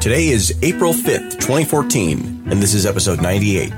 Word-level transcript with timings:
Today 0.00 0.28
is 0.28 0.56
April 0.62 0.94
5th, 0.94 1.32
2014, 1.32 2.44
and 2.46 2.62
this 2.62 2.72
is 2.72 2.86
episode 2.86 3.20
98. 3.20 3.70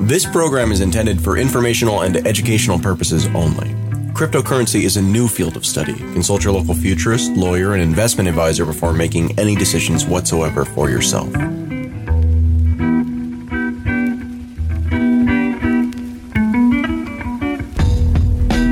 This 0.00 0.24
program 0.24 0.72
is 0.72 0.80
intended 0.80 1.20
for 1.22 1.36
informational 1.36 2.00
and 2.00 2.16
educational 2.26 2.78
purposes 2.78 3.26
only. 3.34 3.68
Cryptocurrency 4.14 4.84
is 4.84 4.96
a 4.96 5.02
new 5.02 5.28
field 5.28 5.54
of 5.54 5.66
study. 5.66 5.92
Consult 5.92 6.44
your 6.44 6.54
local 6.54 6.72
futurist, 6.72 7.30
lawyer, 7.32 7.74
and 7.74 7.82
investment 7.82 8.26
advisor 8.26 8.64
before 8.64 8.94
making 8.94 9.38
any 9.38 9.54
decisions 9.54 10.06
whatsoever 10.06 10.64
for 10.64 10.88
yourself. 10.88 11.30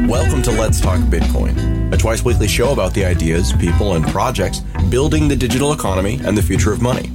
Welcome 0.08 0.40
to 0.40 0.52
Let's 0.52 0.80
Talk 0.80 1.00
Bitcoin, 1.00 1.92
a 1.92 1.98
twice 1.98 2.24
weekly 2.24 2.48
show 2.48 2.72
about 2.72 2.94
the 2.94 3.04
ideas, 3.04 3.52
people, 3.52 3.92
and 3.92 4.06
projects 4.06 4.62
building 4.94 5.26
the 5.26 5.34
digital 5.34 5.72
economy 5.72 6.20
and 6.22 6.38
the 6.38 6.42
future 6.42 6.72
of 6.72 6.80
money. 6.80 7.10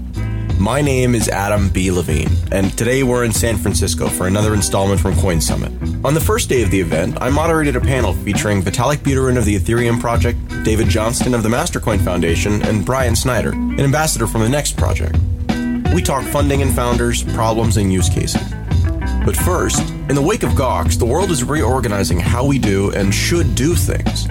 My 0.60 0.82
name 0.82 1.16
is 1.16 1.30
Adam 1.30 1.70
B. 1.70 1.92
Levine, 1.92 2.28
and 2.52 2.78
today 2.78 3.04
we're 3.04 3.24
in 3.24 3.32
San 3.32 3.56
Francisco 3.56 4.10
for 4.10 4.28
another 4.28 4.54
installment 4.54 5.00
from 5.00 5.16
Coin 5.16 5.40
Summit. 5.40 5.72
On 6.04 6.14
the 6.14 6.20
first 6.20 6.50
day 6.50 6.62
of 6.62 6.72
the 6.72 6.82
event, 6.82 7.18
I 7.22 7.30
moderated 7.30 7.78
a 7.78 7.80
panel 7.80 8.12
featuring 8.12 8.62
Vitalik 8.62 8.98
Buterin 8.98 9.38
of 9.38 9.46
the 9.46 9.56
Ethereum 9.56 9.98
project, 10.02 10.38
David 10.66 10.90
Johnston 10.90 11.34
of 11.34 11.42
the 11.42 11.48
Mastercoin 11.48 12.04
Foundation, 12.04 12.62
and 12.64 12.86
Bryan 12.86 13.16
Snyder, 13.16 13.54
an 13.54 13.80
ambassador 13.80 14.28
from 14.28 14.42
the 14.42 14.50
Next 14.50 14.76
project. 14.76 15.18
We 15.96 16.02
talk 16.02 16.26
funding 16.26 16.62
and 16.62 16.76
founders, 16.76 17.24
problems, 17.34 17.78
and 17.78 17.94
use 17.94 18.10
cases. 18.10 18.42
But 19.26 19.38
first, 19.38 19.90
in 20.10 20.16
the 20.16 20.22
wake 20.22 20.44
of 20.44 20.50
Gox, 20.50 21.00
the 21.00 21.06
world 21.06 21.32
is 21.32 21.46
reorganizing 21.46 22.20
how 22.20 22.44
we 22.46 22.60
do 22.60 22.92
and 22.92 23.16
should 23.16 23.56
do 23.56 23.74
things. 23.74 24.28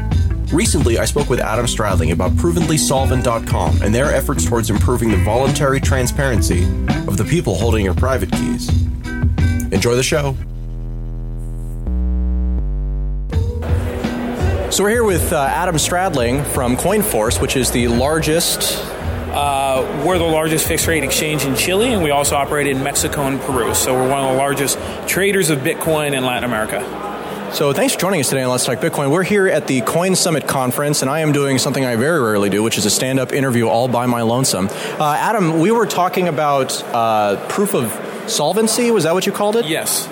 Recently, 0.52 0.98
I 0.98 1.04
spoke 1.04 1.28
with 1.28 1.40
Adam 1.40 1.66
Stradling 1.66 2.12
about 2.12 2.32
ProvablySolvent.com 2.32 3.82
and 3.82 3.94
their 3.94 4.14
efforts 4.14 4.46
towards 4.46 4.70
improving 4.70 5.10
the 5.10 5.18
voluntary 5.18 5.78
transparency 5.78 6.64
of 7.06 7.18
the 7.18 7.24
people 7.24 7.54
holding 7.54 7.84
your 7.84 7.94
private 7.94 8.32
keys. 8.32 8.68
Enjoy 9.70 9.94
the 9.94 10.02
show. 10.02 10.34
So 14.70 14.84
we're 14.84 14.90
here 14.90 15.05
with 15.05 15.32
uh, 15.34 15.40
Adam 15.40 15.77
Stradling 15.77 16.46
from 16.46 16.77
CoinForce, 16.77 17.42
which 17.42 17.55
is 17.56 17.70
the 17.70 17.88
largest 17.88 18.83
uh, 19.30 20.02
we're 20.06 20.18
the 20.18 20.24
largest 20.24 20.66
fixed 20.66 20.86
rate 20.86 21.05
exchange 21.05 21.44
in 21.44 21.55
Chile, 21.55 21.92
and 21.92 22.02
we 22.02 22.10
also 22.10 22.34
operate 22.34 22.66
in 22.66 22.83
Mexico 22.83 23.27
and 23.27 23.38
Peru. 23.42 23.74
So 23.74 23.92
we're 23.92 24.08
one 24.08 24.24
of 24.24 24.33
the 24.33 24.38
largest 24.38 24.78
traders 25.06 25.50
of 25.50 25.58
Bitcoin 25.58 26.16
in 26.16 26.24
Latin 26.24 26.44
America. 26.44 27.08
So 27.52 27.72
thanks 27.72 27.94
for 27.94 28.00
joining 28.00 28.20
us 28.20 28.28
today 28.28 28.42
on 28.42 28.50
Let's 28.50 28.66
Talk 28.66 28.78
Bitcoin. 28.78 29.10
We're 29.10 29.22
here 29.22 29.48
at 29.48 29.66
the 29.66 29.80
Coin 29.80 30.14
Summit 30.14 30.46
conference, 30.46 31.00
and 31.00 31.10
I 31.10 31.20
am 31.20 31.32
doing 31.32 31.58
something 31.58 31.84
I 31.84 31.96
very 31.96 32.20
rarely 32.20 32.50
do, 32.50 32.62
which 32.62 32.77
is 32.77 32.84
a 32.84 32.90
stand-up 32.90 33.32
interview 33.32 33.66
all 33.66 33.88
by 33.88 34.06
my 34.06 34.20
lonesome. 34.22 34.68
Uh, 34.70 35.16
Adam, 35.18 35.58
we 35.58 35.70
were 35.70 35.86
talking 35.86 36.28
about 36.28 36.80
uh, 36.94 37.48
proof 37.48 37.74
of 37.74 37.90
solvency. 38.30 38.90
Was 38.90 39.05
that 39.05 39.14
what 39.14 39.24
you 39.24 39.32
called 39.32 39.56
it? 39.56 39.66
Yes. 39.66 40.08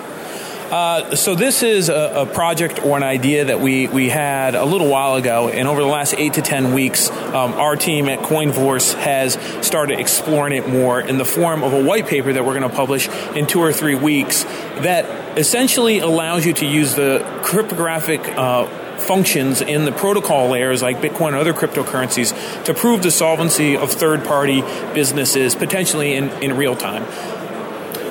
Uh, 0.70 1.14
so 1.14 1.36
this 1.36 1.62
is 1.62 1.89
a, 1.89 2.22
a, 2.22 2.27
project 2.27 2.84
or 2.84 2.97
an 2.97 3.05
idea 3.05 3.45
that 3.45 3.61
we, 3.61 3.86
we 3.86 4.09
had 4.09 4.56
a 4.56 4.64
little 4.64 4.89
while 4.89 5.14
ago, 5.14 5.48
and 5.48 5.69
over 5.69 5.81
the 5.81 5.86
last 5.86 6.12
eight 6.14 6.34
to 6.34 6.42
ten 6.42 6.75
weeks, 6.75 7.09
um, 7.09 7.53
our 7.53 7.77
team 7.77 8.09
at 8.09 8.19
CoinForce 8.19 8.94
has 8.94 9.34
started 9.64 10.00
exploring 10.00 10.53
it 10.53 10.69
more 10.69 11.00
in 11.00 11.19
the 11.19 11.25
form 11.25 11.62
of 11.62 11.72
a 11.72 11.84
white 11.84 12.09
paper 12.09 12.33
that 12.33 12.44
we're 12.44 12.59
going 12.59 12.69
to 12.69 12.77
publish 12.77 13.09
in 13.37 13.47
two 13.47 13.61
or 13.61 13.72
three 13.72 13.94
weeks 13.94 14.42
that 14.42 15.39
essentially 15.39 16.00
allows 16.00 16.44
you 16.44 16.53
to 16.53 16.67
use 16.67 16.97
the 16.97 17.25
cryptographic 17.44 18.27
uh, 18.27 18.67
functions 18.98 19.61
in 19.61 19.84
the 19.84 19.92
protocol 19.92 20.48
layers 20.48 20.83
like 20.83 20.97
Bitcoin 20.98 21.28
and 21.28 21.37
other 21.37 21.53
cryptocurrencies 21.53 22.64
to 22.64 22.75
prove 22.75 23.03
the 23.03 23.11
solvency 23.12 23.77
of 23.77 23.92
third 23.92 24.25
party 24.25 24.62
businesses 24.94 25.55
potentially 25.55 26.14
in, 26.14 26.31
in 26.42 26.56
real 26.56 26.75
time. 26.75 27.05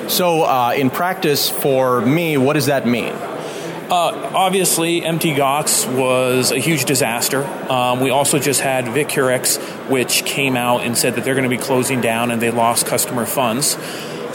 So, 0.08 0.42
uh, 0.42 0.72
in 0.76 0.90
practice, 0.90 1.50
for 1.50 2.00
me, 2.00 2.36
what 2.36 2.52
does 2.52 2.66
that 2.66 2.86
mean? 2.86 3.12
Uh, 3.12 4.30
obviously, 4.34 5.00
Mt. 5.00 5.22
Gox 5.36 5.86
was 5.96 6.50
a 6.50 6.58
huge 6.58 6.84
disaster. 6.84 7.44
Um, 7.44 8.00
we 8.00 8.10
also 8.10 8.38
just 8.38 8.60
had 8.60 8.86
Vircurex, 8.86 9.58
which 9.88 10.24
came 10.24 10.56
out 10.56 10.82
and 10.82 10.96
said 10.98 11.14
that 11.14 11.24
they're 11.24 11.34
going 11.34 11.48
to 11.48 11.56
be 11.56 11.62
closing 11.62 12.00
down 12.00 12.30
and 12.30 12.42
they 12.42 12.50
lost 12.50 12.86
customer 12.86 13.26
funds. 13.26 13.76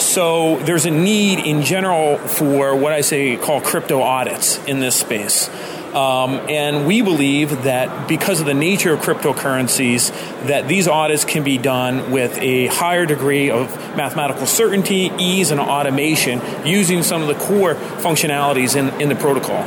So 0.02 0.58
there's 0.60 0.86
a 0.86 0.92
need 0.92 1.40
in 1.40 1.64
general 1.64 2.18
for 2.18 2.76
what 2.76 2.94
I 2.94 3.02
say 3.02 3.38
call 3.38 3.62
crypto 3.62 4.02
audits 4.02 4.58
in 4.66 4.80
this 4.80 4.96
space. 4.96 5.50
Um, 5.94 6.36
and 6.50 6.88
we 6.88 7.02
believe 7.02 7.64
that 7.64 8.08
because 8.08 8.40
of 8.40 8.46
the 8.46 8.54
nature 8.54 8.94
of 8.94 9.02
cryptocurrencies, 9.02 10.12
that 10.48 10.68
these 10.68 10.88
audits 10.88 11.26
can 11.26 11.44
be 11.44 11.58
done 11.58 12.12
with 12.12 12.38
a 12.38 12.68
higher 12.68 13.06
degree 13.06 13.50
of 13.50 13.70
mathematical 13.98 14.46
certainty, 14.46 15.12
ease, 15.20 15.52
and 15.52 15.60
automation 15.60 16.42
using 16.66 17.04
some 17.04 17.22
of 17.22 17.28
the 17.28 17.36
core 17.36 17.76
functionalities 17.76 18.76
in, 18.76 19.02
in 19.02 19.10
the 19.10 19.16
protocol. 19.16 19.64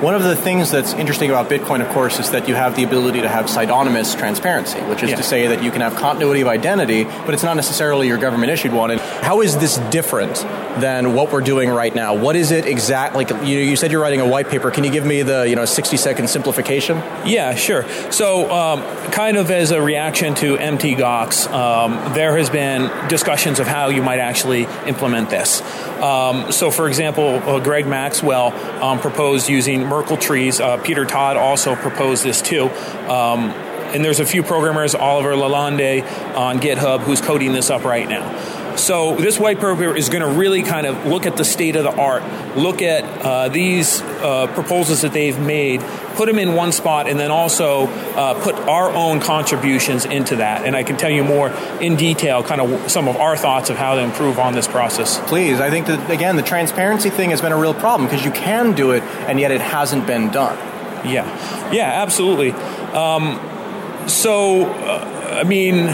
One 0.00 0.14
of 0.14 0.24
the 0.24 0.36
things 0.36 0.70
that's 0.70 0.92
interesting 0.92 1.30
about 1.30 1.48
Bitcoin, 1.48 1.80
of 1.80 1.88
course, 1.88 2.18
is 2.18 2.30
that 2.32 2.48
you 2.48 2.54
have 2.54 2.76
the 2.76 2.84
ability 2.84 3.22
to 3.22 3.30
have 3.30 3.48
pseudonymous 3.48 4.14
transparency, 4.14 4.78
which 4.80 5.02
is 5.02 5.10
yeah. 5.10 5.16
to 5.16 5.22
say 5.22 5.46
that 5.46 5.62
you 5.62 5.70
can 5.70 5.80
have 5.80 5.94
continuity 5.94 6.42
of 6.42 6.48
identity, 6.48 7.04
but 7.04 7.32
it's 7.32 7.42
not 7.42 7.56
necessarily 7.56 8.06
your 8.06 8.18
government 8.18 8.52
issued 8.52 8.74
one. 8.74 8.90
And 8.90 9.00
how 9.00 9.40
is 9.40 9.56
this 9.56 9.78
different 9.90 10.34
than 10.80 11.14
what 11.14 11.32
we're 11.32 11.40
doing 11.40 11.70
right 11.70 11.94
now? 11.94 12.14
What 12.14 12.36
is 12.36 12.50
it 12.50 12.66
exactly? 12.66 13.24
Like 13.24 13.46
you, 13.46 13.56
you 13.56 13.74
said 13.74 13.90
you're 13.90 14.02
writing 14.02 14.20
a 14.20 14.28
white 14.28 14.48
paper. 14.48 14.70
Can 14.70 14.84
you 14.84 14.90
give 14.90 15.06
me 15.06 15.22
the 15.22 15.48
you 15.48 15.56
know 15.56 15.64
60 15.64 15.96
second 15.96 16.28
simplification? 16.28 16.98
Yeah, 17.24 17.54
sure. 17.54 17.88
So, 18.12 18.50
um, 18.50 18.82
kind 19.12 19.38
of 19.38 19.50
as 19.50 19.70
a 19.70 19.80
reaction 19.80 20.34
to 20.36 20.58
Mt. 20.58 20.98
Gox, 20.98 21.50
um, 21.50 22.12
there 22.12 22.36
has 22.36 22.50
been 22.50 22.90
discussions 23.08 23.60
of 23.60 23.66
how 23.66 23.88
you 23.88 24.02
might 24.02 24.18
actually 24.18 24.64
implement 24.86 25.30
this. 25.30 25.62
Um, 26.02 26.52
so, 26.52 26.70
for 26.70 26.86
example, 26.86 27.36
uh, 27.36 27.60
Greg 27.60 27.86
Maxwell 27.86 28.52
um, 28.82 29.00
proposed 29.00 29.48
using 29.48 29.85
Merkle 29.86 30.16
trees. 30.16 30.60
Uh, 30.60 30.76
Peter 30.78 31.04
Todd 31.04 31.36
also 31.36 31.74
proposed 31.76 32.24
this 32.24 32.42
too. 32.42 32.68
Um, 33.08 33.50
and 33.94 34.04
there's 34.04 34.20
a 34.20 34.26
few 34.26 34.42
programmers, 34.42 34.94
Oliver 34.94 35.34
Lalonde 35.34 36.02
on 36.36 36.58
GitHub, 36.58 37.00
who's 37.00 37.20
coding 37.20 37.52
this 37.52 37.70
up 37.70 37.84
right 37.84 38.08
now. 38.08 38.55
So 38.76 39.16
this 39.16 39.38
white 39.38 39.56
paper 39.56 39.96
is 39.96 40.08
going 40.10 40.22
to 40.22 40.38
really 40.38 40.62
kind 40.62 40.86
of 40.86 41.06
look 41.06 41.26
at 41.26 41.36
the 41.36 41.44
state 41.44 41.76
of 41.76 41.84
the 41.84 41.94
art, 41.94 42.22
look 42.56 42.82
at 42.82 43.04
uh, 43.24 43.48
these 43.48 44.02
uh, 44.02 44.48
proposals 44.48 45.00
that 45.00 45.12
they've 45.12 45.38
made, 45.38 45.80
put 46.14 46.26
them 46.26 46.38
in 46.38 46.54
one 46.54 46.72
spot, 46.72 47.08
and 47.08 47.18
then 47.18 47.30
also 47.30 47.86
uh, 47.86 48.40
put 48.42 48.54
our 48.54 48.90
own 48.90 49.20
contributions 49.20 50.04
into 50.04 50.36
that. 50.36 50.66
And 50.66 50.76
I 50.76 50.82
can 50.82 50.96
tell 50.96 51.10
you 51.10 51.24
more 51.24 51.50
in 51.80 51.96
detail, 51.96 52.42
kind 52.42 52.60
of 52.60 52.90
some 52.90 53.08
of 53.08 53.16
our 53.16 53.36
thoughts 53.36 53.70
of 53.70 53.76
how 53.76 53.94
to 53.94 54.02
improve 54.02 54.38
on 54.38 54.54
this 54.54 54.68
process. 54.68 55.18
Please, 55.26 55.58
I 55.58 55.70
think 55.70 55.86
that 55.86 56.10
again, 56.10 56.36
the 56.36 56.42
transparency 56.42 57.08
thing 57.10 57.30
has 57.30 57.40
been 57.40 57.52
a 57.52 57.58
real 57.58 57.74
problem 57.74 58.08
because 58.08 58.24
you 58.24 58.30
can 58.30 58.74
do 58.74 58.90
it, 58.92 59.02
and 59.02 59.40
yet 59.40 59.50
it 59.50 59.62
hasn't 59.62 60.06
been 60.06 60.30
done. 60.30 60.56
Yeah, 61.06 61.72
yeah, 61.72 62.02
absolutely. 62.02 62.50
Um, 62.50 63.40
so, 64.06 64.64
uh, 64.64 65.40
I 65.40 65.44
mean 65.44 65.88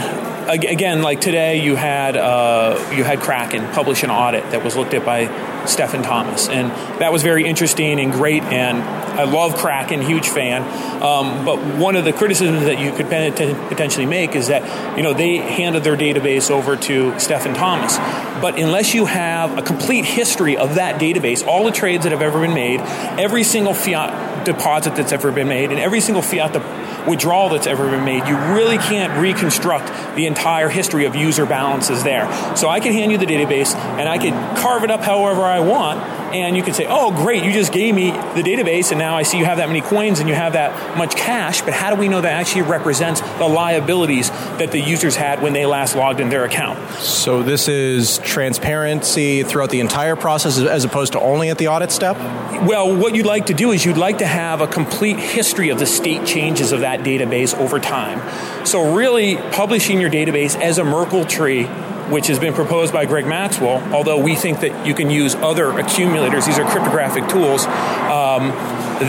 again, 0.49 1.01
like 1.01 1.21
today, 1.21 1.63
you 1.63 1.75
had 1.75 2.17
uh, 2.17 2.91
you 2.95 3.03
had 3.03 3.19
Kraken 3.19 3.67
publish 3.73 4.03
an 4.03 4.09
audit 4.09 4.51
that 4.51 4.63
was 4.63 4.75
looked 4.75 4.93
at 4.93 5.05
by 5.05 5.27
Stephen 5.65 6.01
Thomas, 6.03 6.49
and 6.49 6.69
that 6.99 7.11
was 7.11 7.23
very 7.23 7.45
interesting 7.45 7.99
and 7.99 8.11
great. 8.11 8.43
And 8.43 8.81
I 8.81 9.23
love 9.23 9.55
Kraken, 9.57 10.01
huge 10.01 10.29
fan. 10.29 10.61
Um, 11.01 11.45
but 11.45 11.57
one 11.77 11.95
of 11.95 12.05
the 12.05 12.13
criticisms 12.13 12.63
that 12.63 12.79
you 12.79 12.91
could 12.91 13.07
potentially 13.07 14.05
make 14.05 14.35
is 14.35 14.47
that 14.47 14.97
you 14.97 15.03
know 15.03 15.13
they 15.13 15.37
handed 15.37 15.83
their 15.83 15.97
database 15.97 16.49
over 16.49 16.75
to 16.75 17.19
Stephen 17.19 17.53
Thomas, 17.53 17.97
but 18.41 18.59
unless 18.59 18.93
you 18.93 19.05
have 19.05 19.57
a 19.57 19.61
complete 19.61 20.05
history 20.05 20.57
of 20.57 20.75
that 20.75 20.99
database, 20.99 21.45
all 21.45 21.65
the 21.65 21.71
trades 21.71 22.03
that 22.03 22.11
have 22.11 22.21
ever 22.21 22.41
been 22.41 22.53
made, 22.53 22.79
every 23.19 23.43
single 23.43 23.73
fiat 23.73 24.32
deposit 24.45 24.95
that's 24.95 25.11
ever 25.11 25.31
been 25.31 25.47
made, 25.47 25.71
and 25.71 25.79
every 25.79 25.99
single 26.01 26.21
fiat 26.21 26.53
de- 26.53 27.09
withdrawal 27.09 27.49
that's 27.49 27.67
ever 27.67 27.89
been 27.89 28.05
made, 28.05 28.27
you 28.27 28.37
really 28.37 28.77
can't 28.77 29.19
reconstruct 29.19 29.87
the 30.15 30.25
entire 30.25 30.69
history 30.69 31.05
of 31.05 31.15
user 31.15 31.45
balances 31.45 32.03
there. 32.03 32.25
So 32.55 32.69
I 32.69 32.79
can 32.79 32.93
hand 32.93 33.11
you 33.11 33.17
the 33.17 33.25
database 33.25 33.75
and 33.75 34.07
I 34.07 34.17
can 34.17 34.33
carve 34.57 34.83
it 34.83 34.91
up 34.91 35.01
however 35.01 35.41
I 35.43 35.59
want 35.59 36.22
and 36.33 36.57
you 36.57 36.63
can 36.63 36.73
say, 36.73 36.85
oh, 36.87 37.11
great, 37.11 37.43
you 37.43 37.51
just 37.51 37.71
gave 37.71 37.93
me 37.93 38.11
the 38.11 38.43
database, 38.43 38.91
and 38.91 38.99
now 38.99 39.15
I 39.15 39.23
see 39.23 39.37
you 39.37 39.45
have 39.45 39.57
that 39.57 39.67
many 39.67 39.81
coins 39.81 40.19
and 40.19 40.27
you 40.27 40.35
have 40.35 40.53
that 40.53 40.97
much 40.97 41.15
cash, 41.15 41.61
but 41.61 41.73
how 41.73 41.93
do 41.93 41.99
we 41.99 42.07
know 42.07 42.21
that 42.21 42.33
actually 42.33 42.63
represents 42.63 43.21
the 43.21 43.47
liabilities 43.47 44.29
that 44.29 44.71
the 44.71 44.79
users 44.79 45.15
had 45.15 45.41
when 45.41 45.53
they 45.53 45.65
last 45.65 45.95
logged 45.95 46.19
in 46.19 46.29
their 46.29 46.43
account? 46.43 46.79
So 46.99 47.43
this 47.43 47.67
is 47.67 48.17
transparency 48.19 49.43
throughout 49.43 49.69
the 49.69 49.79
entire 49.79 50.15
process 50.15 50.59
as 50.59 50.85
opposed 50.85 51.13
to 51.13 51.19
only 51.19 51.49
at 51.49 51.57
the 51.57 51.67
audit 51.67 51.91
step? 51.91 52.17
Well, 52.17 52.95
what 52.95 53.15
you'd 53.15 53.25
like 53.25 53.47
to 53.47 53.53
do 53.53 53.71
is 53.71 53.85
you'd 53.85 53.97
like 53.97 54.19
to 54.19 54.27
have 54.27 54.61
a 54.61 54.67
complete 54.67 55.17
history 55.17 55.69
of 55.69 55.79
the 55.79 55.85
state 55.85 56.25
changes 56.25 56.71
of 56.71 56.81
that 56.81 57.01
database 57.01 57.57
over 57.57 57.79
time. 57.79 58.21
So, 58.65 58.95
really, 58.95 59.35
publishing 59.35 59.99
your 59.99 60.09
database 60.09 60.59
as 60.59 60.77
a 60.77 60.83
Merkle 60.83 61.25
tree 61.25 61.67
which 62.13 62.27
has 62.27 62.37
been 62.37 62.53
proposed 62.53 62.93
by 62.93 63.05
Greg 63.05 63.25
Maxwell, 63.25 63.81
although 63.91 64.19
we 64.19 64.35
think 64.35 64.59
that 64.59 64.85
you 64.85 64.93
can 64.93 65.09
use 65.09 65.33
other 65.33 65.71
accumulators, 65.71 66.45
these 66.45 66.59
are 66.59 66.69
cryptographic 66.69 67.27
tools, 67.27 67.65
um, 67.65 68.51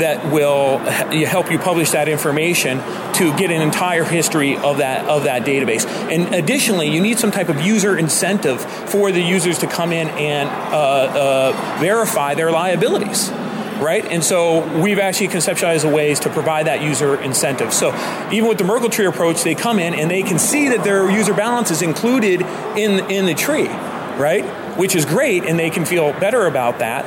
that 0.00 0.32
will 0.32 0.78
help 0.78 1.50
you 1.50 1.58
publish 1.58 1.90
that 1.90 2.08
information 2.08 2.78
to 3.12 3.36
get 3.36 3.50
an 3.50 3.60
entire 3.60 4.04
history 4.04 4.56
of 4.56 4.78
that 4.78 5.06
of 5.06 5.24
that 5.24 5.42
database. 5.42 5.84
And 5.86 6.34
additionally, 6.34 6.88
you 6.88 7.02
need 7.02 7.18
some 7.18 7.30
type 7.30 7.50
of 7.50 7.60
user 7.60 7.96
incentive 7.96 8.60
for 8.90 9.12
the 9.12 9.20
users 9.20 9.58
to 9.58 9.66
come 9.66 9.92
in 9.92 10.08
and 10.08 10.48
uh, 10.48 11.52
uh, 11.52 11.78
verify 11.78 12.34
their 12.34 12.50
liabilities 12.50 13.30
right? 13.84 14.04
And 14.04 14.24
so 14.24 14.66
we've 14.80 14.98
actually 14.98 15.28
conceptualized 15.28 15.90
ways 15.92 16.18
to 16.20 16.30
provide 16.30 16.66
that 16.66 16.82
user 16.82 17.20
incentive. 17.20 17.72
So 17.72 17.88
even 18.32 18.48
with 18.48 18.58
the 18.58 18.64
Merkle 18.64 18.88
tree 18.88 19.06
approach, 19.06 19.42
they 19.42 19.54
come 19.54 19.78
in 19.78 19.94
and 19.94 20.10
they 20.10 20.22
can 20.22 20.38
see 20.38 20.70
that 20.70 20.82
their 20.82 21.10
user 21.10 21.34
balance 21.34 21.70
is 21.70 21.82
included 21.82 22.40
in 22.76 23.10
in 23.10 23.26
the 23.26 23.34
tree, 23.34 23.68
right? 23.68 24.44
Which 24.78 24.96
is 24.96 25.04
great, 25.04 25.44
and 25.44 25.58
they 25.58 25.70
can 25.70 25.84
feel 25.84 26.12
better 26.12 26.46
about 26.46 26.78
that. 26.78 27.04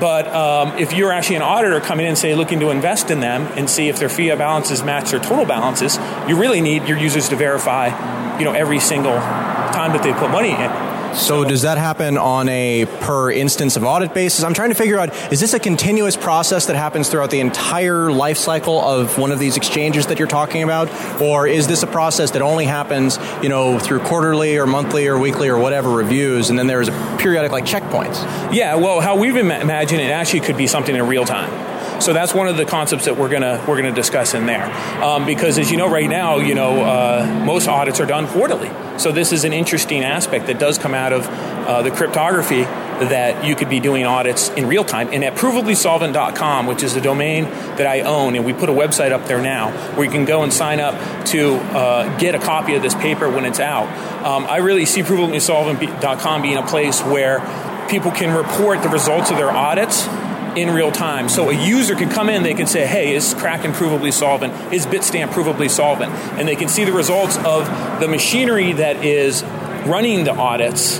But 0.00 0.26
um, 0.26 0.76
if 0.78 0.92
you're 0.92 1.12
actually 1.12 1.36
an 1.36 1.42
auditor 1.42 1.80
coming 1.80 2.06
in, 2.06 2.16
say, 2.16 2.34
looking 2.34 2.58
to 2.60 2.70
invest 2.70 3.10
in 3.10 3.20
them 3.20 3.42
and 3.56 3.70
see 3.70 3.88
if 3.88 3.98
their 3.98 4.08
fiat 4.08 4.36
balances 4.36 4.82
match 4.82 5.12
their 5.12 5.20
total 5.20 5.46
balances, 5.46 5.96
you 6.26 6.36
really 6.36 6.60
need 6.60 6.88
your 6.88 6.98
users 6.98 7.28
to 7.28 7.36
verify, 7.36 8.38
you 8.38 8.44
know, 8.44 8.52
every 8.52 8.80
single 8.80 9.14
time 9.14 9.92
that 9.92 10.02
they 10.02 10.12
put 10.12 10.30
money 10.30 10.50
in. 10.50 10.95
So 11.14 11.44
does 11.44 11.62
that 11.62 11.78
happen 11.78 12.18
on 12.18 12.48
a 12.48 12.86
per 13.00 13.30
instance 13.30 13.76
of 13.76 13.84
audit 13.84 14.14
basis? 14.14 14.44
I'm 14.44 14.54
trying 14.54 14.68
to 14.70 14.74
figure 14.74 14.98
out 14.98 15.14
is 15.32 15.40
this 15.40 15.54
a 15.54 15.58
continuous 15.58 16.16
process 16.16 16.66
that 16.66 16.76
happens 16.76 17.08
throughout 17.08 17.30
the 17.30 17.40
entire 17.40 18.10
life 18.10 18.36
cycle 18.36 18.80
of 18.80 19.18
one 19.18 19.32
of 19.32 19.38
these 19.38 19.56
exchanges 19.56 20.06
that 20.06 20.18
you're 20.18 20.28
talking 20.28 20.62
about 20.62 20.90
or 21.20 21.46
is 21.46 21.66
this 21.66 21.82
a 21.82 21.86
process 21.86 22.32
that 22.32 22.42
only 22.42 22.66
happens, 22.66 23.18
you 23.42 23.48
know, 23.48 23.78
through 23.78 24.00
quarterly 24.00 24.58
or 24.58 24.66
monthly 24.66 25.06
or 25.06 25.18
weekly 25.18 25.48
or 25.48 25.58
whatever 25.58 25.90
reviews 25.90 26.50
and 26.50 26.58
then 26.58 26.66
there's 26.66 26.90
periodic 27.18 27.52
like 27.52 27.64
checkpoints? 27.64 28.22
Yeah, 28.52 28.74
well, 28.76 29.00
how 29.00 29.16
we've 29.16 29.36
imagined 29.36 30.00
it 30.00 30.10
actually 30.10 30.40
could 30.40 30.56
be 30.56 30.66
something 30.66 30.94
in 30.94 31.06
real 31.06 31.24
time. 31.24 31.75
So 32.00 32.12
that's 32.12 32.34
one 32.34 32.46
of 32.48 32.56
the 32.56 32.64
concepts 32.64 33.06
that 33.06 33.16
we're 33.16 33.28
gonna 33.28 33.64
we're 33.66 33.76
gonna 33.76 33.94
discuss 33.94 34.34
in 34.34 34.46
there, 34.46 34.66
um, 35.02 35.24
because 35.24 35.58
as 35.58 35.70
you 35.70 35.76
know, 35.76 35.88
right 35.88 36.08
now, 36.08 36.36
you 36.38 36.54
know, 36.54 36.82
uh, 36.82 37.42
most 37.44 37.68
audits 37.68 38.00
are 38.00 38.06
done 38.06 38.26
quarterly. 38.28 38.70
So 38.98 39.12
this 39.12 39.32
is 39.32 39.44
an 39.44 39.52
interesting 39.52 40.04
aspect 40.04 40.46
that 40.46 40.58
does 40.58 40.78
come 40.78 40.94
out 40.94 41.12
of 41.12 41.26
uh, 41.26 41.82
the 41.82 41.90
cryptography 41.90 42.62
that 42.62 43.44
you 43.44 43.54
could 43.54 43.68
be 43.68 43.80
doing 43.80 44.04
audits 44.04 44.48
in 44.50 44.66
real 44.66 44.84
time. 44.84 45.08
And 45.12 45.24
at 45.24 45.34
provablysolvent.com, 45.34 46.66
which 46.66 46.82
is 46.82 46.94
the 46.94 47.00
domain 47.00 47.44
that 47.44 47.86
I 47.86 48.00
own, 48.00 48.36
and 48.36 48.44
we 48.44 48.52
put 48.52 48.68
a 48.68 48.72
website 48.72 49.12
up 49.12 49.26
there 49.26 49.40
now 49.40 49.70
where 49.96 50.04
you 50.04 50.10
can 50.10 50.24
go 50.24 50.42
and 50.42 50.52
sign 50.52 50.80
up 50.80 51.26
to 51.26 51.56
uh, 51.56 52.18
get 52.18 52.34
a 52.34 52.38
copy 52.38 52.74
of 52.74 52.82
this 52.82 52.94
paper 52.94 53.28
when 53.28 53.44
it's 53.44 53.60
out. 53.60 53.86
Um, 54.24 54.46
I 54.46 54.58
really 54.58 54.86
see 54.86 55.02
provablysolvent.com 55.02 56.42
being 56.42 56.56
a 56.56 56.66
place 56.66 57.02
where 57.02 57.40
people 57.88 58.10
can 58.10 58.34
report 58.34 58.82
the 58.82 58.88
results 58.88 59.30
of 59.30 59.36
their 59.36 59.50
audits 59.50 60.06
in 60.56 60.70
real 60.70 60.90
time. 60.90 61.28
So 61.28 61.50
a 61.50 61.52
user 61.52 61.94
can 61.94 62.08
come 62.08 62.28
in, 62.28 62.42
they 62.42 62.54
can 62.54 62.66
say, 62.66 62.86
hey, 62.86 63.14
is 63.14 63.34
Kraken 63.34 63.72
provably 63.72 64.12
solvent? 64.12 64.54
Is 64.72 64.86
Bitstamp 64.86 65.28
provably 65.28 65.70
solvent? 65.70 66.12
And 66.38 66.48
they 66.48 66.56
can 66.56 66.68
see 66.68 66.84
the 66.84 66.92
results 66.92 67.36
of 67.38 67.66
the 68.00 68.08
machinery 68.08 68.72
that 68.72 69.04
is 69.04 69.42
running 69.86 70.24
the 70.24 70.32
audits 70.32 70.98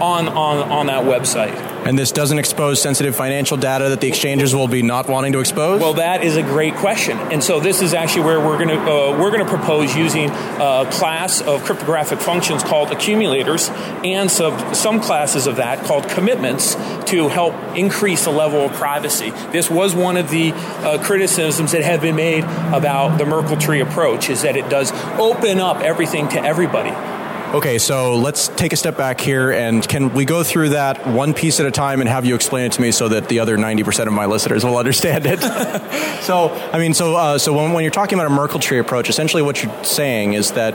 on, 0.00 0.28
on, 0.28 0.70
on 0.70 0.86
that 0.86 1.04
website. 1.04 1.67
And 1.86 1.98
this 1.98 2.12
doesn't 2.12 2.38
expose 2.38 2.80
sensitive 2.82 3.16
financial 3.16 3.56
data 3.56 3.88
that 3.90 4.00
the 4.00 4.08
exchanges 4.08 4.54
will 4.54 4.68
be 4.68 4.82
not 4.82 5.08
wanting 5.08 5.32
to 5.32 5.40
expose? 5.40 5.80
Well, 5.80 5.94
that 5.94 6.22
is 6.22 6.36
a 6.36 6.42
great 6.42 6.74
question. 6.74 7.16
And 7.18 7.42
so 7.42 7.60
this 7.60 7.82
is 7.82 7.94
actually 7.94 8.24
where 8.24 8.40
we're 8.40 8.62
going 8.62 8.68
to 8.68 8.80
uh, 8.80 9.18
we're 9.18 9.30
going 9.30 9.44
to 9.44 9.50
propose 9.50 9.96
using 9.96 10.30
a 10.30 10.88
class 10.90 11.40
of 11.40 11.64
cryptographic 11.64 12.20
functions 12.20 12.62
called 12.62 12.90
accumulators 12.90 13.70
and 14.04 14.30
some 14.30 14.74
some 14.74 15.00
classes 15.00 15.46
of 15.46 15.56
that 15.56 15.84
called 15.84 16.08
commitments 16.08 16.74
to 17.06 17.28
help 17.28 17.54
increase 17.76 18.24
the 18.24 18.30
level 18.30 18.60
of 18.60 18.72
privacy. 18.72 19.30
This 19.52 19.70
was 19.70 19.94
one 19.94 20.16
of 20.16 20.30
the 20.30 20.52
uh, 20.52 21.02
criticisms 21.02 21.72
that 21.72 21.82
have 21.82 22.00
been 22.00 22.16
made 22.16 22.44
about 22.44 23.18
the 23.18 23.24
Merkle 23.24 23.56
tree 23.56 23.80
approach 23.80 24.28
is 24.28 24.42
that 24.42 24.56
it 24.56 24.68
does 24.68 24.92
open 25.18 25.60
up 25.60 25.80
everything 25.80 26.28
to 26.28 26.42
everybody. 26.42 27.17
Okay, 27.54 27.78
so 27.78 28.14
let's 28.16 28.48
take 28.48 28.74
a 28.74 28.76
step 28.76 28.98
back 28.98 29.18
here 29.18 29.50
and 29.52 29.86
can 29.88 30.12
we 30.12 30.26
go 30.26 30.42
through 30.42 30.68
that 30.70 31.06
one 31.06 31.32
piece 31.32 31.60
at 31.60 31.64
a 31.66 31.70
time 31.70 32.00
and 32.00 32.08
have 32.08 32.26
you 32.26 32.34
explain 32.34 32.66
it 32.66 32.72
to 32.72 32.82
me 32.82 32.92
so 32.92 33.08
that 33.08 33.30
the 33.30 33.38
other 33.38 33.56
90% 33.56 34.06
of 34.06 34.12
my 34.12 34.26
listeners 34.26 34.66
will 34.66 34.76
understand 34.76 35.24
it? 35.24 35.40
so, 36.22 36.50
I 36.74 36.78
mean, 36.78 36.92
so, 36.92 37.16
uh, 37.16 37.38
so 37.38 37.54
when, 37.54 37.72
when 37.72 37.84
you're 37.84 37.90
talking 37.90 38.18
about 38.18 38.30
a 38.30 38.34
Merkle 38.34 38.60
tree 38.60 38.78
approach, 38.78 39.08
essentially 39.08 39.42
what 39.42 39.62
you're 39.62 39.82
saying 39.82 40.34
is 40.34 40.52
that 40.52 40.74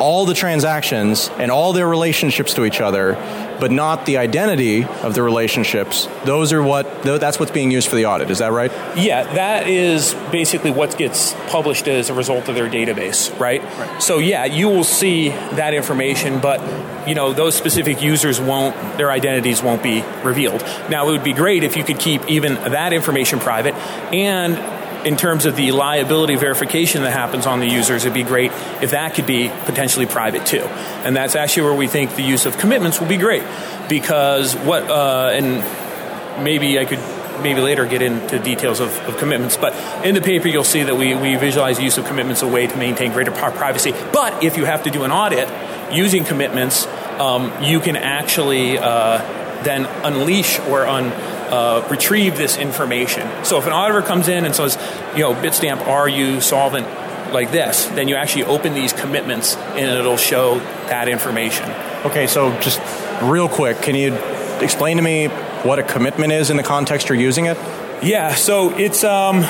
all 0.00 0.26
the 0.26 0.34
transactions 0.34 1.30
and 1.38 1.50
all 1.50 1.72
their 1.72 1.88
relationships 1.88 2.54
to 2.54 2.64
each 2.64 2.80
other, 2.80 3.14
but 3.60 3.70
not 3.70 4.06
the 4.06 4.18
identity 4.18 4.84
of 4.84 5.14
the 5.14 5.22
relationships. 5.22 6.08
Those 6.24 6.52
are 6.52 6.62
what 6.62 7.02
that's 7.02 7.38
what's 7.38 7.52
being 7.52 7.70
used 7.70 7.88
for 7.88 7.96
the 7.96 8.06
audit. 8.06 8.30
Is 8.30 8.38
that 8.38 8.52
right? 8.52 8.70
Yeah, 8.96 9.22
that 9.34 9.68
is 9.68 10.14
basically 10.30 10.70
what 10.70 10.96
gets 10.98 11.34
published 11.48 11.88
as 11.88 12.10
a 12.10 12.14
result 12.14 12.48
of 12.48 12.54
their 12.54 12.68
database, 12.68 13.38
right? 13.38 13.62
right. 13.62 14.02
So 14.02 14.18
yeah, 14.18 14.44
you 14.44 14.68
will 14.68 14.84
see 14.84 15.28
that 15.28 15.74
information, 15.74 16.40
but 16.40 16.60
you 17.08 17.14
know 17.14 17.32
those 17.32 17.54
specific 17.54 18.02
users 18.02 18.40
won't 18.40 18.74
their 18.98 19.10
identities 19.10 19.62
won't 19.62 19.82
be 19.82 20.02
revealed. 20.22 20.62
Now 20.90 21.08
it 21.08 21.12
would 21.12 21.24
be 21.24 21.32
great 21.32 21.64
if 21.64 21.76
you 21.76 21.84
could 21.84 21.98
keep 21.98 22.28
even 22.28 22.54
that 22.54 22.92
information 22.92 23.38
private 23.38 23.74
and 24.12 24.56
in 25.04 25.16
terms 25.16 25.46
of 25.46 25.56
the 25.56 25.72
liability 25.72 26.36
verification 26.36 27.02
that 27.02 27.12
happens 27.12 27.46
on 27.46 27.60
the 27.60 27.68
users, 27.68 28.04
it'd 28.04 28.14
be 28.14 28.22
great 28.22 28.52
if 28.82 28.92
that 28.92 29.14
could 29.14 29.26
be 29.26 29.48
potentially 29.64 30.06
private 30.06 30.46
too. 30.46 30.62
And 31.04 31.16
that's 31.16 31.36
actually 31.36 31.64
where 31.64 31.74
we 31.74 31.86
think 31.86 32.16
the 32.16 32.22
use 32.22 32.46
of 32.46 32.58
commitments 32.58 33.00
will 33.00 33.08
be 33.08 33.16
great 33.16 33.42
because 33.88 34.54
what, 34.54 34.84
uh, 34.84 35.30
and 35.32 36.42
maybe 36.42 36.78
I 36.78 36.84
could 36.84 37.00
maybe 37.42 37.60
later 37.60 37.84
get 37.84 38.00
into 38.00 38.38
details 38.38 38.80
of, 38.80 38.96
of, 39.08 39.16
commitments. 39.18 39.56
But 39.56 39.74
in 40.06 40.14
the 40.14 40.20
paper, 40.20 40.46
you'll 40.46 40.62
see 40.62 40.84
that 40.84 40.96
we, 40.96 41.14
we 41.16 41.34
visualize 41.34 41.78
the 41.78 41.82
use 41.82 41.98
of 41.98 42.06
commitments 42.06 42.42
a 42.42 42.48
way 42.48 42.66
to 42.66 42.76
maintain 42.76 43.12
greater 43.12 43.32
privacy. 43.32 43.92
But 44.12 44.44
if 44.44 44.56
you 44.56 44.64
have 44.64 44.84
to 44.84 44.90
do 44.90 45.02
an 45.02 45.10
audit 45.10 45.48
using 45.92 46.24
commitments, 46.24 46.86
um, 47.18 47.52
you 47.62 47.80
can 47.80 47.96
actually 47.96 48.78
uh, 48.78 49.18
then 49.64 49.86
unleash 50.04 50.60
or 50.60 50.86
un, 50.86 51.10
uh, 51.54 51.86
retrieve 51.88 52.36
this 52.36 52.56
information. 52.56 53.44
So 53.44 53.58
if 53.58 53.66
an 53.66 53.72
auditor 53.72 54.02
comes 54.02 54.28
in 54.28 54.44
and 54.44 54.54
says, 54.54 54.76
you 55.14 55.20
know, 55.20 55.34
Bitstamp, 55.34 55.86
are 55.86 56.08
you 56.08 56.40
solvent 56.40 56.86
like 57.32 57.52
this? 57.52 57.86
Then 57.86 58.08
you 58.08 58.16
actually 58.16 58.44
open 58.44 58.74
these 58.74 58.92
commitments 58.92 59.56
and 59.56 59.98
it'll 59.98 60.16
show 60.16 60.58
that 60.88 61.08
information. 61.08 61.70
Okay, 62.04 62.26
so 62.26 62.58
just 62.60 62.80
real 63.22 63.48
quick, 63.48 63.82
can 63.82 63.94
you 63.94 64.14
explain 64.60 64.96
to 64.96 65.02
me 65.02 65.28
what 65.62 65.78
a 65.78 65.82
commitment 65.84 66.32
is 66.32 66.50
in 66.50 66.56
the 66.56 66.62
context 66.62 67.08
you're 67.08 67.18
using 67.18 67.46
it? 67.46 67.56
Yeah, 68.02 68.34
so 68.34 68.76
it's 68.76 69.04
um, 69.04 69.44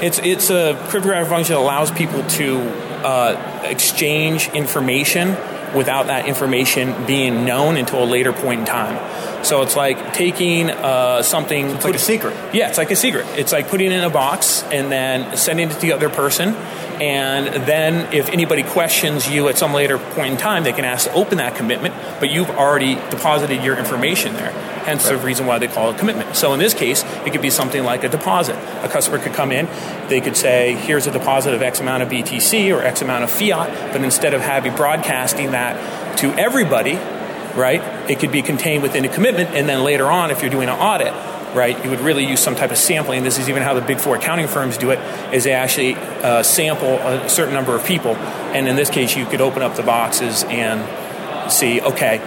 it's 0.00 0.18
it's 0.20 0.50
a 0.50 0.74
cryptographic 0.88 1.28
function 1.28 1.54
that 1.54 1.60
allows 1.60 1.90
people 1.90 2.26
to 2.38 2.58
uh, 3.04 3.62
exchange 3.64 4.48
information 4.54 5.36
without 5.74 6.06
that 6.06 6.26
information 6.26 7.06
being 7.06 7.44
known 7.44 7.76
until 7.76 8.02
a 8.02 8.06
later 8.06 8.32
point 8.32 8.60
in 8.60 8.66
time. 8.66 9.44
So 9.44 9.62
it's 9.62 9.74
like 9.74 10.14
taking 10.14 10.70
uh, 10.70 11.22
something. 11.22 11.70
It's 11.70 11.84
like 11.84 11.94
a 11.94 11.98
secret. 11.98 12.36
Yeah, 12.54 12.68
it's 12.68 12.78
like 12.78 12.90
a 12.90 12.96
secret. 12.96 13.26
It's 13.36 13.52
like 13.52 13.68
putting 13.68 13.90
it 13.90 13.94
in 13.94 14.04
a 14.04 14.10
box 14.10 14.62
and 14.64 14.90
then 14.90 15.36
sending 15.36 15.68
it 15.68 15.74
to 15.74 15.80
the 15.80 15.92
other 15.92 16.08
person. 16.08 16.54
And 17.00 17.66
then 17.66 18.12
if 18.12 18.28
anybody 18.28 18.62
questions 18.62 19.28
you 19.28 19.48
at 19.48 19.58
some 19.58 19.72
later 19.72 19.98
point 19.98 20.32
in 20.32 20.38
time, 20.38 20.64
they 20.64 20.72
can 20.72 20.84
ask 20.84 21.08
to 21.08 21.14
open 21.14 21.38
that 21.38 21.56
commitment, 21.56 21.94
but 22.20 22.30
you've 22.30 22.50
already 22.50 22.94
deposited 22.94 23.62
your 23.62 23.76
information 23.76 24.34
there. 24.34 24.50
Hence 24.82 25.04
right. 25.04 25.18
the 25.18 25.24
reason 25.24 25.46
why 25.46 25.58
they 25.58 25.68
call 25.68 25.90
it 25.90 25.98
commitment. 25.98 26.34
So 26.34 26.52
in 26.52 26.58
this 26.58 26.74
case, 26.74 27.04
it 27.24 27.32
could 27.32 27.42
be 27.42 27.50
something 27.50 27.84
like 27.84 28.04
a 28.04 28.08
deposit. 28.08 28.56
A 28.82 28.88
customer 28.88 29.18
could 29.18 29.32
come 29.32 29.52
in, 29.52 29.66
they 30.08 30.20
could 30.20 30.36
say, 30.36 30.74
here's 30.74 31.06
a 31.06 31.12
deposit 31.12 31.54
of 31.54 31.62
X 31.62 31.80
amount 31.80 32.02
of 32.02 32.08
BTC 32.08 32.74
or 32.76 32.82
X 32.82 33.02
amount 33.02 33.24
of 33.24 33.30
fiat, 33.30 33.92
but 33.92 34.02
instead 34.02 34.34
of 34.34 34.40
having 34.40 34.74
broadcasting 34.74 35.52
that 35.52 36.18
to 36.18 36.32
everybody, 36.34 36.96
right, 37.54 37.82
it 38.10 38.18
could 38.18 38.32
be 38.32 38.42
contained 38.42 38.82
within 38.82 39.04
a 39.04 39.08
commitment, 39.08 39.50
and 39.50 39.68
then 39.68 39.82
later 39.82 40.10
on, 40.10 40.30
if 40.30 40.42
you're 40.42 40.50
doing 40.50 40.68
an 40.68 40.78
audit, 40.78 41.12
right, 41.54 41.82
you 41.84 41.90
would 41.90 42.00
really 42.00 42.26
use 42.26 42.40
some 42.40 42.54
type 42.54 42.70
of 42.70 42.78
sampling. 42.78 43.22
This 43.22 43.38
is 43.38 43.48
even 43.48 43.62
how 43.62 43.74
the 43.74 43.80
big 43.80 44.00
four 44.00 44.16
accounting 44.16 44.48
firms 44.48 44.76
do 44.78 44.90
it, 44.90 44.98
is 45.34 45.44
they 45.44 45.52
actually 45.52 45.94
uh, 45.94 46.42
sample 46.42 46.96
a 46.98 47.28
certain 47.28 47.54
number 47.54 47.74
of 47.74 47.84
people, 47.84 48.16
and 48.16 48.68
in 48.68 48.76
this 48.76 48.90
case, 48.90 49.16
you 49.16 49.26
could 49.26 49.40
open 49.40 49.62
up 49.62 49.76
the 49.76 49.82
boxes 49.82 50.44
and 50.44 50.82
see, 51.52 51.80
okay, 51.80 52.20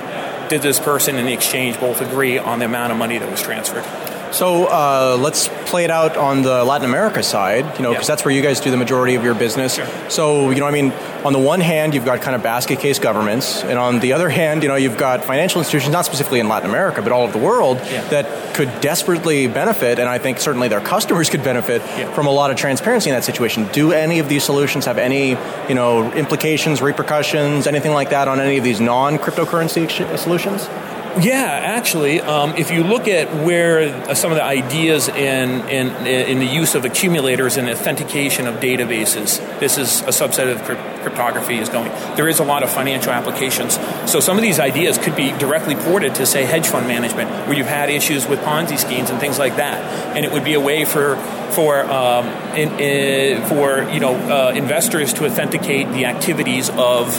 did 0.49 0.61
this 0.61 0.79
person 0.79 1.15
in 1.15 1.25
the 1.25 1.33
exchange 1.33 1.79
both 1.79 2.01
agree 2.01 2.37
on 2.37 2.59
the 2.59 2.65
amount 2.65 2.91
of 2.91 2.97
money 2.97 3.17
that 3.17 3.29
was 3.29 3.41
transferred? 3.41 4.14
So 4.35 4.65
uh, 4.65 5.17
let's 5.17 5.47
play 5.65 5.85
it 5.85 5.89
out 5.91 6.17
on 6.17 6.41
the 6.41 6.65
Latin 6.65 6.83
America 6.89 7.23
side, 7.23 7.63
you 7.77 7.83
know, 7.83 7.91
because 7.91 8.03
Yeah. 8.09 8.15
that's 8.15 8.25
where 8.25 8.33
you 8.33 8.41
guys 8.41 8.59
do 8.59 8.69
the 8.69 8.75
majority 8.75 9.15
of 9.15 9.23
your 9.23 9.33
business. 9.33 9.75
Sure. 9.75 9.85
So, 10.09 10.49
you 10.49 10.59
know, 10.59 10.67
I 10.67 10.71
mean, 10.71 10.91
on 11.23 11.31
the 11.31 11.39
one 11.39 11.61
hand, 11.61 11.93
you've 11.93 12.03
got 12.03 12.19
kind 12.19 12.35
of 12.35 12.43
basket 12.43 12.79
case 12.79 12.99
governments, 12.99 13.63
and 13.63 13.79
on 13.79 14.01
the 14.01 14.11
other 14.11 14.27
hand, 14.27 14.61
you 14.61 14.67
know, 14.67 14.75
you've 14.75 14.97
got 14.97 15.23
financial 15.23 15.61
institutions, 15.61 15.93
not 15.93 16.03
specifically 16.05 16.41
in 16.41 16.49
Latin 16.49 16.69
America, 16.69 17.01
but 17.01 17.13
all 17.13 17.23
over 17.23 17.31
the 17.31 17.43
world, 17.43 17.79
Yeah. 17.89 18.01
that 18.09 18.25
could 18.53 18.81
desperately 18.81 19.47
benefit, 19.47 19.99
and 19.99 20.09
I 20.09 20.17
think 20.17 20.41
certainly 20.41 20.67
their 20.67 20.81
customers 20.81 21.29
could 21.29 21.41
benefit 21.43 21.81
Yeah. 21.97 22.11
from 22.11 22.27
a 22.27 22.31
lot 22.31 22.51
of 22.51 22.57
transparency 22.57 23.09
in 23.09 23.15
that 23.15 23.23
situation. 23.23 23.69
Do 23.71 23.93
any 23.93 24.19
of 24.19 24.27
these 24.27 24.43
solutions 24.43 24.83
have 24.85 24.97
any, 24.97 25.37
you 25.69 25.75
know, 25.75 26.11
implications, 26.11 26.81
repercussions, 26.81 27.67
anything 27.67 27.93
like 27.93 28.09
that 28.09 28.27
on 28.27 28.41
any 28.41 28.57
of 28.57 28.65
these 28.65 28.81
non-cryptocurrency 28.81 29.87
solutions? 30.17 30.67
Yeah, 31.17 31.45
actually, 31.45 32.19
um, 32.19 32.55
if 32.57 32.71
you 32.71 32.83
look 32.83 33.07
at 33.07 33.33
where 33.45 33.83
uh, 33.83 34.13
some 34.15 34.31
of 34.31 34.35
the 34.35 34.43
ideas 34.43 35.07
in, 35.07 35.61
in 35.69 36.05
in 36.05 36.39
the 36.39 36.45
use 36.45 36.75
of 36.75 36.83
accumulators 36.83 37.55
and 37.55 37.69
authentication 37.69 38.47
of 38.47 38.55
databases, 38.55 39.39
this 39.61 39.77
is 39.77 40.01
a 40.01 40.07
subset 40.07 40.51
of 40.51 40.61
cryptography 40.63 41.57
is 41.57 41.69
going. 41.69 41.89
There 42.17 42.27
is 42.27 42.39
a 42.39 42.43
lot 42.43 42.63
of 42.63 42.69
financial 42.69 43.13
applications. 43.13 43.79
So 44.11 44.19
some 44.19 44.35
of 44.35 44.43
these 44.43 44.59
ideas 44.59 44.97
could 44.97 45.15
be 45.15 45.31
directly 45.37 45.75
ported 45.75 46.15
to 46.15 46.25
say 46.25 46.43
hedge 46.43 46.67
fund 46.67 46.85
management, 46.85 47.29
where 47.47 47.57
you've 47.57 47.65
had 47.65 47.89
issues 47.89 48.27
with 48.27 48.39
Ponzi 48.39 48.77
schemes 48.77 49.09
and 49.09 49.17
things 49.17 49.39
like 49.39 49.55
that, 49.55 49.79
and 50.17 50.25
it 50.25 50.33
would 50.33 50.43
be 50.43 50.55
a 50.55 50.59
way 50.59 50.83
for 50.83 51.15
for 51.51 51.81
um, 51.85 52.27
in, 52.57 52.77
in, 52.77 53.45
for 53.47 53.83
you 53.89 54.01
know 54.01 54.15
uh, 54.15 54.51
investors 54.53 55.13
to 55.13 55.25
authenticate 55.25 55.87
the 55.93 56.07
activities 56.07 56.69
of 56.71 57.15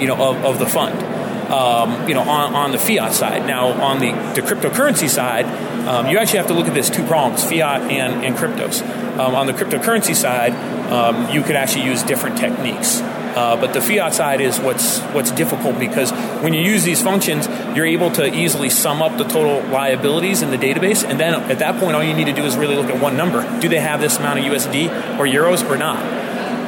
you 0.00 0.06
know 0.06 0.30
of, 0.30 0.42
of 0.46 0.58
the 0.58 0.66
fund 0.66 1.13
um, 1.50 2.08
you 2.08 2.14
know, 2.14 2.22
on, 2.22 2.54
on 2.54 2.72
the 2.72 2.78
fiat 2.78 3.12
side. 3.12 3.46
Now, 3.46 3.68
on 3.68 3.98
the, 3.98 4.12
the 4.34 4.46
cryptocurrency 4.46 5.08
side, 5.08 5.46
um, 5.86 6.08
you 6.08 6.18
actually 6.18 6.38
have 6.38 6.48
to 6.48 6.54
look 6.54 6.66
at 6.66 6.74
this 6.74 6.90
two 6.90 7.04
prongs: 7.06 7.44
fiat 7.44 7.90
and, 7.90 8.24
and 8.24 8.36
cryptos. 8.36 8.82
Um, 9.18 9.34
on 9.34 9.46
the 9.46 9.52
cryptocurrency 9.52 10.14
side, 10.14 10.52
um, 10.90 11.30
you 11.30 11.42
could 11.42 11.56
actually 11.56 11.84
use 11.84 12.02
different 12.02 12.38
techniques. 12.38 13.00
Uh, 13.00 13.56
but 13.60 13.72
the 13.72 13.80
fiat 13.80 14.14
side 14.14 14.40
is 14.40 14.60
what's 14.60 15.00
what's 15.12 15.32
difficult 15.32 15.76
because 15.80 16.12
when 16.40 16.54
you 16.54 16.60
use 16.60 16.84
these 16.84 17.02
functions, 17.02 17.48
you're 17.76 17.86
able 17.86 18.10
to 18.12 18.32
easily 18.32 18.70
sum 18.70 19.02
up 19.02 19.18
the 19.18 19.24
total 19.24 19.60
liabilities 19.70 20.40
in 20.40 20.50
the 20.50 20.56
database, 20.56 21.04
and 21.04 21.18
then 21.18 21.34
at 21.34 21.58
that 21.58 21.80
point, 21.80 21.96
all 21.96 22.04
you 22.04 22.14
need 22.14 22.26
to 22.26 22.32
do 22.32 22.44
is 22.44 22.56
really 22.56 22.76
look 22.76 22.86
at 22.86 23.02
one 23.02 23.16
number: 23.16 23.42
do 23.60 23.68
they 23.68 23.80
have 23.80 24.00
this 24.00 24.18
amount 24.18 24.38
of 24.38 24.44
USD 24.44 25.18
or 25.18 25.26
euros 25.26 25.68
or 25.68 25.76
not? 25.76 26.24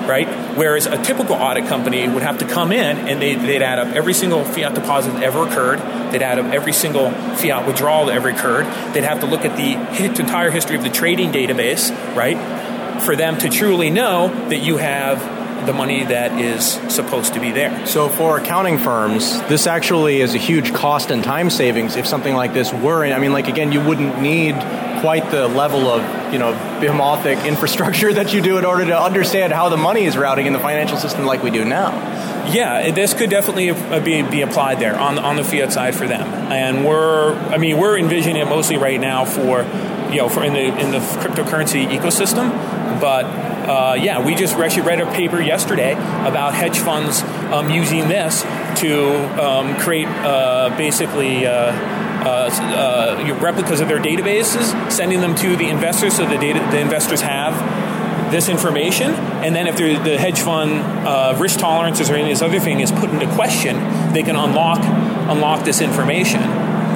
right? 0.06 0.28
Whereas 0.56 0.86
a 0.86 1.02
typical 1.02 1.36
audit 1.36 1.66
company 1.66 2.08
would 2.08 2.22
have 2.22 2.38
to 2.38 2.46
come 2.46 2.72
in 2.72 2.96
and 2.96 3.20
they'd, 3.20 3.38
they'd 3.40 3.62
add 3.62 3.78
up 3.78 3.94
every 3.94 4.14
single 4.14 4.42
fiat 4.42 4.74
deposit 4.74 5.12
that 5.12 5.22
ever 5.22 5.46
occurred. 5.46 5.78
They'd 6.12 6.22
add 6.22 6.38
up 6.38 6.46
every 6.46 6.72
single 6.72 7.10
fiat 7.10 7.66
withdrawal 7.66 8.06
that 8.06 8.14
ever 8.14 8.30
occurred. 8.30 8.64
They'd 8.94 9.04
have 9.04 9.20
to 9.20 9.26
look 9.26 9.44
at 9.44 9.56
the 9.56 9.74
entire 10.20 10.50
history 10.50 10.76
of 10.76 10.82
the 10.82 10.90
trading 10.90 11.30
database, 11.30 11.90
right? 12.16 13.02
For 13.02 13.16
them 13.16 13.36
to 13.38 13.50
truly 13.50 13.90
know 13.90 14.28
that 14.48 14.58
you 14.58 14.78
have 14.78 15.36
the 15.66 15.72
money 15.72 16.04
that 16.04 16.40
is 16.40 16.64
supposed 16.94 17.34
to 17.34 17.40
be 17.40 17.50
there. 17.50 17.86
So 17.86 18.08
for 18.08 18.38
accounting 18.38 18.78
firms, 18.78 19.40
this 19.48 19.66
actually 19.66 20.20
is 20.20 20.34
a 20.34 20.38
huge 20.38 20.72
cost 20.72 21.10
and 21.10 21.22
time 21.22 21.50
savings 21.50 21.96
if 21.96 22.06
something 22.06 22.34
like 22.34 22.54
this 22.54 22.72
were. 22.72 23.04
I 23.04 23.18
mean, 23.18 23.32
like 23.32 23.48
again, 23.48 23.72
you 23.72 23.82
wouldn't 23.82 24.20
need 24.20 24.54
quite 25.00 25.30
the 25.30 25.48
level 25.48 25.88
of 25.88 26.32
you 26.32 26.38
know 26.38 26.52
behemothic 26.80 27.46
infrastructure 27.46 28.12
that 28.18 28.32
you 28.32 28.40
do 28.40 28.58
in 28.58 28.64
order 28.64 28.84
to 28.86 29.00
understand 29.00 29.52
how 29.52 29.68
the 29.68 29.76
money 29.76 30.04
is 30.04 30.16
routing 30.16 30.46
in 30.46 30.52
the 30.52 30.58
financial 30.58 30.96
system 30.96 31.24
like 31.24 31.42
we 31.42 31.50
do 31.50 31.64
now. 31.64 31.92
Yeah, 32.52 32.92
this 32.92 33.12
could 33.12 33.30
definitely 33.30 33.70
uh, 33.70 34.00
be, 34.00 34.22
be 34.22 34.42
applied 34.42 34.78
there 34.78 34.96
on 34.96 35.18
on 35.18 35.36
the 35.36 35.44
fiat 35.44 35.72
side 35.72 35.94
for 35.94 36.06
them, 36.06 36.26
and 36.52 36.84
we're 36.84 37.34
I 37.34 37.58
mean 37.58 37.78
we're 37.78 37.98
envisioning 37.98 38.42
it 38.42 38.46
mostly 38.46 38.76
right 38.76 39.00
now 39.00 39.24
for 39.24 39.62
you 40.10 40.18
know 40.18 40.28
for 40.28 40.44
in 40.44 40.52
the 40.52 40.66
in 40.78 40.92
the 40.92 40.98
cryptocurrency 40.98 41.88
ecosystem, 41.88 42.50
but 43.00 43.24
uh, 43.68 43.94
yeah, 43.94 44.24
we 44.24 44.34
just 44.34 44.54
actually 44.54 44.86
read 44.86 45.00
a 45.00 45.10
paper 45.12 45.40
yesterday 45.40 45.92
about 45.92 46.54
hedge 46.54 46.78
funds 46.78 47.22
um, 47.52 47.68
using 47.68 48.06
this 48.06 48.42
to 48.80 49.42
um, 49.42 49.76
create 49.76 50.06
uh, 50.06 50.74
basically. 50.76 51.46
Uh, 51.46 51.95
uh, 52.26 52.50
uh, 52.50 53.38
replicas 53.40 53.80
of 53.80 53.88
their 53.88 54.00
databases, 54.00 54.90
sending 54.90 55.20
them 55.20 55.34
to 55.36 55.56
the 55.56 55.68
investors 55.68 56.16
so 56.16 56.26
the 56.26 56.38
data 56.38 56.58
the 56.72 56.80
investors 56.80 57.20
have 57.20 57.54
this 58.32 58.48
information, 58.48 59.12
and 59.44 59.54
then 59.54 59.68
if 59.68 59.76
the 59.76 60.18
hedge 60.18 60.40
fund 60.40 60.80
uh, 61.06 61.36
risk 61.38 61.60
tolerances 61.60 62.10
or 62.10 62.14
any 62.14 62.24
of 62.24 62.28
this 62.30 62.42
other 62.42 62.58
thing 62.58 62.80
is 62.80 62.90
put 62.90 63.10
into 63.10 63.32
question, 63.34 63.76
they 64.12 64.22
can 64.22 64.34
unlock 64.34 64.80
unlock 65.30 65.64
this 65.64 65.80
information, 65.80 66.40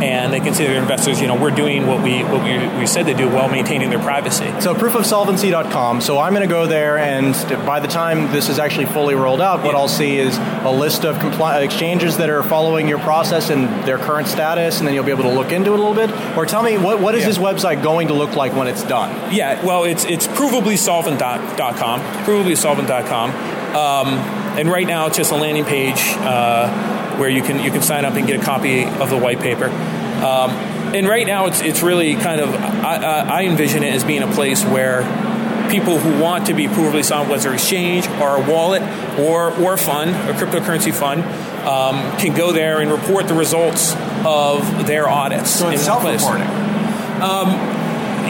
and 0.02 0.32
they 0.32 0.40
can 0.40 0.54
say 0.54 0.66
to 0.66 0.72
their 0.72 0.82
investors, 0.82 1.20
you 1.20 1.26
know, 1.26 1.34
we're 1.40 1.50
doing 1.50 1.86
what 1.86 2.02
we 2.02 2.22
what 2.24 2.42
we, 2.44 2.58
we 2.78 2.86
said 2.86 3.06
to 3.06 3.14
do 3.14 3.28
while 3.28 3.48
maintaining 3.48 3.90
their 3.90 3.98
privacy. 3.98 4.46
So 4.60 4.74
proofofsolvency.com. 4.74 6.00
So 6.00 6.18
I'm 6.18 6.32
going 6.34 6.46
to 6.48 6.52
go 6.52 6.66
there, 6.66 6.98
and 6.98 7.34
by 7.66 7.80
the 7.80 7.88
time 7.88 8.32
this 8.32 8.48
is 8.48 8.58
actually 8.58 8.86
fully 8.86 9.14
rolled 9.14 9.40
out, 9.40 9.62
what 9.62 9.72
Yeah. 9.74 9.78
I'll 9.80 9.88
see 9.88 10.16
is 10.18 10.36
a 10.64 10.70
list 10.70 11.04
of 11.04 11.16
compli- 11.16 11.62
exchanges 11.64 12.16
that 12.18 12.30
are 12.30 12.42
following 12.42 12.88
your 12.88 12.98
process 12.98 13.50
and 13.50 13.68
their 13.86 13.98
current 13.98 14.28
status, 14.28 14.78
and 14.78 14.86
then 14.86 14.94
you'll 14.94 15.04
be 15.04 15.10
able 15.12 15.24
to 15.24 15.30
look 15.32 15.52
into 15.52 15.72
it 15.72 15.78
a 15.78 15.82
little 15.82 15.94
bit. 15.94 16.10
Or 16.36 16.46
tell 16.46 16.62
me 16.62 16.78
what 16.78 17.00
what 17.00 17.14
is 17.14 17.22
Yeah. 17.22 17.26
this 17.28 17.38
website 17.38 17.82
going 17.82 18.08
to 18.08 18.14
look 18.14 18.36
like 18.36 18.54
when 18.54 18.66
it's 18.68 18.82
done? 18.84 19.10
Yeah, 19.32 19.64
well, 19.64 19.84
it's 19.84 20.04
it's 20.04 20.26
provablysolvent.com, 20.26 22.00
provablysolvent.com, 22.24 23.30
um, 23.76 24.39
and 24.58 24.68
right 24.68 24.86
now 24.86 25.06
it's 25.06 25.16
just 25.16 25.32
a 25.32 25.36
landing 25.36 25.64
page 25.64 26.00
uh, 26.18 27.16
where 27.16 27.28
you 27.28 27.42
can 27.42 27.62
you 27.62 27.70
can 27.70 27.82
sign 27.82 28.04
up 28.04 28.14
and 28.14 28.26
get 28.26 28.40
a 28.40 28.44
copy 28.44 28.84
of 28.84 29.10
the 29.10 29.18
white 29.18 29.40
paper. 29.40 29.66
Um, 29.66 30.50
and 30.94 31.06
right 31.08 31.26
now 31.26 31.46
it's 31.46 31.60
it's 31.60 31.82
really 31.82 32.14
kind 32.14 32.40
of 32.40 32.54
I, 32.54 32.96
I 32.96 33.20
I 33.20 33.42
envision 33.44 33.82
it 33.82 33.94
as 33.94 34.04
being 34.04 34.22
a 34.22 34.32
place 34.32 34.64
where 34.64 35.02
people 35.70 35.98
who 35.98 36.20
want 36.20 36.46
to 36.46 36.54
be 36.54 36.66
provably 36.66 37.04
solvent, 37.04 37.30
whether 37.30 37.52
exchange 37.54 38.06
or 38.20 38.36
a 38.36 38.50
wallet 38.50 38.82
or 39.18 39.52
or 39.60 39.74
a 39.74 39.78
fund, 39.78 40.10
a 40.10 40.34
cryptocurrency 40.34 40.92
fund, 40.92 41.22
um, 41.66 42.16
can 42.18 42.36
go 42.36 42.52
there 42.52 42.80
and 42.80 42.90
report 42.90 43.28
the 43.28 43.34
results 43.34 43.94
of 44.24 44.86
their 44.86 45.08
audits. 45.08 45.50
So 45.50 45.70
it's 45.70 45.86
in 45.86 45.92
one 45.92 46.00
place. 46.00 46.20
self-reporting. 46.20 47.79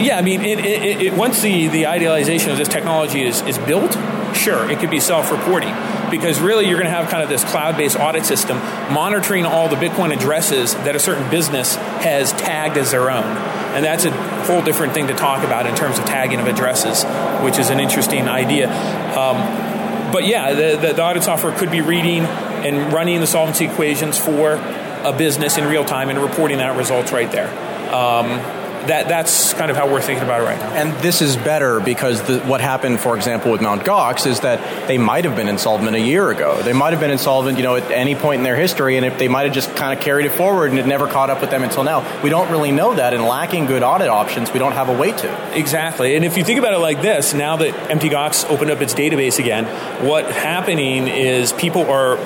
Yeah, 0.01 0.17
I 0.17 0.21
mean, 0.21 0.41
it, 0.41 0.59
it, 0.59 1.01
it, 1.01 1.13
once 1.13 1.41
the, 1.41 1.67
the 1.67 1.85
idealization 1.85 2.51
of 2.51 2.57
this 2.57 2.67
technology 2.67 3.23
is, 3.23 3.41
is 3.43 3.57
built, 3.59 3.93
sure, 4.35 4.69
it 4.69 4.79
could 4.79 4.89
be 4.89 4.99
self-reporting. 4.99 5.73
Because 6.09 6.41
really, 6.41 6.67
you're 6.67 6.77
going 6.77 6.91
to 6.91 6.95
have 6.95 7.09
kind 7.09 7.23
of 7.23 7.29
this 7.29 7.43
cloud-based 7.43 7.97
audit 7.97 8.25
system 8.25 8.57
monitoring 8.93 9.45
all 9.45 9.69
the 9.69 9.77
Bitcoin 9.77 10.13
addresses 10.13 10.73
that 10.73 10.95
a 10.95 10.99
certain 10.99 11.29
business 11.31 11.75
has 11.75 12.33
tagged 12.33 12.77
as 12.77 12.91
their 12.91 13.09
own. 13.09 13.23
And 13.23 13.85
that's 13.85 14.03
a 14.03 14.11
whole 14.43 14.61
different 14.61 14.93
thing 14.93 15.07
to 15.07 15.13
talk 15.13 15.45
about 15.45 15.67
in 15.67 15.75
terms 15.75 15.99
of 15.99 16.05
tagging 16.05 16.41
of 16.41 16.47
addresses, 16.47 17.05
which 17.45 17.57
is 17.57 17.69
an 17.69 17.79
interesting 17.79 18.27
idea. 18.27 18.69
Um, 18.69 20.11
but 20.11 20.25
yeah, 20.27 20.53
the, 20.53 20.75
the, 20.75 20.93
the 20.93 21.01
audit 21.01 21.23
software 21.23 21.57
could 21.57 21.71
be 21.71 21.79
reading 21.79 22.25
and 22.25 22.91
running 22.91 23.21
the 23.21 23.27
solvency 23.27 23.65
equations 23.65 24.17
for 24.17 24.55
a 25.03 25.13
business 25.17 25.57
in 25.57 25.65
real 25.65 25.85
time 25.85 26.09
and 26.09 26.19
reporting 26.19 26.57
that 26.57 26.75
results 26.75 27.13
right 27.13 27.31
there. 27.31 27.47
Um, 27.93 28.60
that 28.87 29.07
that's 29.07 29.53
kind 29.53 29.71
of 29.71 29.77
how 29.77 29.91
we're 29.91 30.01
thinking 30.01 30.23
about 30.23 30.41
it 30.41 30.43
right 30.43 30.59
now. 30.59 30.71
And 30.73 30.93
this 31.01 31.21
is 31.21 31.35
better 31.35 31.79
because 31.79 32.21
the, 32.23 32.39
what 32.41 32.61
happened, 32.61 32.99
for 32.99 33.15
example, 33.15 33.51
with 33.51 33.61
Mount 33.61 33.83
Gox 33.83 34.25
is 34.25 34.41
that 34.41 34.87
they 34.87 34.97
might 34.97 35.25
have 35.25 35.35
been 35.35 35.47
insolvent 35.47 35.95
a 35.95 35.99
year 35.99 36.29
ago. 36.29 36.61
They 36.61 36.73
might 36.73 36.91
have 36.91 36.99
been 36.99 37.11
insolvent, 37.11 37.57
you 37.57 37.63
know, 37.63 37.75
at 37.75 37.89
any 37.91 38.15
point 38.15 38.39
in 38.39 38.43
their 38.43 38.55
history, 38.55 38.97
and 38.97 39.05
if 39.05 39.17
they 39.17 39.27
might 39.27 39.43
have 39.43 39.53
just 39.53 39.75
kind 39.75 39.97
of 39.97 40.03
carried 40.03 40.25
it 40.25 40.31
forward 40.31 40.71
and 40.71 40.79
it 40.79 40.87
never 40.87 41.07
caught 41.07 41.29
up 41.29 41.41
with 41.41 41.49
them 41.49 41.63
until 41.63 41.83
now. 41.83 42.21
We 42.21 42.29
don't 42.29 42.49
really 42.51 42.71
know 42.71 42.95
that, 42.95 43.13
and 43.13 43.23
lacking 43.23 43.65
good 43.65 43.83
audit 43.83 44.07
options, 44.07 44.51
we 44.51 44.59
don't 44.59 44.73
have 44.73 44.89
a 44.89 44.97
way 44.97 45.11
to. 45.11 45.57
Exactly. 45.57 46.15
And 46.15 46.25
if 46.25 46.37
you 46.37 46.43
think 46.43 46.59
about 46.59 46.73
it 46.73 46.79
like 46.79 47.01
this, 47.01 47.33
now 47.33 47.57
that 47.57 47.73
MTGOX 47.89 48.49
opened 48.49 48.71
up 48.71 48.81
its 48.81 48.93
database 48.93 49.39
again, 49.39 49.65
what's 50.05 50.31
happening 50.31 51.07
is 51.07 51.53
people 51.53 51.89
are 51.89 52.17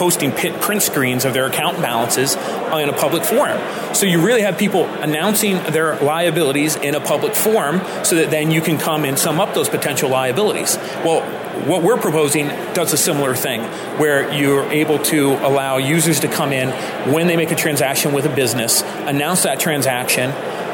posting 0.00 0.32
print 0.32 0.80
screens 0.80 1.26
of 1.26 1.34
their 1.34 1.44
account 1.44 1.76
balances 1.82 2.34
in 2.34 2.88
a 2.88 2.92
public 2.94 3.22
forum. 3.22 3.60
So 3.94 4.06
you 4.06 4.24
really 4.24 4.40
have 4.40 4.56
people 4.56 4.86
announcing 4.86 5.56
their 5.74 5.96
liabilities 5.96 6.74
in 6.74 6.94
a 6.94 7.00
public 7.00 7.34
forum 7.34 7.82
so 8.02 8.16
that 8.16 8.30
then 8.30 8.50
you 8.50 8.62
can 8.62 8.78
come 8.78 9.04
and 9.04 9.18
sum 9.18 9.38
up 9.38 9.52
those 9.52 9.68
potential 9.68 10.08
liabilities. 10.08 10.78
Well, 11.04 11.20
what 11.66 11.82
we're 11.82 11.98
proposing 11.98 12.48
does 12.72 12.94
a 12.94 12.96
similar 12.96 13.34
thing 13.34 13.60
where 14.00 14.32
you're 14.32 14.64
able 14.72 15.00
to 15.00 15.32
allow 15.46 15.76
users 15.76 16.20
to 16.20 16.28
come 16.28 16.54
in 16.54 16.70
when 17.12 17.26
they 17.26 17.36
make 17.36 17.50
a 17.50 17.54
transaction 17.54 18.14
with 18.14 18.24
a 18.24 18.34
business, 18.34 18.80
announce 19.04 19.42
that 19.42 19.60
transaction, 19.60 20.30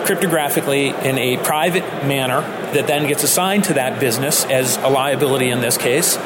cryptographically 0.07 0.95
in 1.05 1.19
a 1.19 1.37
private 1.39 1.83
manner 2.07 2.43
that 2.75 2.87
then 2.87 3.09
gets 3.09 3.25
assigned 3.25 3.65
to 3.65 3.75
that 3.75 3.99
business 3.99 4.45
as 4.45 4.77
a 4.77 4.89
liability 4.89 5.51
in 5.51 5.61
this 5.61 5.77
case, 5.77 6.17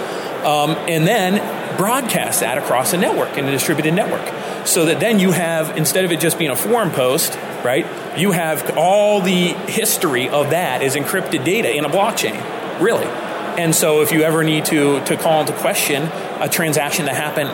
um, 0.45 0.73
and 0.87 1.07
then 1.07 1.60
broadcast 1.81 2.41
that 2.41 2.59
across 2.59 2.93
a 2.93 2.99
network 2.99 3.39
in 3.39 3.47
a 3.47 3.51
distributed 3.51 3.95
network. 3.95 4.67
So 4.67 4.85
that 4.85 5.01
then 5.01 5.19
you 5.19 5.31
have, 5.31 5.79
instead 5.79 6.05
of 6.05 6.13
it 6.13 6.21
just 6.21 6.39
being 6.39 6.51
a 6.51 6.57
forum 6.57 6.91
post, 6.91 7.35
right, 7.65 7.87
you 8.19 8.33
have 8.33 8.77
all 8.77 9.23
the 9.23 9.55
history 9.67 10.29
of 10.29 10.51
that 10.51 10.83
is 10.83 10.95
encrypted 10.95 11.43
data 11.43 11.75
in 11.75 11.87
a 11.87 11.89
blockchain, 11.89 12.37
really. 12.83 13.07
And 13.07 13.75
so 13.75 14.03
if 14.03 14.13
you 14.13 14.25
ever 14.25 14.45
need 14.45 14.67
to, 14.67 15.03
to 15.07 15.17
call 15.17 15.41
into 15.41 15.55
question 15.55 16.03
a 16.39 16.51
transaction 16.51 17.07
that 17.07 17.17
happened 17.17 17.49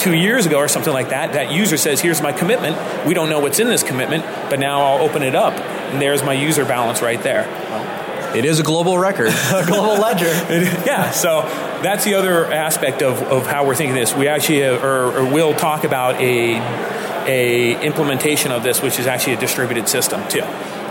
two 0.00 0.14
years 0.14 0.46
ago 0.46 0.58
or 0.58 0.68
something 0.68 0.92
like 0.92 1.08
that, 1.08 1.32
that 1.32 1.50
user 1.50 1.76
says, 1.76 2.00
"Here's 2.00 2.22
my 2.22 2.30
commitment." 2.30 2.76
We 3.04 3.14
don't 3.14 3.28
know 3.28 3.40
what's 3.40 3.58
in 3.58 3.66
this 3.66 3.82
commitment, 3.82 4.24
but 4.48 4.60
now 4.60 4.82
I'll 4.82 5.02
open 5.02 5.24
it 5.24 5.34
up, 5.34 5.54
and 5.54 6.00
there's 6.00 6.22
my 6.22 6.34
user 6.34 6.64
balance 6.64 7.02
right 7.02 7.20
there. 7.20 7.44
It 8.36 8.44
is 8.44 8.60
a 8.60 8.62
global 8.62 8.98
record, 8.98 9.28
a 9.54 9.64
global 9.66 10.00
ledger. 10.00 10.26
yeah, 10.86 11.10
so 11.10 11.42
that's 11.82 12.04
the 12.04 12.14
other 12.14 12.44
aspect 12.52 13.02
of, 13.02 13.22
of 13.22 13.46
how 13.46 13.66
we're 13.66 13.74
thinking 13.74 13.94
this. 13.94 14.14
We 14.14 14.28
actually 14.28 14.64
uh, 14.64 14.78
or, 14.78 15.18
or 15.18 15.32
will 15.32 15.54
talk 15.54 15.84
about 15.84 16.20
a 16.20 16.56
a 17.26 17.84
implementation 17.84 18.52
of 18.52 18.62
this, 18.62 18.82
which 18.82 18.98
is 18.98 19.06
actually 19.06 19.34
a 19.34 19.40
distributed 19.40 19.88
system 19.88 20.28
too, 20.28 20.42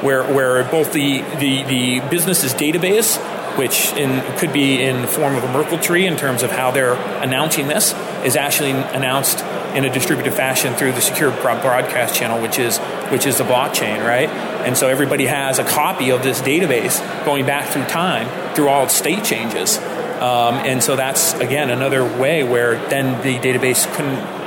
where 0.01 0.23
where 0.23 0.63
both 0.63 0.91
the 0.91 1.21
the, 1.39 1.63
the 1.63 1.99
business's 2.09 2.53
database 2.53 3.21
which 3.57 3.93
in, 3.93 4.21
could 4.37 4.51
be 4.51 4.81
in 4.81 5.01
the 5.01 5.07
form 5.07 5.35
of 5.35 5.43
a 5.43 5.51
Merkle 5.51 5.79
tree 5.79 6.05
in 6.05 6.17
terms 6.17 6.43
of 6.43 6.51
how 6.51 6.71
they're 6.71 6.95
announcing 7.23 7.67
this, 7.67 7.93
is 8.25 8.35
actually 8.35 8.71
announced 8.71 9.39
in 9.75 9.85
a 9.85 9.89
distributed 9.89 10.33
fashion 10.33 10.73
through 10.73 10.91
the 10.91 10.99
secure 10.99 11.31
broadcast 11.31 12.15
channel, 12.15 12.41
which 12.41 12.59
is 12.59 12.79
which 13.09 13.25
is 13.25 13.37
the 13.37 13.43
blockchain, 13.43 14.05
right? 14.05 14.29
And 14.65 14.75
so 14.75 14.87
everybody 14.87 15.25
has 15.27 15.59
a 15.59 15.63
copy 15.63 16.09
of 16.09 16.23
this 16.23 16.41
database 16.41 16.99
going 17.23 17.45
back 17.45 17.71
through 17.71 17.85
time 17.85 18.55
through 18.55 18.69
all 18.69 18.83
its 18.83 18.95
state 18.95 19.23
changes. 19.23 19.77
Um, 19.77 20.55
and 20.55 20.81
so 20.81 20.95
that's 20.95 21.33
again 21.35 21.69
another 21.69 22.03
way 22.03 22.43
where 22.43 22.75
then 22.89 23.21
the 23.21 23.37
database 23.37 23.85
couldn't 23.95 24.45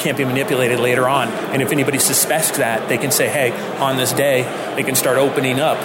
can't 0.00 0.18
be 0.18 0.24
manipulated 0.24 0.80
later 0.80 1.08
on. 1.08 1.28
And 1.28 1.62
if 1.62 1.72
anybody 1.72 1.98
suspects 1.98 2.58
that, 2.58 2.88
they 2.88 2.98
can 2.98 3.10
say, 3.10 3.28
"Hey, 3.28 3.52
on 3.78 3.96
this 3.96 4.12
day, 4.12 4.42
they 4.76 4.82
can 4.82 4.94
start 4.94 5.18
opening 5.18 5.60
up 5.60 5.78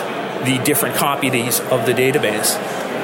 the 0.46 0.58
different 0.64 0.96
copies 0.96 1.60
of 1.60 1.86
the 1.86 1.94
database." 1.94 2.56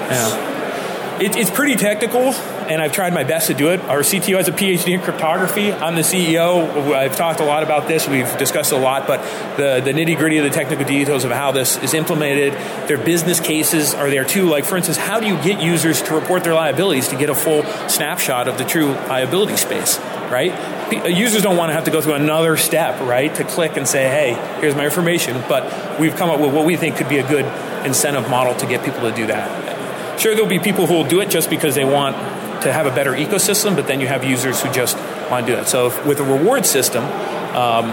Yeah. 0.09 1.19
It, 1.19 1.35
it's 1.35 1.51
pretty 1.51 1.75
technical 1.75 2.33
and 2.67 2.81
I've 2.81 2.91
tried 2.91 3.13
my 3.13 3.23
best 3.23 3.47
to 3.47 3.53
do 3.53 3.69
it. 3.69 3.79
Our 3.81 3.99
CTO 3.99 4.37
has 4.37 4.47
a 4.47 4.51
PhD 4.51 4.93
in 4.93 5.01
cryptography. 5.01 5.71
I'm 5.71 5.95
the 5.95 6.01
CEO. 6.01 6.93
I've 6.93 7.15
talked 7.15 7.39
a 7.39 7.45
lot 7.45 7.63
about 7.63 7.87
this. 7.87 8.07
We've 8.07 8.37
discussed 8.37 8.71
a 8.71 8.77
lot, 8.77 9.07
but 9.07 9.21
the, 9.57 9.81
the 9.81 9.91
nitty 9.91 10.17
gritty 10.17 10.37
of 10.37 10.43
the 10.43 10.49
technical 10.49 10.85
details 10.85 11.23
of 11.23 11.31
how 11.31 11.51
this 11.51 11.77
is 11.77 11.93
implemented, 11.93 12.53
their 12.87 12.97
business 12.97 13.39
cases 13.39 13.93
are 13.93 14.09
there 14.09 14.23
too. 14.23 14.49
Like, 14.49 14.65
for 14.65 14.77
instance, 14.77 14.97
how 14.97 15.19
do 15.19 15.27
you 15.27 15.35
get 15.43 15.61
users 15.61 16.01
to 16.03 16.15
report 16.15 16.43
their 16.43 16.53
liabilities 16.53 17.07
to 17.09 17.17
get 17.17 17.29
a 17.29 17.35
full 17.35 17.63
snapshot 17.87 18.47
of 18.47 18.57
the 18.57 18.65
true 18.65 18.91
liability 18.91 19.57
space, 19.57 19.99
right? 20.29 20.51
Uh, 20.93 21.07
users 21.07 21.41
don't 21.41 21.57
want 21.57 21.69
to 21.69 21.73
have 21.73 21.85
to 21.85 21.91
go 21.91 22.01
through 22.01 22.13
another 22.13 22.57
step, 22.57 22.99
right, 23.01 23.33
to 23.35 23.43
click 23.43 23.77
and 23.77 23.87
say, 23.87 24.03
hey, 24.03 24.59
here's 24.61 24.75
my 24.75 24.85
information. 24.85 25.41
But 25.47 25.99
we've 25.99 26.15
come 26.15 26.29
up 26.29 26.39
with 26.39 26.53
what 26.53 26.65
we 26.65 26.75
think 26.75 26.97
could 26.97 27.09
be 27.09 27.17
a 27.17 27.27
good 27.27 27.45
incentive 27.85 28.29
model 28.29 28.55
to 28.55 28.65
get 28.65 28.83
people 28.83 29.01
to 29.01 29.15
do 29.15 29.27
that. 29.27 30.19
Sure, 30.19 30.35
there'll 30.35 30.49
be 30.49 30.59
people 30.59 30.85
who 30.85 30.93
will 30.93 31.07
do 31.07 31.21
it 31.21 31.29
just 31.29 31.49
because 31.49 31.75
they 31.75 31.85
want 31.85 32.15
to 32.63 32.73
have 32.73 32.85
a 32.85 32.91
better 32.91 33.11
ecosystem, 33.11 33.75
but 33.75 33.87
then 33.87 34.01
you 34.01 34.07
have 34.07 34.23
users 34.23 34.61
who 34.61 34.71
just 34.71 34.97
want 35.29 35.45
to 35.45 35.51
do 35.51 35.55
that. 35.55 35.67
So 35.67 35.87
if, 35.87 36.05
with 36.05 36.19
a 36.19 36.23
reward 36.23 36.65
system, 36.65 37.03
um, 37.03 37.87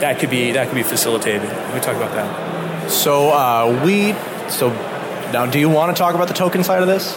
that 0.00 0.18
could 0.18 0.30
be 0.30 0.52
that 0.52 0.68
could 0.68 0.76
be 0.76 0.82
facilitated. 0.82 1.48
We 1.72 1.80
talk 1.80 1.96
about 1.96 2.12
that. 2.12 2.90
So 2.90 3.30
uh, 3.30 3.82
we 3.84 4.12
so 4.50 4.70
now, 5.34 5.46
do 5.46 5.58
you 5.58 5.68
want 5.68 5.94
to 5.94 6.00
talk 6.00 6.14
about 6.14 6.28
the 6.28 6.34
token 6.34 6.62
side 6.62 6.80
of 6.80 6.86
this? 6.86 7.16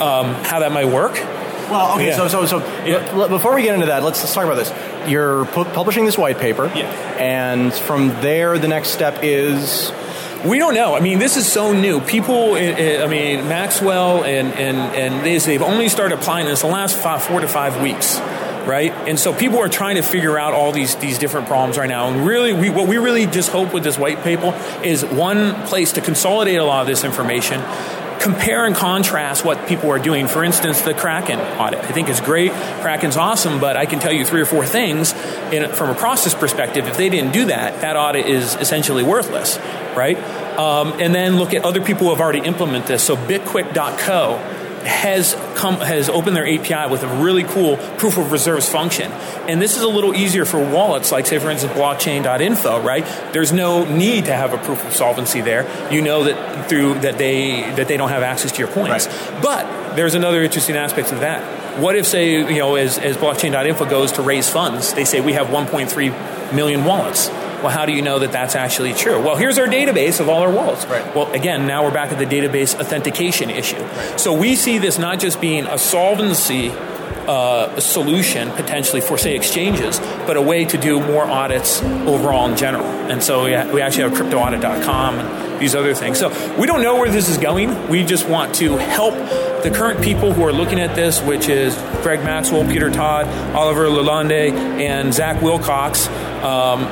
Um, 0.00 0.34
how 0.44 0.60
that 0.60 0.70
might 0.70 0.86
work? 0.86 1.14
Well, 1.14 1.94
okay. 1.94 2.06
Yeah. 2.06 2.16
So, 2.16 2.28
so, 2.28 2.46
so 2.46 2.58
yeah. 2.84 3.26
before 3.28 3.56
we 3.56 3.62
get 3.62 3.74
into 3.74 3.86
that, 3.86 4.04
let's, 4.04 4.20
let's 4.20 4.32
talk 4.32 4.44
about 4.44 4.54
this. 4.54 4.72
You're 5.10 5.46
pu- 5.46 5.64
publishing 5.64 6.04
this 6.04 6.16
white 6.16 6.38
paper, 6.38 6.66
yeah. 6.66 6.90
and 7.18 7.72
from 7.72 8.08
there, 8.20 8.56
the 8.58 8.68
next 8.68 8.90
step 8.90 9.18
is 9.22 9.90
we 10.44 10.58
don't 10.58 10.74
know. 10.74 10.94
I 10.94 11.00
mean, 11.00 11.18
this 11.18 11.36
is 11.36 11.50
so 11.50 11.72
new. 11.72 12.00
People, 12.00 12.54
I 12.54 13.06
mean, 13.06 13.48
Maxwell 13.48 14.24
and 14.24 14.52
and 14.54 14.78
and 14.96 15.26
these, 15.26 15.44
they've 15.44 15.62
only 15.62 15.88
started 15.88 16.18
applying 16.18 16.46
this 16.46 16.62
the 16.62 16.66
last 16.66 16.96
five, 16.96 17.22
four 17.22 17.40
to 17.40 17.48
five 17.48 17.82
weeks, 17.82 18.18
right? 18.66 18.92
And 19.06 19.18
so 19.18 19.34
people 19.34 19.58
are 19.58 19.68
trying 19.68 19.96
to 19.96 20.02
figure 20.02 20.38
out 20.38 20.54
all 20.54 20.72
these 20.72 20.96
these 20.96 21.18
different 21.18 21.46
problems 21.46 21.76
right 21.76 21.88
now. 21.88 22.08
And 22.08 22.26
really, 22.26 22.52
we, 22.52 22.70
what 22.70 22.88
we 22.88 22.96
really 22.96 23.26
just 23.26 23.50
hope 23.50 23.74
with 23.74 23.84
this 23.84 23.98
white 23.98 24.22
paper 24.22 24.58
is 24.82 25.04
one 25.04 25.54
place 25.66 25.92
to 25.92 26.00
consolidate 26.00 26.58
a 26.58 26.64
lot 26.64 26.80
of 26.80 26.86
this 26.86 27.04
information 27.04 27.60
compare 28.20 28.66
and 28.66 28.76
contrast 28.76 29.44
what 29.44 29.66
people 29.66 29.90
are 29.90 29.98
doing. 29.98 30.28
For 30.28 30.44
instance, 30.44 30.82
the 30.82 30.94
Kraken 30.94 31.40
audit. 31.40 31.80
I 31.80 31.92
think 31.92 32.08
is 32.08 32.20
great. 32.20 32.52
Kraken's 32.52 33.16
awesome, 33.16 33.60
but 33.60 33.76
I 33.76 33.86
can 33.86 33.98
tell 33.98 34.12
you 34.12 34.24
three 34.24 34.40
or 34.40 34.46
four 34.46 34.66
things 34.66 35.12
in, 35.52 35.70
from 35.72 35.90
a 35.90 35.94
process 35.94 36.34
perspective. 36.34 36.86
If 36.86 36.96
they 36.96 37.08
didn't 37.08 37.32
do 37.32 37.46
that, 37.46 37.80
that 37.80 37.96
audit 37.96 38.26
is 38.26 38.54
essentially 38.56 39.02
worthless, 39.02 39.58
right? 39.96 40.18
Um, 40.58 41.00
and 41.00 41.14
then 41.14 41.36
look 41.36 41.54
at 41.54 41.64
other 41.64 41.80
people 41.80 42.06
who 42.06 42.10
have 42.10 42.20
already 42.20 42.40
implemented 42.40 42.88
this. 42.88 43.02
So 43.02 43.16
bitquick.co 43.16 44.59
has 44.82 45.34
come 45.54 45.76
has 45.76 46.08
opened 46.08 46.36
their 46.36 46.46
API 46.46 46.90
with 46.90 47.02
a 47.02 47.22
really 47.22 47.44
cool 47.44 47.76
proof 47.98 48.16
of 48.16 48.32
reserves 48.32 48.68
function. 48.68 49.10
And 49.48 49.60
this 49.60 49.76
is 49.76 49.82
a 49.82 49.88
little 49.88 50.14
easier 50.14 50.44
for 50.44 50.58
wallets 50.58 51.12
like 51.12 51.26
say 51.26 51.38
for 51.38 51.50
instance 51.50 51.72
blockchain.info, 51.74 52.82
right? 52.82 53.04
There's 53.32 53.52
no 53.52 53.84
need 53.84 54.26
to 54.26 54.34
have 54.34 54.54
a 54.54 54.58
proof 54.58 54.84
of 54.84 54.94
solvency 54.94 55.40
there. 55.40 55.92
You 55.92 56.02
know 56.02 56.24
that 56.24 56.68
through 56.68 57.00
that 57.00 57.18
they 57.18 57.62
that 57.72 57.88
they 57.88 57.96
don't 57.96 58.10
have 58.10 58.22
access 58.22 58.52
to 58.52 58.58
your 58.58 58.68
coins. 58.68 59.06
Right. 59.06 59.42
But 59.42 59.96
there's 59.96 60.14
another 60.14 60.42
interesting 60.42 60.76
aspect 60.76 61.12
of 61.12 61.20
that. 61.20 61.80
What 61.80 61.96
if 61.96 62.06
say, 62.06 62.32
you 62.32 62.58
know, 62.58 62.74
as, 62.74 62.98
as 62.98 63.16
blockchain.info 63.16 63.88
goes 63.88 64.12
to 64.12 64.22
raise 64.22 64.48
funds, 64.48 64.92
they 64.92 65.04
say 65.04 65.20
we 65.20 65.34
have 65.34 65.48
1.3 65.48 66.52
million 66.54 66.84
wallets 66.84 67.28
well, 67.62 67.70
how 67.70 67.86
do 67.86 67.92
you 67.92 68.02
know 68.02 68.18
that 68.18 68.32
that's 68.32 68.54
actually 68.54 68.94
true? 68.94 69.22
Well, 69.22 69.36
here's 69.36 69.58
our 69.58 69.66
database 69.66 70.20
of 70.20 70.28
all 70.28 70.42
our 70.42 70.50
wallets. 70.50 70.86
Right. 70.86 71.14
Well, 71.14 71.30
again, 71.32 71.66
now 71.66 71.84
we're 71.84 71.92
back 71.92 72.12
at 72.12 72.18
the 72.18 72.26
database 72.26 72.78
authentication 72.78 73.50
issue. 73.50 73.80
Right. 73.80 74.20
So 74.20 74.32
we 74.32 74.56
see 74.56 74.78
this 74.78 74.98
not 74.98 75.18
just 75.20 75.40
being 75.40 75.66
a 75.66 75.78
solvency 75.78 76.70
uh, 76.70 77.78
solution 77.78 78.50
potentially 78.52 79.00
for, 79.00 79.18
say, 79.18 79.36
exchanges, 79.36 80.00
but 80.26 80.36
a 80.36 80.42
way 80.42 80.64
to 80.64 80.78
do 80.78 81.00
more 81.00 81.24
audits 81.24 81.82
overall 81.82 82.50
in 82.50 82.56
general. 82.56 82.86
And 82.86 83.22
so 83.22 83.44
we, 83.44 83.50
we 83.72 83.82
actually 83.82 84.04
have 84.04 84.12
cryptoaudit.com 84.12 85.18
and 85.18 85.60
these 85.60 85.74
other 85.74 85.94
things. 85.94 86.18
So 86.18 86.28
we 86.58 86.66
don't 86.66 86.82
know 86.82 86.96
where 86.96 87.10
this 87.10 87.28
is 87.28 87.38
going. 87.38 87.88
We 87.88 88.04
just 88.04 88.28
want 88.28 88.54
to 88.56 88.76
help 88.78 89.14
the 89.62 89.70
current 89.70 90.02
people 90.02 90.32
who 90.32 90.42
are 90.42 90.52
looking 90.52 90.80
at 90.80 90.96
this, 90.96 91.20
which 91.20 91.48
is 91.48 91.74
Greg 92.02 92.24
Maxwell, 92.24 92.66
Peter 92.66 92.90
Todd, 92.90 93.26
Oliver 93.54 93.86
Lalonde, 93.86 94.50
and 94.80 95.12
Zach 95.12 95.42
Wilcox. 95.42 96.08
Um, 96.42 96.84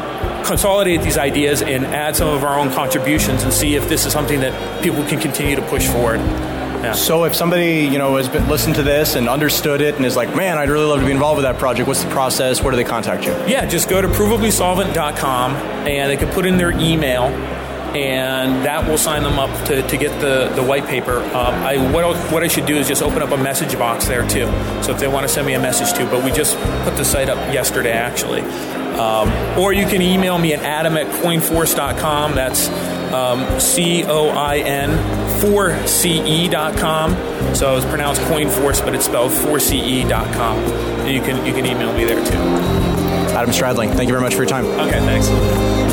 consolidate 0.49 1.03
these 1.03 1.19
ideas 1.19 1.63
and 1.63 1.85
add 1.87 2.17
some 2.17 2.29
of 2.29 2.43
our 2.43 2.59
own 2.59 2.71
contributions 2.73 3.45
and 3.45 3.53
see 3.53 3.77
if 3.77 3.89
this 3.89 4.07
is 4.07 4.13
something 4.13 4.41
that 4.41 4.83
people 4.83 5.05
can 5.05 5.21
continue 5.21 5.55
to 5.55 5.63
push 5.63 5.87
forward. 5.87 6.19
Yeah. 6.19 6.93
So 6.93 7.25
if 7.25 7.35
somebody 7.35 7.81
you 7.81 7.99
know 7.99 8.17
has 8.17 8.29
been 8.29 8.49
listened 8.49 8.77
to 8.77 8.83
this 8.83 9.17
and 9.17 9.29
understood 9.29 9.81
it 9.81 9.97
and 9.97 10.07
is 10.07 10.17
like, 10.17 10.35
man, 10.35 10.59
I'd 10.59 10.71
really 10.71 10.87
love 10.87 11.01
to 11.01 11.07
be 11.07 11.13
involved 11.13 11.37
with 11.37 11.45
that 11.45 11.59
project. 11.59 11.89
What's 11.89 12.05
the 12.05 12.11
process? 12.11 12.63
Where 12.63 12.71
do 12.71 12.77
they 12.77 12.85
contact 12.85 13.25
you? 13.25 13.33
Yeah, 13.47 13.67
just 13.67 13.89
go 13.89 14.01
to 14.01 14.09
provablysolvent.com 14.09 15.55
and 15.55 16.11
they 16.11 16.17
can 16.17 16.33
put 16.33 16.47
in 16.47 16.57
their 16.57 16.71
email 16.71 17.25
and 17.97 18.67
that 18.67 18.87
will 18.87 18.99
sign 18.99 19.23
them 19.23 19.39
up 19.39 19.67
to, 19.67 19.83
to 19.89 19.97
get 19.97 20.21
the, 20.21 20.49
the 20.55 20.63
white 20.63 20.87
paper. 20.87 21.19
Um, 21.19 21.55
I, 21.65 21.93
what, 21.93 22.15
what 22.31 22.43
I 22.43 22.49
should 22.49 22.67
do 22.67 22.77
is 22.77 22.87
just 22.87 23.03
open 23.03 23.23
up 23.23 23.31
a 23.31 23.37
message 23.37 23.77
box 23.79 24.07
there 24.07 24.29
too. 24.29 24.47
So 24.83 24.93
if 24.93 25.01
they 25.01 25.09
want 25.09 25.27
to 25.27 25.33
send 25.33 25.47
me 25.47 25.55
a 25.55 25.61
message 25.61 25.97
too, 25.97 26.05
but 26.07 26.23
we 26.23 26.31
just 26.31 26.57
put 26.85 26.97
the 26.97 27.05
site 27.05 27.29
up 27.29 27.39
yesterday 27.53 27.93
actually. 27.93 28.43
Um, 28.99 29.31
or 29.59 29.73
you 29.73 29.87
can 29.87 30.03
email 30.03 30.39
me 30.39 30.53
at 30.55 30.61
adam 30.61 30.97
at 30.97 31.07
coinforce.com. 31.23 32.35
That's 32.35 32.69
um, 33.13 33.61
C 33.61 34.05
O 34.05 34.29
I 34.31 34.59
N 34.59 34.91
4CE.com. 35.41 37.15
So 37.55 37.77
it's 37.77 37.87
pronounced 37.87 38.21
coinforce, 38.23 38.85
but 38.85 38.95
it's 38.95 39.05
spelled 39.05 39.31
4CE.com. 39.33 40.59
And 40.59 41.11
you 41.11 41.21
can, 41.23 41.47
you 41.47 41.53
can 41.53 41.65
email 41.65 41.93
me 41.93 42.05
there 42.05 42.25
too. 42.25 42.39
Adam 43.35 43.51
Stradling, 43.51 43.95
thank 43.95 44.09
you 44.09 44.15
very 44.15 44.21
much 44.21 44.35
for 44.35 44.43
your 44.43 44.49
time. 44.49 44.67
Okay, 44.67 44.99
thanks. 45.01 45.88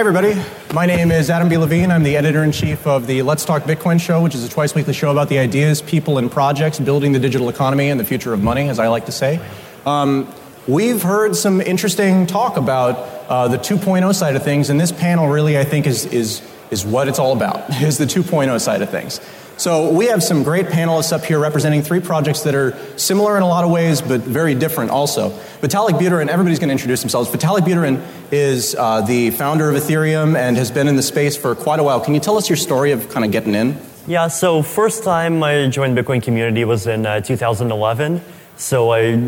Hi, 0.00 0.08
everybody. 0.08 0.42
My 0.72 0.86
name 0.86 1.10
is 1.10 1.28
Adam 1.28 1.50
B. 1.50 1.58
Levine. 1.58 1.90
I'm 1.90 2.02
the 2.02 2.16
editor 2.16 2.42
in 2.42 2.52
chief 2.52 2.86
of 2.86 3.06
the 3.06 3.20
Let's 3.20 3.44
Talk 3.44 3.64
Bitcoin 3.64 4.00
show, 4.00 4.22
which 4.22 4.34
is 4.34 4.42
a 4.42 4.48
twice 4.48 4.74
weekly 4.74 4.94
show 4.94 5.10
about 5.10 5.28
the 5.28 5.38
ideas, 5.38 5.82
people, 5.82 6.16
and 6.16 6.32
projects 6.32 6.80
building 6.80 7.12
the 7.12 7.18
digital 7.18 7.50
economy 7.50 7.90
and 7.90 8.00
the 8.00 8.04
future 8.06 8.32
of 8.32 8.42
money, 8.42 8.70
as 8.70 8.78
I 8.78 8.88
like 8.88 9.04
to 9.04 9.12
say. 9.12 9.38
Um, 9.84 10.32
we've 10.66 11.02
heard 11.02 11.36
some 11.36 11.60
interesting 11.60 12.26
talk 12.26 12.56
about 12.56 12.96
uh, 13.28 13.48
the 13.48 13.58
2.0 13.58 14.14
side 14.14 14.36
of 14.36 14.42
things, 14.42 14.70
and 14.70 14.80
this 14.80 14.90
panel 14.90 15.28
really, 15.28 15.58
I 15.58 15.64
think, 15.64 15.86
is, 15.86 16.06
is, 16.06 16.40
is 16.70 16.82
what 16.82 17.06
it's 17.06 17.18
all 17.18 17.36
about, 17.36 17.68
is 17.82 17.98
the 17.98 18.06
2.0 18.06 18.58
side 18.58 18.80
of 18.80 18.88
things. 18.88 19.20
So 19.60 19.92
we 19.92 20.06
have 20.06 20.22
some 20.22 20.42
great 20.42 20.68
panelists 20.68 21.12
up 21.12 21.22
here 21.22 21.38
representing 21.38 21.82
three 21.82 22.00
projects 22.00 22.44
that 22.44 22.54
are 22.54 22.74
similar 22.96 23.36
in 23.36 23.42
a 23.42 23.46
lot 23.46 23.62
of 23.62 23.70
ways, 23.70 24.00
but 24.00 24.22
very 24.22 24.54
different 24.54 24.90
also. 24.90 25.28
Vitalik 25.60 25.98
Buterin, 25.98 26.28
everybody's 26.28 26.58
going 26.58 26.70
to 26.70 26.72
introduce 26.72 27.02
themselves. 27.02 27.28
Vitalik 27.28 27.66
Buterin 27.66 28.02
is 28.32 28.74
uh, 28.74 29.02
the 29.02 29.30
founder 29.32 29.68
of 29.68 29.76
Ethereum 29.76 30.34
and 30.34 30.56
has 30.56 30.70
been 30.70 30.88
in 30.88 30.96
the 30.96 31.02
space 31.02 31.36
for 31.36 31.54
quite 31.54 31.78
a 31.78 31.82
while. 31.82 32.00
Can 32.00 32.14
you 32.14 32.20
tell 32.20 32.38
us 32.38 32.48
your 32.48 32.56
story 32.56 32.92
of 32.92 33.10
kind 33.10 33.22
of 33.22 33.32
getting 33.32 33.54
in? 33.54 33.78
Yeah, 34.06 34.28
so 34.28 34.62
first 34.62 35.04
time 35.04 35.42
I 35.42 35.66
joined 35.66 35.94
Bitcoin 35.94 36.22
community 36.22 36.64
was 36.64 36.86
in 36.86 37.04
uh, 37.04 37.20
2011. 37.20 38.22
So 38.56 38.94
I 38.94 39.18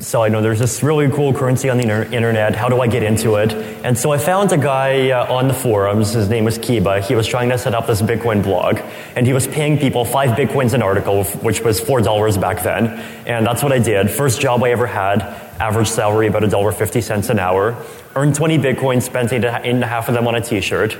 so 0.00 0.22
I 0.22 0.28
know 0.30 0.40
there's 0.40 0.58
this 0.58 0.82
really 0.82 1.10
cool 1.10 1.34
currency 1.34 1.68
on 1.68 1.76
the 1.76 1.82
inter- 1.82 2.04
internet. 2.04 2.56
How 2.56 2.68
do 2.68 2.80
I 2.80 2.86
get 2.86 3.02
into 3.02 3.36
it? 3.36 3.52
And 3.84 3.96
so 3.96 4.10
I 4.10 4.18
found 4.18 4.50
a 4.50 4.56
guy 4.56 5.10
uh, 5.10 5.30
on 5.32 5.48
the 5.48 5.54
forums. 5.54 6.12
His 6.12 6.30
name 6.30 6.44
was 6.44 6.58
Kiba. 6.58 7.06
He 7.06 7.14
was 7.14 7.26
trying 7.26 7.50
to 7.50 7.58
set 7.58 7.74
up 7.74 7.86
this 7.86 8.00
Bitcoin 8.00 8.42
blog, 8.42 8.78
and 9.16 9.26
he 9.26 9.34
was 9.34 9.46
paying 9.46 9.78
people 9.78 10.04
five 10.06 10.30
bitcoins 10.30 10.72
an 10.72 10.82
article, 10.82 11.24
which 11.24 11.60
was 11.60 11.78
four 11.78 12.00
dollars 12.00 12.38
back 12.38 12.62
then. 12.62 12.88
And 13.26 13.46
that's 13.46 13.62
what 13.62 13.70
I 13.70 13.78
did. 13.78 14.10
First 14.10 14.40
job 14.40 14.62
I 14.64 14.70
ever 14.70 14.86
had. 14.86 15.20
Average 15.60 15.88
salary 15.88 16.26
about 16.26 16.42
a 16.42 16.48
dollar 16.48 16.72
fifty 16.72 17.02
cents 17.02 17.28
an 17.28 17.38
hour. 17.38 17.76
Earned 18.16 18.34
twenty 18.34 18.58
bitcoins. 18.58 19.02
Spent 19.02 19.32
eight 19.32 19.44
and 19.44 19.84
a 19.84 19.86
half 19.86 20.08
of 20.08 20.14
them 20.14 20.26
on 20.26 20.34
a 20.34 20.40
T-shirt. 20.40 20.96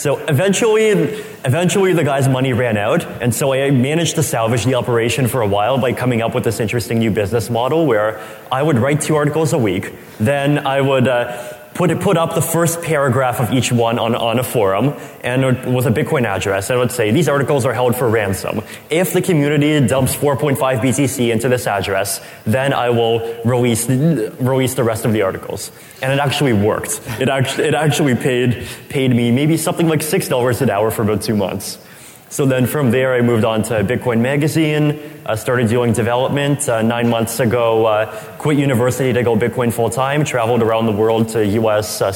So 0.00 0.16
eventually, 0.28 0.86
eventually 1.44 1.92
the 1.92 2.04
guy's 2.04 2.26
money 2.26 2.54
ran 2.54 2.78
out, 2.78 3.04
and 3.20 3.34
so 3.34 3.52
I 3.52 3.70
managed 3.70 4.14
to 4.14 4.22
salvage 4.22 4.64
the 4.64 4.76
operation 4.76 5.28
for 5.28 5.42
a 5.42 5.46
while 5.46 5.76
by 5.76 5.92
coming 5.92 6.22
up 6.22 6.34
with 6.34 6.42
this 6.42 6.58
interesting 6.58 7.00
new 7.00 7.10
business 7.10 7.50
model 7.50 7.84
where 7.84 8.18
I 8.50 8.62
would 8.62 8.78
write 8.78 9.02
two 9.02 9.16
articles 9.16 9.52
a 9.52 9.58
week, 9.58 9.92
then 10.16 10.66
I 10.66 10.80
would 10.80 11.06
uh, 11.06 11.52
put, 11.74 11.98
put 12.00 12.16
up 12.16 12.34
the 12.34 12.42
first 12.42 12.82
paragraph 12.82 13.40
of 13.40 13.52
each 13.52 13.72
one 13.72 13.98
on, 13.98 14.14
on 14.14 14.38
a 14.38 14.44
forum 14.44 14.94
and 15.22 15.74
with 15.74 15.86
a 15.86 15.90
Bitcoin 15.90 16.24
address 16.24 16.70
and 16.70 16.78
would 16.78 16.92
say, 16.92 17.10
these 17.10 17.28
articles 17.28 17.64
are 17.64 17.72
held 17.72 17.96
for 17.96 18.08
ransom. 18.08 18.62
If 18.90 19.12
the 19.12 19.22
community 19.22 19.86
dumps 19.86 20.14
4.5 20.14 20.56
BTC 20.58 21.32
into 21.32 21.48
this 21.48 21.66
address, 21.66 22.20
then 22.44 22.72
I 22.72 22.90
will 22.90 23.42
release, 23.44 23.88
release 23.88 24.74
the 24.74 24.84
rest 24.84 25.04
of 25.04 25.12
the 25.12 25.22
articles. 25.22 25.70
And 26.02 26.12
it 26.12 26.18
actually 26.18 26.52
worked. 26.52 27.00
It 27.20 27.28
actually, 27.28 27.64
it 27.64 27.74
actually 27.74 28.14
paid, 28.14 28.66
paid 28.88 29.14
me 29.14 29.30
maybe 29.30 29.56
something 29.56 29.88
like 29.88 30.00
$6 30.00 30.60
an 30.60 30.70
hour 30.70 30.90
for 30.90 31.02
about 31.02 31.22
two 31.22 31.36
months. 31.36 31.78
So 32.30 32.46
then 32.46 32.66
from 32.66 32.92
there, 32.92 33.12
I 33.12 33.22
moved 33.22 33.44
on 33.44 33.62
to 33.64 33.82
Bitcoin 33.82 34.20
Magazine, 34.20 35.00
uh, 35.26 35.34
started 35.34 35.68
doing 35.68 35.92
development. 35.92 36.68
Uh, 36.68 36.80
nine 36.80 37.08
months 37.08 37.40
ago, 37.40 37.86
uh, 37.86 38.06
quit 38.38 38.56
university 38.56 39.12
to 39.12 39.24
go 39.24 39.36
Bitcoin 39.36 39.72
full 39.72 39.90
time, 39.90 40.24
traveled 40.24 40.62
around 40.62 40.86
the 40.86 40.92
world 40.92 41.28
to 41.30 41.44
US, 41.44 42.00
uh, 42.00 42.12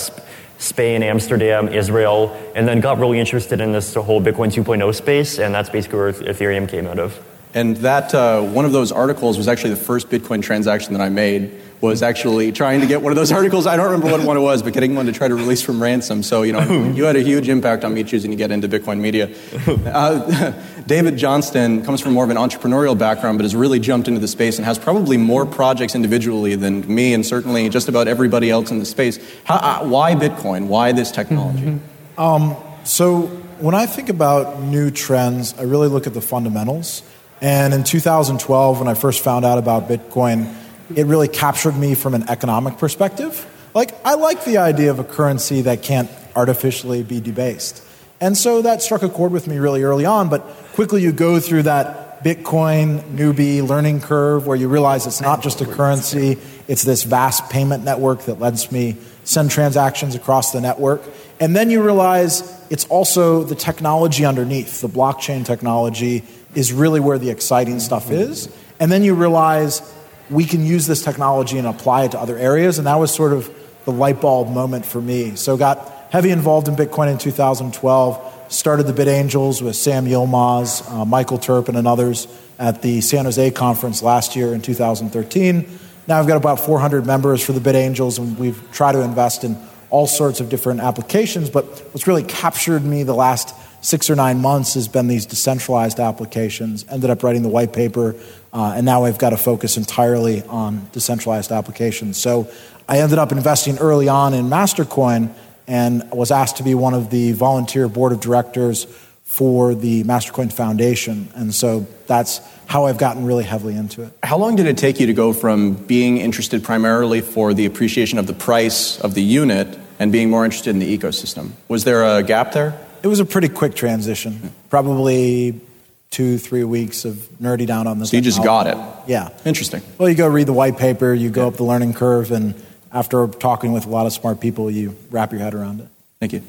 Spain, 0.59 1.03
Amsterdam, 1.03 1.66
Israel, 1.66 2.31
and 2.55 2.66
then 2.68 2.79
got 2.79 3.00
really 3.00 3.18
interested 3.18 3.61
in 3.61 3.72
this 3.72 3.94
whole 3.94 4.22
Bitcoin 4.22 4.55
2.0 4.55 4.94
space, 4.94 5.40
and 5.40 5.53
that's 5.53 5.68
basically 5.68 5.98
where 5.98 6.12
Ethereum 6.12 6.68
came 6.68 6.87
out 6.87 7.00
of. 7.00 7.18
And 7.55 7.77
that, 7.79 8.12
uh, 8.12 8.43
one 8.43 8.64
of 8.64 8.73
those 8.73 8.90
articles 8.90 9.38
was 9.38 9.47
actually 9.47 9.71
the 9.71 9.77
first 9.77 10.11
Bitcoin 10.11 10.43
transaction 10.43 10.93
that 10.93 11.01
I 11.01 11.09
made 11.09 11.53
was 11.81 12.03
actually 12.03 12.51
trying 12.51 12.81
to 12.81 12.87
get 12.87 13.03
one 13.03 13.12
of 13.12 13.17
those 13.17 13.31
articles. 13.40 13.67
I 13.67 13.77
don't 13.77 13.87
remember 13.87 14.11
what 14.11 14.27
one 14.27 14.37
it 14.37 14.40
was, 14.40 14.62
but 14.62 14.73
getting 14.73 14.95
one 14.95 15.07
to 15.07 15.12
try 15.12 15.29
to 15.29 15.35
release 15.35 15.62
from 15.62 15.83
ransom. 15.83 16.23
So, 16.23 16.43
you 16.43 16.53
know, 16.53 16.93
you 16.95 17.05
had 17.05 17.14
a 17.14 17.21
huge 17.21 17.49
impact 17.49 17.85
on 17.85 17.95
me 17.95 18.03
choosing 18.05 18.31
to 18.31 18.37
get 18.37 18.51
into 18.51 18.69
Bitcoin 18.69 18.99
media. 19.01 19.31
Uh, 19.95 20.53
David 20.87 21.17
Johnston 21.17 21.85
comes 21.85 22.01
from 22.01 22.12
more 22.12 22.25
of 22.25 22.31
an 22.31 22.37
entrepreneurial 22.37 22.99
background, 22.99 23.38
but 23.38 23.45
has 23.45 23.55
really 23.55 23.79
jumped 23.79 24.09
into 24.09 24.19
the 24.19 24.29
space 24.29 24.57
and 24.57 24.64
has 24.64 24.79
probably 24.79 25.17
more 25.17 25.47
projects 25.47 25.95
individually 25.95 26.57
than 26.57 26.87
me 26.93 27.14
and 27.14 27.25
certainly 27.25 27.69
just 27.69 27.88
about 27.88 28.09
everybody 28.09 28.51
else 28.51 28.71
in 28.71 28.79
the 28.81 28.85
space. 28.85 29.19
How, 29.45 29.57
uh, 29.57 29.87
why 29.87 30.14
Bitcoin? 30.14 30.67
Why 30.67 30.93
this 30.93 31.12
technology? 31.12 31.64
Mm-hmm. 31.64 32.21
Um, 32.21 32.57
so, 32.85 33.27
when 33.61 33.75
I 33.75 33.87
think 33.87 34.09
about 34.09 34.61
new 34.61 34.90
trends, 34.90 35.55
I 35.59 35.62
really 35.62 35.88
look 35.88 36.07
at 36.07 36.14
the 36.14 36.21
fundamentals. 36.21 37.03
And 37.40 37.75
in 37.75 37.85
2012, 37.85 38.79
when 38.79 38.88
I 38.88 38.94
first 38.94 39.23
found 39.23 39.44
out 39.44 39.59
about 39.59 39.88
Bitcoin, 39.88 40.55
it 40.94 41.07
really 41.07 41.29
captured 41.29 41.77
me 41.77 41.94
from 41.94 42.14
an 42.14 42.29
economic 42.29 42.79
perspective. 42.79 43.47
Like, 43.75 43.94
I 44.05 44.14
like 44.14 44.44
the 44.44 44.59
idea 44.59 44.90
of 44.90 44.99
a 44.99 45.05
currency 45.05 45.62
that 45.62 45.83
can't 45.83 46.11
artificially 46.37 47.03
be 47.03 47.20
debased. 47.20 47.83
And 48.20 48.37
so 48.37 48.62
that 48.62 48.83
struck 48.83 49.03
a 49.03 49.09
chord 49.09 49.33
with 49.33 49.47
me 49.49 49.59
really 49.59 49.83
early 49.83 50.05
on, 50.05 50.29
but 50.29 50.42
quickly 50.73 51.03
you 51.03 51.12
go 51.12 51.40
through 51.40 51.64
that 51.64 52.25
Bitcoin 52.25 53.03
newbie 53.16 53.66
learning 53.66 54.01
curve 54.01 54.47
where 54.47 54.57
you 54.57 54.68
realize 54.68 55.07
it's 55.07 55.20
not 55.20 55.42
just 55.42 55.61
a 55.61 55.66
currency, 55.66 56.38
it's 56.68 56.83
this 56.83 57.03
vast 57.03 57.51
payment 57.51 57.85
network 57.85 58.23
that 58.23 58.38
lets 58.38 58.73
me 58.73 58.97
send 59.25 59.51
transactions 59.51 60.14
across 60.14 60.53
the 60.53 60.61
network. 60.61 61.03
And 61.38 61.55
then 61.55 61.68
you 61.68 61.83
realize 61.83 62.42
it's 62.70 62.87
also 62.87 63.42
the 63.42 63.55
technology 63.55 64.25
underneath, 64.25 64.81
the 64.81 64.88
blockchain 64.88 65.44
technology 65.44 66.25
is 66.55 66.73
really 66.73 67.01
where 67.01 67.19
the 67.19 67.31
exciting 67.31 67.81
stuff 67.81 68.11
is. 68.11 68.49
And 68.81 68.90
then 68.90 69.03
you 69.03 69.14
realize 69.14 69.83
we 70.31 70.45
can 70.45 70.64
use 70.64 70.87
this 70.87 71.03
technology 71.03 71.59
and 71.59 71.67
apply 71.67 72.05
it 72.05 72.12
to 72.12 72.19
other 72.19 72.37
areas. 72.37 72.79
And 72.79 72.87
that 72.87 72.97
was 72.97 73.14
sort 73.14 73.33
of 73.33 73.55
the 73.85 73.93
light 73.93 74.21
bulb 74.21 74.49
moment 74.49 74.87
for 74.87 75.01
me. 75.01 75.37
So 75.37 75.57
got 75.57 76.09
heavy 76.11 76.31
involved 76.31 76.69
in 76.69 76.77
Bitcoin 76.77 77.11
in 77.11 77.19
2012. 77.19 78.47
Started 78.49 78.87
the 78.87 78.93
BitAngels 78.93 79.62
with 79.62 79.77
Sam 79.77 80.07
Yilmaz, 80.07 80.90
uh, 80.90 81.05
Michael 81.05 81.38
Terpin, 81.38 81.77
and 81.77 81.87
others 81.87 82.29
at 82.59 82.83
the 82.83 83.01
San 83.01 83.25
Jose 83.25 83.51
conference 83.51 84.03
last 84.03 84.37
year 84.37 84.55
in 84.55 84.62
2013. 84.62 85.67
Now 86.07 86.19
I've 86.19 86.27
got 86.27 86.37
about 86.37 86.61
400 86.61 87.07
members 87.07 87.45
for 87.45 87.53
the 87.53 87.61
BitAngels, 87.61 88.19
and 88.19 88.38
we've 88.38 88.61
tried 88.73 88.93
to 88.93 89.01
invest 89.01 89.45
in 89.45 89.57
all 89.90 90.07
sorts 90.07 90.40
of 90.40 90.49
different 90.49 90.81
applications. 90.81 91.51
But 91.51 91.64
what's 91.93 92.07
really 92.07 92.25
captured 92.25 92.85
me 92.85 93.03
the 93.03 93.14
last 93.14 93.55
six 93.85 94.09
or 94.09 94.16
nine 94.16 94.40
months 94.40 94.75
has 94.75 94.88
been 94.88 95.09
these 95.09 95.27
decentralized 95.27 96.01
applications. 96.01 96.87
Ended 96.88 97.11
up 97.11 97.23
writing 97.23 97.42
the 97.42 97.51
white 97.51 97.73
paper, 97.73 98.16
uh, 98.53 98.73
and 98.77 98.87
now 98.87 99.05
I've 99.05 99.18
got 99.18 99.31
to 99.31 99.37
focus 99.37 99.77
entirely 99.77 100.42
on 100.44 100.88
decentralized 100.92 101.53
applications. 101.53 102.16
So 102.16 102.51
I 102.88 103.01
ended 103.01 103.18
up 103.18 103.31
investing 103.31 103.79
early 103.79 104.09
on 104.09 104.33
in 104.33 104.47
Mastercoin 104.47 105.35
and 105.66 106.11
was 106.11 106.31
asked 106.31 106.57
to 106.57 106.62
be 106.62 106.75
one 106.75 106.94
of 106.94 107.11
the 107.11 107.33
volunteer 107.33 107.88
board 107.88 108.12
of 108.12 108.20
directors 108.20 108.87
for 109.23 109.75
the 109.75 110.05
Mastercoin 110.05 110.53
Foundation. 110.53 111.29
And 111.35 111.55
so 111.55 111.87
that's 112.07 112.40
how 112.66 112.87
I've 112.87 112.99
gotten 112.99 113.27
really 113.27 113.44
heavily 113.44 113.77
into 113.77 114.03
it. 114.03 114.12
How 114.23 114.38
long 114.38 114.57
did 114.57 114.66
it 114.66 114.79
take 114.79 115.01
you 115.01 115.07
to 115.07 115.12
go 115.12 115.33
from 115.33 115.75
being 115.75 116.18
interested 116.18 116.62
primarily 116.62 117.20
for 117.20 117.53
the 117.53 117.66
appreciation 117.66 118.18
of 118.18 118.27
the 118.27 118.33
price 118.33 118.99
of 119.01 119.14
the 119.14 119.23
unit 119.23 119.79
and 119.99 120.11
being 120.11 120.31
more 120.31 120.44
interested 120.44 120.70
in 120.70 120.79
the 120.79 120.99
ecosystem? 120.99 121.51
Was 121.68 121.85
there 121.85 122.05
a 122.05 122.23
gap 122.23 122.53
there? 122.53 122.79
It 123.05 123.09
was 123.09 123.21
a 123.21 123.27
pretty 123.27 123.51
quick 123.51 123.75
transition, 123.75 124.51
probably 124.71 125.61
two, 126.09 126.38
three 126.38 126.64
weeks 126.64 127.05
of 127.05 127.17
nerdy 127.38 127.67
down 127.67 127.87
on 127.87 127.99
this. 127.99 128.09
So 128.09 128.17
you 128.17 128.23
just 128.23 128.43
got 128.43 128.67
it? 128.67 128.79
Yeah. 129.07 129.29
Interesting. 129.45 129.83
Well, 129.99 130.09
you 130.09 130.14
go 130.14 130.27
read 130.27 130.47
the 130.47 130.55
white 130.55 130.79
paper, 130.79 131.12
you 131.12 131.29
go 131.29 131.43
yeah. 131.43 131.49
up 131.49 131.57
the 131.57 131.64
learning 131.64 131.93
curve, 131.93 132.31
and 132.31 132.55
after 132.90 133.27
talking 133.27 133.75
with 133.75 133.85
a 133.85 133.90
lot 133.90 134.07
of 134.07 134.14
smart 134.14 134.40
people, 134.40 134.71
you 134.71 134.97
wrap 135.11 135.33
your 135.33 135.43
head 135.43 135.53
around 135.53 135.81
it. 135.81 135.88
Thank 136.19 136.33
you. 136.33 136.43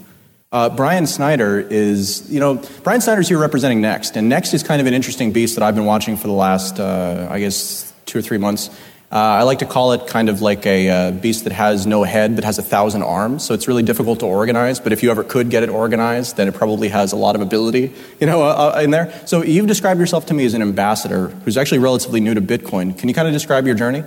Uh, 0.49 0.69
Bryan 0.69 1.07
Snyder 1.07 1.59
is, 1.59 2.31
you 2.31 2.39
know, 2.39 2.55
Bryan 2.83 3.01
Snyder's 3.01 3.27
here 3.27 3.37
representing 3.37 3.81
Next, 3.81 4.15
and 4.15 4.29
Next 4.29 4.53
is 4.53 4.63
kind 4.63 4.79
of 4.79 4.87
an 4.87 4.93
interesting 4.93 5.33
beast 5.33 5.55
that 5.55 5.63
I've 5.63 5.75
been 5.75 5.83
watching 5.83 6.15
for 6.15 6.27
the 6.27 6.33
last, 6.33 6.79
uh, 6.79 7.27
I 7.29 7.41
guess, 7.41 7.93
two 8.05 8.19
or 8.19 8.21
three 8.21 8.37
months. 8.37 8.69
Uh, 9.11 9.17
I 9.17 9.43
like 9.43 9.59
to 9.59 9.65
call 9.65 9.93
it 9.93 10.07
kind 10.07 10.29
of 10.29 10.41
like 10.41 10.65
a 10.65 10.89
uh, 10.89 11.11
beast 11.11 11.43
that 11.43 11.53
has 11.53 11.85
no 11.85 12.03
head 12.03 12.35
but 12.35 12.43
has 12.43 12.57
a 12.57 12.63
thousand 12.63 13.03
arms. 13.03 13.45
So 13.45 13.53
it's 13.53 13.67
really 13.67 13.83
difficult 13.83 14.19
to 14.21 14.25
organize. 14.25 14.79
But 14.79 14.93
if 14.93 15.03
you 15.03 15.11
ever 15.11 15.23
could 15.23 15.49
get 15.49 15.63
it 15.63 15.69
organized, 15.69 16.37
then 16.37 16.47
it 16.47 16.55
probably 16.55 16.89
has 16.89 17.11
a 17.11 17.15
lot 17.15 17.35
of 17.35 17.41
ability, 17.41 17.93
you 18.19 18.27
know, 18.27 18.41
uh, 18.41 18.73
uh 18.75 18.81
in 18.81 18.91
there. 18.91 19.13
So 19.25 19.43
you've 19.43 19.67
described 19.67 19.99
yourself 19.99 20.25
to 20.27 20.33
me 20.33 20.45
as 20.45 20.53
an 20.53 20.61
ambassador 20.61 21.27
who's 21.27 21.55
actually 21.55 21.79
relatively 21.79 22.19
new 22.19 22.33
to 22.33 22.41
Bitcoin. 22.41 22.97
Can 22.97 23.09
you 23.09 23.15
kind 23.15 23.27
of 23.27 23.33
describe 23.33 23.65
your 23.65 23.75
journey? 23.75 24.03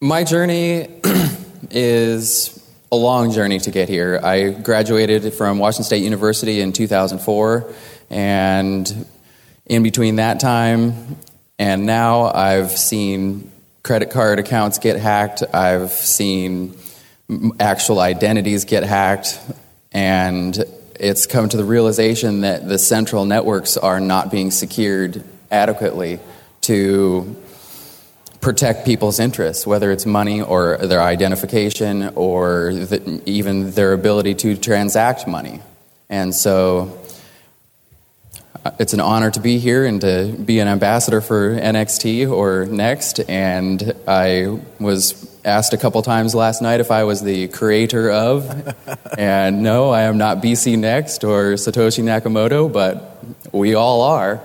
My 0.00 0.24
journey 0.24 0.88
is 1.70 2.62
a 2.90 2.96
long 2.96 3.32
journey 3.32 3.58
to 3.60 3.70
get 3.70 3.88
here. 3.88 4.20
I 4.22 4.50
graduated 4.50 5.34
from 5.34 5.58
Washington 5.58 5.84
State 5.84 6.02
University 6.02 6.60
in 6.60 6.72
2004, 6.72 7.72
and 8.10 9.06
in 9.66 9.82
between 9.82 10.16
that 10.16 10.40
time 10.40 11.16
and 11.58 11.86
now, 11.86 12.24
I've 12.24 12.72
seen 12.72 13.50
credit 13.86 14.10
card 14.10 14.40
accounts 14.40 14.80
get 14.80 14.96
hacked, 14.96 15.44
I've 15.54 15.92
seen 15.92 16.76
actual 17.60 18.00
identities 18.00 18.64
get 18.64 18.82
hacked, 18.82 19.40
and 19.92 20.58
it's 20.98 21.26
come 21.26 21.48
to 21.48 21.56
the 21.56 21.64
realization 21.64 22.40
that 22.40 22.66
the 22.66 22.80
central 22.80 23.24
networks 23.24 23.76
are 23.76 24.00
not 24.00 24.28
being 24.32 24.50
secured 24.50 25.22
adequately 25.52 26.18
to 26.62 27.36
protect 28.40 28.84
people's 28.84 29.20
interests, 29.20 29.64
whether 29.68 29.92
it's 29.92 30.04
money 30.04 30.42
or 30.42 30.78
their 30.78 31.00
identification 31.00 32.08
or 32.16 32.74
the, 32.74 33.22
even 33.24 33.70
their 33.70 33.92
ability 33.92 34.34
to 34.34 34.56
transact 34.56 35.28
money. 35.28 35.60
And 36.08 36.34
so 36.34 36.98
it's 38.78 38.92
an 38.92 39.00
honor 39.00 39.30
to 39.30 39.40
be 39.40 39.58
here 39.58 39.84
and 39.84 40.00
to 40.00 40.32
be 40.32 40.58
an 40.58 40.68
ambassador 40.68 41.20
for 41.20 41.54
NXT 41.54 42.30
or 42.30 42.66
Next. 42.66 43.20
And 43.28 43.94
I 44.06 44.60
was 44.78 45.36
asked 45.44 45.72
a 45.72 45.76
couple 45.76 46.02
times 46.02 46.34
last 46.34 46.60
night 46.60 46.80
if 46.80 46.90
I 46.90 47.04
was 47.04 47.22
the 47.22 47.48
creator 47.48 48.10
of. 48.10 48.74
and 49.18 49.62
no, 49.62 49.90
I 49.90 50.02
am 50.02 50.18
not 50.18 50.38
BCNext 50.38 51.26
or 51.26 51.54
Satoshi 51.54 52.02
Nakamoto, 52.02 52.72
but 52.72 53.24
we 53.52 53.74
all 53.74 54.02
are. 54.02 54.40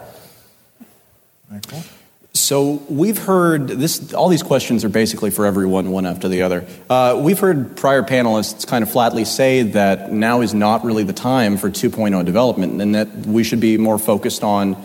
Cool. 1.68 1.84
So 2.34 2.82
we've 2.88 3.18
heard 3.18 3.68
this. 3.68 4.14
All 4.14 4.30
these 4.30 4.44
questions 4.44 4.86
are 4.86 4.90
basically 4.90 5.32
for 5.32 5.46
everyone, 5.46 5.92
one 5.92 6.06
after 6.06 6.30
the 6.30 6.44
other. 6.44 6.66
Uh, 6.90 7.20
we've 7.22 7.40
heard 7.40 7.76
prior 7.76 8.04
panelists 8.04 8.66
kind 8.66 8.84
of 8.84 8.92
flatly 8.92 9.26
say 9.26 9.64
that 9.64 10.14
now 10.14 10.40
is 10.40 10.54
not 10.54 10.86
really 10.86 11.04
the 11.04 11.14
time 11.14 11.58
for 11.58 11.70
2.0 11.70 12.24
development, 12.24 12.82
and 12.82 12.96
that 12.96 13.10
we 13.26 13.44
should 13.44 13.60
be 13.60 13.78
more 13.78 14.00
focused 14.00 14.46
on, 14.46 14.78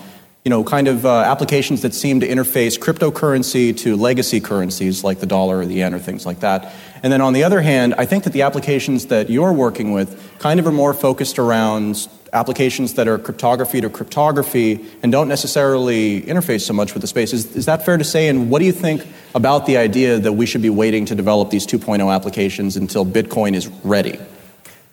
you 0.44 0.50
know, 0.50 0.64
kind 0.64 0.88
of 0.88 1.06
uh, 1.06 1.20
applications 1.20 1.82
that 1.82 1.94
seem 1.94 2.18
to 2.18 2.28
interface 2.28 2.80
cryptocurrency 2.80 3.76
to 3.78 3.94
legacy 3.94 4.40
currencies 4.40 5.04
like 5.04 5.20
the 5.20 5.26
dollar 5.26 5.58
or 5.58 5.66
the 5.66 5.74
yen 5.74 5.94
or 5.94 6.00
things 6.00 6.26
like 6.26 6.40
that. 6.40 6.72
And 7.06 7.12
then 7.12 7.20
on 7.20 7.34
the 7.34 7.44
other 7.44 7.60
hand, 7.60 7.94
I 7.98 8.04
think 8.04 8.24
that 8.24 8.32
the 8.32 8.42
applications 8.42 9.06
that 9.06 9.30
you're 9.30 9.52
working 9.52 9.92
with 9.92 10.36
kind 10.40 10.58
of 10.58 10.66
are 10.66 10.72
more 10.72 10.92
focused 10.92 11.38
around 11.38 12.08
applications 12.32 12.94
that 12.94 13.06
are 13.06 13.16
cryptography 13.16 13.80
to 13.80 13.88
cryptography 13.88 14.84
and 15.04 15.12
don't 15.12 15.28
necessarily 15.28 16.22
interface 16.22 16.62
so 16.62 16.72
much 16.72 16.94
with 16.94 17.02
the 17.02 17.06
space. 17.06 17.32
Is, 17.32 17.54
is 17.54 17.66
that 17.66 17.86
fair 17.86 17.96
to 17.96 18.02
say? 18.02 18.26
And 18.26 18.50
what 18.50 18.58
do 18.58 18.64
you 18.64 18.72
think 18.72 19.06
about 19.36 19.66
the 19.66 19.76
idea 19.76 20.18
that 20.18 20.32
we 20.32 20.46
should 20.46 20.62
be 20.62 20.68
waiting 20.68 21.06
to 21.06 21.14
develop 21.14 21.50
these 21.50 21.64
2.0 21.64 22.12
applications 22.12 22.76
until 22.76 23.06
Bitcoin 23.06 23.54
is 23.54 23.68
ready? 23.84 24.18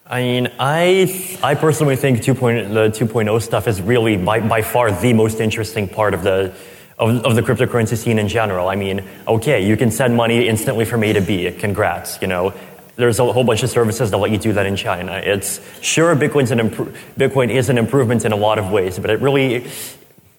I 0.06 0.22
mean, 0.22 0.52
I, 0.60 1.40
I 1.42 1.56
personally 1.56 1.96
think 1.96 2.20
2.0, 2.20 2.76
the 2.76 3.06
2.0 3.06 3.42
stuff 3.42 3.68
is 3.68 3.82
really 3.82 4.18
by, 4.18 4.40
by 4.40 4.62
far 4.62 4.92
the 4.92 5.14
most 5.14 5.40
interesting 5.40 5.90
part 5.90 6.14
of 6.14 6.22
the, 6.22 6.54
of, 7.04 7.26
of, 7.26 7.36
the 7.36 7.42
cryptocurrency 7.42 7.98
scene 7.98 8.18
in 8.18 8.28
general. 8.28 8.70
I 8.70 8.76
mean, 8.76 9.04
okay, 9.28 9.68
you 9.68 9.78
can 9.78 9.92
send 9.92 10.16
money 10.16 10.48
instantly 10.48 10.86
from 10.86 11.04
A 11.04 11.14
to 11.14 11.22
B. 11.22 11.52
Congrats, 11.52 12.22
you 12.22 12.28
know 12.28 12.54
there's 12.96 13.20
a 13.20 13.32
whole 13.32 13.44
bunch 13.44 13.64
of 13.64 13.70
services 13.70 14.12
that 14.12 14.18
let 14.18 14.32
you 14.32 14.38
do 14.38 14.54
that 14.54 14.66
in 14.66 14.76
China. 14.76 15.14
It's 15.14 15.60
sure 15.82 16.16
Bitcoin's 16.16 16.52
an 16.52 16.70
Bitcoin 17.18 17.50
is 17.50 17.70
an 17.70 17.78
improvement 17.78 18.26
in 18.26 18.32
a 18.32 18.36
lot 18.36 18.60
of 18.60 18.72
ways, 18.72 19.00
but 19.00 19.10
it 19.10 19.20
really, 19.20 19.68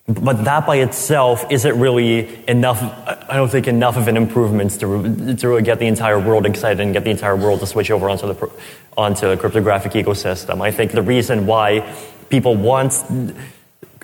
but 0.07 0.45
that 0.45 0.67
by 0.67 0.77
itself 0.77 1.45
isn't 1.51 1.79
really 1.79 2.49
enough. 2.49 2.81
I 3.29 3.37
don't 3.37 3.51
think 3.51 3.67
enough 3.67 3.97
of 3.97 4.07
an 4.07 4.17
improvement 4.17 4.73
to 4.81 5.35
to 5.37 5.49
really 5.49 5.63
get 5.63 5.81
the 5.81 5.87
entire 5.87 6.21
world 6.21 6.47
excited 6.47 6.81
and 6.81 6.93
get 6.93 7.03
the 7.05 7.11
entire 7.11 7.37
world 7.37 7.61
to 7.61 7.67
switch 7.67 7.91
over 7.91 8.09
onto 8.09 8.33
the 8.33 8.51
onto 8.97 9.29
the 9.29 9.37
cryptographic 9.37 9.93
ecosystem. 9.93 10.61
I 10.61 10.71
think 10.71 10.93
the 10.93 11.03
reason 11.03 11.47
why 11.47 11.93
people 12.29 12.55
want 12.55 12.95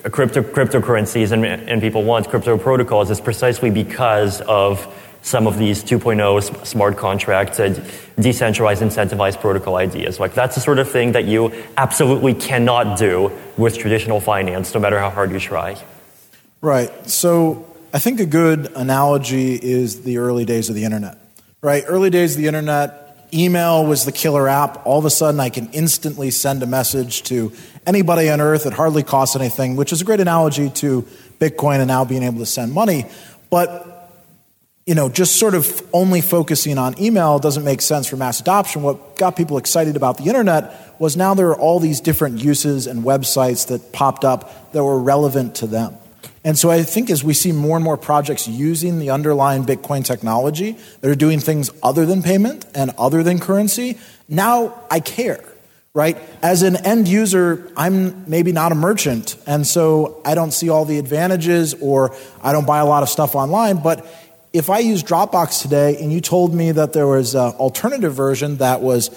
crypto 0.09 0.41
cryptocurrencies 0.41 1.31
and, 1.31 1.45
and 1.45 1.81
people 1.81 2.03
want 2.03 2.29
crypto 2.29 2.57
protocols 2.57 3.11
is 3.11 3.21
precisely 3.21 3.69
because 3.69 4.41
of 4.41 4.87
some 5.21 5.45
of 5.45 5.57
these 5.59 5.83
2.0 5.83 6.65
smart 6.65 6.97
contracts 6.97 7.59
and 7.59 7.83
decentralized 8.19 8.81
incentivized 8.81 9.39
protocol 9.39 9.75
ideas. 9.75 10.19
Like 10.19 10.33
that's 10.33 10.55
the 10.55 10.61
sort 10.61 10.79
of 10.79 10.89
thing 10.89 11.11
that 11.11 11.25
you 11.25 11.53
absolutely 11.77 12.33
cannot 12.33 12.97
do 12.97 13.31
with 13.57 13.77
traditional 13.77 14.19
finance, 14.19 14.73
no 14.73 14.79
matter 14.79 14.99
how 14.99 15.09
hard 15.09 15.31
you 15.31 15.39
try. 15.39 15.77
Right. 16.61 17.07
So 17.07 17.67
I 17.93 17.99
think 17.99 18.19
a 18.19 18.25
good 18.25 18.71
analogy 18.75 19.55
is 19.55 20.03
the 20.03 20.17
early 20.17 20.45
days 20.45 20.69
of 20.69 20.75
the 20.75 20.85
internet. 20.85 21.17
Right? 21.61 21.83
Early 21.87 22.09
days 22.09 22.35
of 22.35 22.41
the 22.41 22.47
internet, 22.47 23.00
email 23.33 23.85
was 23.85 24.05
the 24.05 24.11
killer 24.11 24.47
app. 24.47 24.85
All 24.85 24.99
of 24.99 25.05
a 25.05 25.09
sudden, 25.09 25.39
I 25.39 25.49
can 25.49 25.69
instantly 25.71 26.31
send 26.31 26.63
a 26.63 26.67
message 26.67 27.23
to 27.23 27.51
anybody 27.85 28.29
on 28.29 28.41
earth. 28.41 28.65
It 28.65 28.73
hardly 28.73 29.03
costs 29.03 29.35
anything, 29.35 29.75
which 29.75 29.91
is 29.93 30.01
a 30.01 30.05
great 30.05 30.19
analogy 30.19 30.69
to 30.69 31.03
Bitcoin 31.39 31.79
and 31.79 31.87
now 31.87 32.05
being 32.05 32.23
able 32.23 32.39
to 32.39 32.45
send 32.45 32.73
money. 32.73 33.05
But 33.49 33.91
you 34.85 34.95
know, 34.95 35.09
just 35.09 35.37
sort 35.37 35.53
of 35.53 35.81
only 35.93 36.21
focusing 36.21 36.77
on 36.77 36.99
email 36.99 37.39
doesn't 37.39 37.63
make 37.63 37.81
sense 37.81 38.07
for 38.07 38.17
mass 38.17 38.39
adoption. 38.39 38.81
What 38.81 39.15
got 39.15 39.35
people 39.35 39.57
excited 39.57 39.95
about 39.95 40.17
the 40.17 40.25
internet 40.25 40.99
was 40.99 41.15
now 41.15 41.33
there 41.33 41.49
are 41.49 41.57
all 41.57 41.79
these 41.79 42.01
different 42.01 42.43
uses 42.43 42.87
and 42.87 43.03
websites 43.03 43.67
that 43.67 43.93
popped 43.93 44.25
up 44.25 44.71
that 44.73 44.83
were 44.83 44.99
relevant 44.99 45.55
to 45.55 45.67
them. 45.67 45.95
And 46.43 46.57
so 46.57 46.71
I 46.71 46.81
think 46.83 47.09
as 47.09 47.23
we 47.23 47.33
see 47.33 47.51
more 47.51 47.77
and 47.77 47.83
more 47.83 47.97
projects 47.97 48.47
using 48.47 48.97
the 48.99 49.11
underlying 49.11 49.63
Bitcoin 49.63 50.03
technology 50.03 50.75
that 51.01 51.09
are 51.09 51.15
doing 51.15 51.39
things 51.39 51.69
other 51.83 52.05
than 52.05 52.23
payment 52.23 52.65
and 52.73 52.91
other 52.97 53.21
than 53.21 53.39
currency, 53.39 53.99
now 54.27 54.81
I 54.89 55.01
care, 55.01 55.43
right? 55.93 56.17
As 56.41 56.63
an 56.63 56.77
end 56.77 57.07
user, 57.07 57.71
I'm 57.77 58.27
maybe 58.29 58.51
not 58.51 58.71
a 58.71 58.75
merchant, 58.75 59.35
and 59.45 59.67
so 59.67 60.19
I 60.25 60.33
don't 60.33 60.51
see 60.51 60.69
all 60.69 60.85
the 60.85 60.97
advantages 60.97 61.75
or 61.75 62.15
I 62.41 62.53
don't 62.53 62.65
buy 62.65 62.79
a 62.79 62.85
lot 62.85 63.03
of 63.03 63.09
stuff 63.09 63.35
online, 63.35 63.83
but 63.83 64.05
if 64.53 64.69
I 64.69 64.79
use 64.79 65.03
Dropbox 65.03 65.61
today 65.61 65.97
and 66.01 66.11
you 66.11 66.21
told 66.21 66.53
me 66.53 66.71
that 66.71 66.91
there 66.91 67.07
was 67.07 67.35
an 67.35 67.51
alternative 67.53 68.13
version 68.13 68.57
that 68.57 68.81
was 68.81 69.09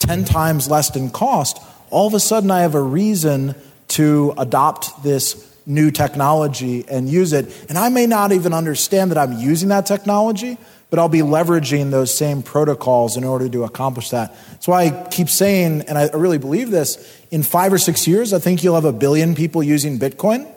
10 0.00 0.24
times 0.24 0.68
less 0.68 0.94
in 0.96 1.10
cost, 1.10 1.62
all 1.90 2.06
of 2.06 2.14
a 2.14 2.20
sudden 2.20 2.50
I 2.50 2.62
have 2.62 2.74
a 2.74 2.82
reason 2.82 3.54
to 3.88 4.34
adopt 4.38 5.02
this 5.02 5.49
new 5.66 5.90
technology 5.90 6.84
and 6.88 7.08
use 7.08 7.32
it. 7.32 7.46
And 7.68 7.78
I 7.78 7.88
may 7.88 8.06
not 8.06 8.32
even 8.32 8.52
understand 8.52 9.10
that 9.10 9.18
I'm 9.18 9.38
using 9.38 9.68
that 9.68 9.86
technology, 9.86 10.58
but 10.90 10.98
I'll 10.98 11.08
be 11.08 11.20
leveraging 11.20 11.90
those 11.90 12.12
same 12.12 12.42
protocols 12.42 13.16
in 13.16 13.24
order 13.24 13.48
to 13.48 13.64
accomplish 13.64 14.10
that. 14.10 14.34
That's 14.50 14.68
why 14.68 14.84
I 14.84 15.08
keep 15.10 15.28
saying, 15.28 15.82
and 15.82 15.96
I 15.96 16.08
really 16.08 16.38
believe 16.38 16.70
this, 16.70 17.22
in 17.30 17.42
five 17.42 17.72
or 17.72 17.78
six 17.78 18.06
years, 18.06 18.32
I 18.32 18.38
think 18.38 18.64
you'll 18.64 18.74
have 18.74 18.84
a 18.84 18.92
billion 18.92 19.34
people 19.34 19.62
using 19.62 19.98
Bitcoin, 19.98 20.50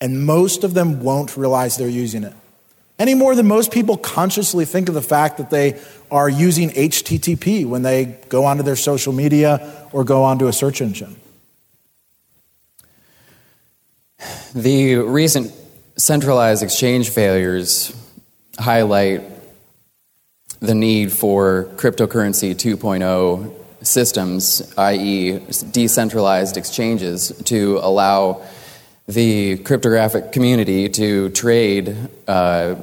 and 0.00 0.26
most 0.26 0.64
of 0.64 0.74
them 0.74 1.02
won't 1.02 1.36
realize 1.36 1.76
they're 1.76 1.88
using 1.88 2.24
it 2.24 2.32
any 2.98 3.14
more 3.14 3.34
than 3.34 3.46
most 3.46 3.72
people 3.72 3.96
consciously 3.96 4.64
think 4.64 4.88
of 4.88 4.94
the 4.94 5.02
fact 5.02 5.36
that 5.38 5.50
they 5.50 5.78
are 6.10 6.28
using 6.28 6.70
HTTP 6.70 7.66
when 7.66 7.82
they 7.82 8.16
go 8.28 8.44
onto 8.44 8.62
their 8.62 8.76
social 8.76 9.12
media 9.12 9.88
or 9.92 10.04
go 10.04 10.22
onto 10.22 10.46
a 10.46 10.52
search 10.52 10.80
engine. 10.80 11.16
The 14.54 14.96
recent 14.96 15.52
centralized 15.96 16.62
exchange 16.62 17.10
failures 17.10 17.94
highlight 18.58 19.22
the 20.60 20.74
need 20.74 21.12
for 21.12 21.68
cryptocurrency 21.76 22.54
2.0 22.54 23.52
systems, 23.84 24.74
i.e., 24.78 25.40
decentralized 25.70 26.56
exchanges, 26.56 27.32
to 27.44 27.78
allow 27.82 28.42
the 29.06 29.58
cryptographic 29.58 30.32
community 30.32 30.88
to 30.88 31.28
trade 31.30 31.96
uh, 32.26 32.74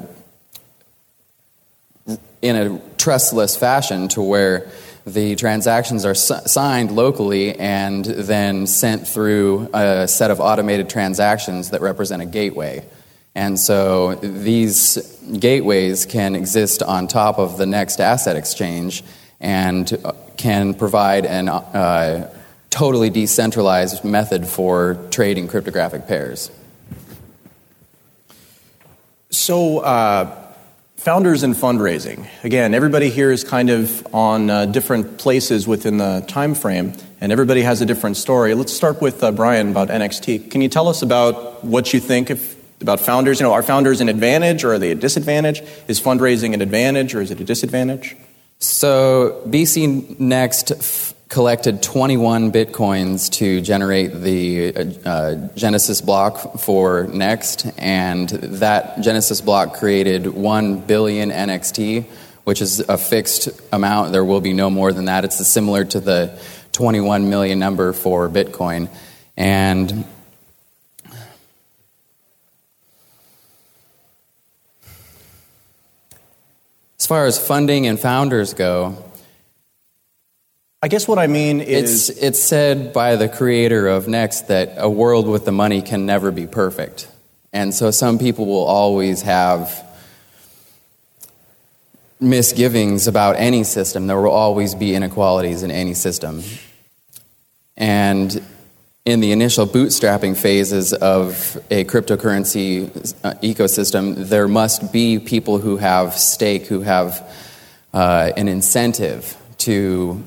in 2.41 2.55
a 2.55 2.81
trustless 2.97 3.57
fashion 3.57 4.07
to 4.09 4.21
where 4.21 4.69
the 5.05 5.35
transactions 5.35 6.05
are 6.05 6.15
signed 6.15 6.91
locally 6.91 7.57
and 7.59 8.05
then 8.05 8.65
sent 8.67 9.07
through 9.07 9.69
a 9.73 10.07
set 10.07 10.31
of 10.31 10.39
automated 10.39 10.89
transactions 10.89 11.71
that 11.71 11.81
represent 11.81 12.21
a 12.21 12.25
gateway. 12.25 12.85
And 13.35 13.59
so 13.59 14.15
these 14.15 14.97
gateways 15.39 16.05
can 16.05 16.35
exist 16.35 16.83
on 16.83 17.07
top 17.07 17.39
of 17.39 17.57
the 17.57 17.65
next 17.65 17.99
asset 17.99 18.35
exchange 18.35 19.03
and 19.39 19.91
can 20.37 20.73
provide 20.73 21.25
an 21.25 21.49
uh, 21.49 22.33
totally 22.69 23.09
decentralized 23.09 24.03
method 24.05 24.47
for 24.47 24.97
trading 25.11 25.47
cryptographic 25.47 26.07
pairs. 26.07 26.49
So, 29.29 29.79
uh, 29.79 30.42
Founders 31.03 31.43
and 31.43 31.53
fundraising. 31.53 32.29
Again, 32.45 32.73
everybody 32.73 33.09
here 33.09 33.29
is 33.29 33.43
kind 33.43 33.69
of 33.69 34.07
on 34.15 34.49
uh, 34.49 34.65
different 34.67 35.17
places 35.17 35.67
within 35.67 35.97
the 35.97 36.23
time 36.29 36.55
frame, 36.55 36.93
and 37.19 37.29
everybody 37.29 37.61
has 37.61 37.81
a 37.81 37.85
different 37.85 38.15
story. 38.15 38.55
Let's 38.55 38.71
start 38.71 39.01
with 39.01 39.21
uh, 39.21 39.33
Bryan 39.33 39.71
about 39.71 39.89
NXT. 39.89 40.49
Can 40.49 40.61
you 40.61 40.69
tell 40.69 40.87
us 40.87 41.01
about 41.01 41.61
what 41.65 41.93
you 41.93 41.99
think 41.99 42.29
of, 42.29 42.55
about 42.79 43.01
founders? 43.01 43.41
You 43.41 43.47
know, 43.47 43.51
are 43.51 43.61
founders 43.61 43.99
an 43.99 44.07
advantage 44.07 44.63
or 44.63 44.75
are 44.75 44.79
they 44.79 44.91
a 44.91 44.95
disadvantage? 44.95 45.61
Is 45.89 45.99
fundraising 45.99 46.53
an 46.53 46.61
advantage 46.61 47.13
or 47.13 47.19
is 47.19 47.31
it 47.31 47.41
a 47.41 47.43
disadvantage? 47.43 48.15
So, 48.59 49.43
BCNext 49.45 51.12
collected 51.33 51.81
21 51.81 52.51
bitcoins 52.51 53.27
to 53.31 53.59
generate 53.59 54.13
the 54.13 54.75
uh, 54.75 55.09
uh, 55.09 55.35
Genesis 55.55 55.99
block 55.99 56.59
for 56.59 57.07
Next, 57.07 57.65
and 57.79 58.29
that 58.29 59.01
Genesis 59.01 59.41
block 59.41 59.73
created 59.73 60.27
1 60.27 60.81
billion 60.81 61.31
NXT, 61.31 62.05
which 62.43 62.61
is 62.61 62.81
a 62.81 62.99
fixed 62.99 63.49
amount. 63.73 64.11
There 64.11 64.23
will 64.23 64.41
be 64.41 64.53
no 64.53 64.69
more 64.69 64.93
than 64.93 65.05
that. 65.05 65.25
It's 65.25 65.45
similar 65.47 65.83
to 65.85 65.99
the 65.99 66.39
21 66.73 67.31
million 67.31 67.57
number 67.57 67.93
for 67.93 68.29
Bitcoin. 68.29 68.87
And 69.35 70.05
as 76.99 77.07
far 77.07 77.25
as 77.25 77.43
funding 77.43 77.87
and 77.87 77.99
founders 77.99 78.53
go, 78.53 79.02
I 80.83 80.89
guess 80.89 81.07
what 81.07 81.17
I 81.17 81.27
mean 81.27 81.61
is 81.61 82.09
it's, 82.09 82.21
it's 82.21 82.39
said 82.39 82.91
by 82.91 83.15
the 83.15 83.29
creator 83.29 83.87
of 83.87 84.09
Next 84.09 84.49
that 84.49 84.73
a 84.75 84.89
world 84.89 85.29
with 85.29 85.45
the 85.45 85.51
money 85.53 85.81
can 85.81 86.05
never 86.05 86.29
be 86.29 86.45
perfect. 86.45 87.07
And 87.53 87.73
so 87.73 87.89
some 87.89 88.19
people 88.19 88.47
will 88.47 88.65
always 88.65 89.21
have 89.21 89.81
misgivings 92.19 93.07
about 93.07 93.37
any 93.37 93.63
system. 93.63 94.07
There 94.07 94.19
will 94.19 94.31
always 94.31 94.75
be 94.75 94.93
inequalities 94.93 95.63
in 95.63 95.71
any 95.71 95.93
system. 95.93 96.43
And 97.77 98.43
in 99.05 99.21
the 99.21 99.31
initial 99.31 99.65
bootstrapping 99.65 100.35
phases 100.35 100.91
of 100.91 101.63
a 101.71 101.85
cryptocurrency 101.85 102.89
uh, 103.23 103.35
ecosystem, 103.35 104.27
there 104.27 104.49
must 104.49 104.91
be 104.91 105.17
people 105.17 105.59
who 105.59 105.77
have 105.77 106.13
stake, 106.19 106.65
who 106.65 106.81
have 106.81 107.25
uh, 107.93 108.33
an 108.35 108.49
incentive 108.49 109.37
to 109.59 110.21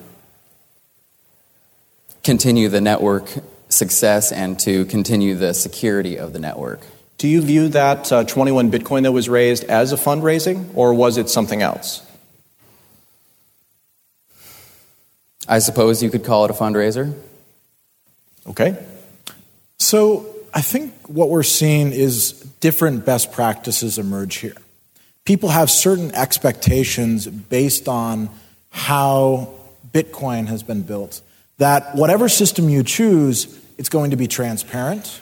continue 2.26 2.68
the 2.68 2.80
network 2.80 3.32
success 3.68 4.32
and 4.32 4.58
to 4.58 4.84
continue 4.86 5.36
the 5.36 5.54
security 5.54 6.18
of 6.18 6.32
the 6.32 6.40
network. 6.40 6.80
Do 7.18 7.28
you 7.28 7.40
view 7.40 7.68
that 7.68 8.12
uh, 8.12 8.24
21 8.24 8.70
Bitcoin 8.70 9.04
that 9.04 9.12
was 9.12 9.28
raised 9.28 9.62
as 9.64 9.92
a 9.92 9.96
fundraising, 9.96 10.68
or 10.74 10.92
was 10.92 11.18
it 11.18 11.30
something 11.30 11.62
else? 11.62 12.02
I 15.48 15.60
suppose 15.60 16.02
you 16.02 16.10
could 16.10 16.24
call 16.24 16.44
it 16.44 16.50
a 16.50 16.54
fundraiser. 16.54 17.14
Okay. 18.48 18.76
So 19.78 20.26
I 20.52 20.62
think 20.62 20.92
what 21.06 21.30
we're 21.30 21.44
seeing 21.44 21.92
is 21.92 22.32
different 22.58 23.06
best 23.06 23.30
practices 23.30 23.98
emerge 23.98 24.36
here. 24.36 24.56
People 25.24 25.50
have 25.50 25.70
certain 25.70 26.12
expectations 26.12 27.28
based 27.28 27.86
on 27.88 28.30
how 28.70 29.54
Bitcoin 29.92 30.48
has 30.48 30.64
been 30.64 30.82
built 30.82 31.22
that 31.58 31.94
whatever 31.94 32.28
system 32.28 32.68
you 32.68 32.82
choose, 32.82 33.46
it's 33.78 33.88
going 33.88 34.10
to 34.10 34.16
be 34.16 34.26
transparent. 34.26 35.20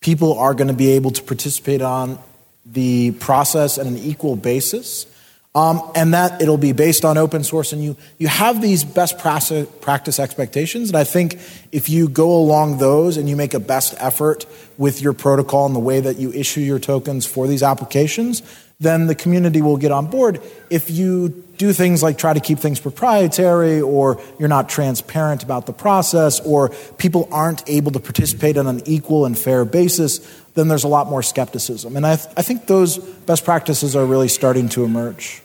People 0.00 0.38
are 0.38 0.54
going 0.54 0.68
to 0.68 0.74
be 0.74 0.92
able 0.92 1.10
to 1.10 1.22
participate 1.22 1.82
on 1.82 2.18
the 2.66 3.12
process 3.12 3.78
at 3.78 3.86
an 3.86 3.96
equal 3.96 4.36
basis. 4.36 5.06
Um, 5.52 5.82
and 5.96 6.14
that 6.14 6.40
it'll 6.40 6.58
be 6.58 6.70
based 6.70 7.04
on 7.04 7.18
open 7.18 7.42
source, 7.42 7.72
and 7.72 7.82
you, 7.82 7.96
you 8.18 8.28
have 8.28 8.62
these 8.62 8.84
best 8.84 9.18
practice 9.18 10.20
expectations. 10.20 10.90
And 10.90 10.96
I 10.96 11.02
think 11.02 11.40
if 11.72 11.88
you 11.88 12.08
go 12.08 12.36
along 12.36 12.78
those 12.78 13.16
and 13.16 13.28
you 13.28 13.34
make 13.34 13.52
a 13.52 13.58
best 13.58 13.94
effort 13.98 14.46
with 14.78 15.02
your 15.02 15.12
protocol 15.12 15.66
and 15.66 15.74
the 15.74 15.80
way 15.80 15.98
that 15.98 16.18
you 16.18 16.32
issue 16.32 16.60
your 16.60 16.78
tokens 16.78 17.26
for 17.26 17.48
these 17.48 17.64
applications, 17.64 18.42
then 18.80 19.06
the 19.06 19.14
community 19.14 19.62
will 19.62 19.76
get 19.76 19.92
on 19.92 20.06
board. 20.06 20.40
If 20.70 20.90
you 20.90 21.28
do 21.58 21.74
things 21.74 22.02
like 22.02 22.16
try 22.16 22.32
to 22.32 22.40
keep 22.40 22.58
things 22.58 22.80
proprietary 22.80 23.82
or 23.82 24.18
you're 24.38 24.48
not 24.48 24.70
transparent 24.70 25.42
about 25.42 25.66
the 25.66 25.74
process 25.74 26.40
or 26.40 26.70
people 26.96 27.28
aren't 27.30 27.62
able 27.68 27.92
to 27.92 28.00
participate 28.00 28.56
on 28.56 28.66
an 28.66 28.80
equal 28.86 29.26
and 29.26 29.38
fair 29.38 29.66
basis, 29.66 30.18
then 30.54 30.68
there's 30.68 30.84
a 30.84 30.88
lot 30.88 31.06
more 31.06 31.22
skepticism. 31.22 31.96
And 31.96 32.06
I, 32.06 32.16
th- 32.16 32.28
I 32.36 32.42
think 32.42 32.66
those 32.66 32.96
best 32.98 33.44
practices 33.44 33.94
are 33.94 34.06
really 34.06 34.28
starting 34.28 34.70
to 34.70 34.84
emerge. 34.84 35.42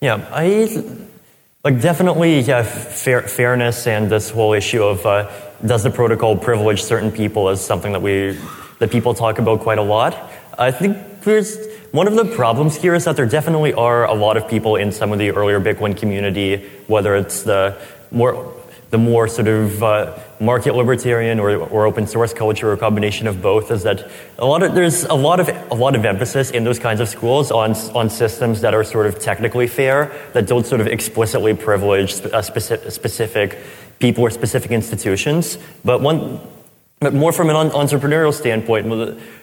Yeah, 0.00 0.24
I 0.30 0.80
like 1.64 1.80
definitely 1.80 2.38
yeah, 2.42 2.62
fair, 2.62 3.22
fairness 3.22 3.88
and 3.88 4.08
this 4.08 4.30
whole 4.30 4.52
issue 4.52 4.84
of 4.84 5.04
uh, 5.04 5.28
does 5.66 5.82
the 5.82 5.90
protocol 5.90 6.36
privilege 6.36 6.84
certain 6.84 7.10
people 7.10 7.48
is 7.48 7.60
something 7.60 7.90
that 7.90 8.00
we 8.00 8.38
that 8.78 8.92
people 8.92 9.12
talk 9.12 9.40
about 9.40 9.58
quite 9.58 9.78
a 9.78 9.82
lot. 9.82 10.30
I 10.56 10.70
think 10.70 10.96
there's 11.22 11.58
one 11.92 12.06
of 12.06 12.14
the 12.14 12.24
problems 12.24 12.76
here 12.76 12.94
is 12.94 13.04
that 13.04 13.16
there 13.16 13.26
definitely 13.26 13.72
are 13.72 14.04
a 14.06 14.14
lot 14.14 14.36
of 14.36 14.46
people 14.48 14.76
in 14.76 14.92
some 14.92 15.12
of 15.12 15.18
the 15.18 15.30
earlier 15.30 15.60
Bitcoin 15.60 15.96
community, 15.96 16.68
whether 16.86 17.16
it's 17.16 17.42
the 17.42 17.80
more 18.10 18.54
the 18.90 18.98
more 18.98 19.28
sort 19.28 19.48
of 19.48 19.82
uh, 19.82 20.18
market 20.40 20.74
libertarian 20.74 21.38
or, 21.38 21.50
or 21.56 21.84
open 21.84 22.06
source 22.06 22.32
culture 22.32 22.72
or 22.72 22.76
combination 22.76 23.26
of 23.26 23.42
both 23.42 23.70
is 23.70 23.82
that 23.82 24.10
a 24.38 24.46
lot 24.46 24.62
of 24.62 24.74
there's 24.74 25.04
a 25.04 25.14
lot 25.14 25.40
of 25.40 25.48
a 25.70 25.74
lot 25.74 25.94
of 25.94 26.04
emphasis 26.04 26.50
in 26.50 26.64
those 26.64 26.78
kinds 26.78 27.00
of 27.00 27.08
schools 27.08 27.50
on 27.50 27.72
on 27.94 28.08
systems 28.08 28.60
that 28.62 28.74
are 28.74 28.84
sort 28.84 29.06
of 29.06 29.18
technically 29.18 29.66
fair 29.66 30.10
that 30.32 30.46
don't 30.46 30.66
sort 30.66 30.80
of 30.80 30.86
explicitly 30.86 31.54
privilege 31.54 32.14
a 32.32 32.42
specific, 32.42 32.90
specific 32.90 33.58
people 33.98 34.24
or 34.24 34.30
specific 34.30 34.70
institutions. 34.70 35.58
But 35.84 36.00
one 36.00 36.40
but 37.00 37.14
more 37.14 37.32
from 37.32 37.48
an 37.48 37.70
entrepreneurial 37.70 38.34
standpoint, 38.34 38.88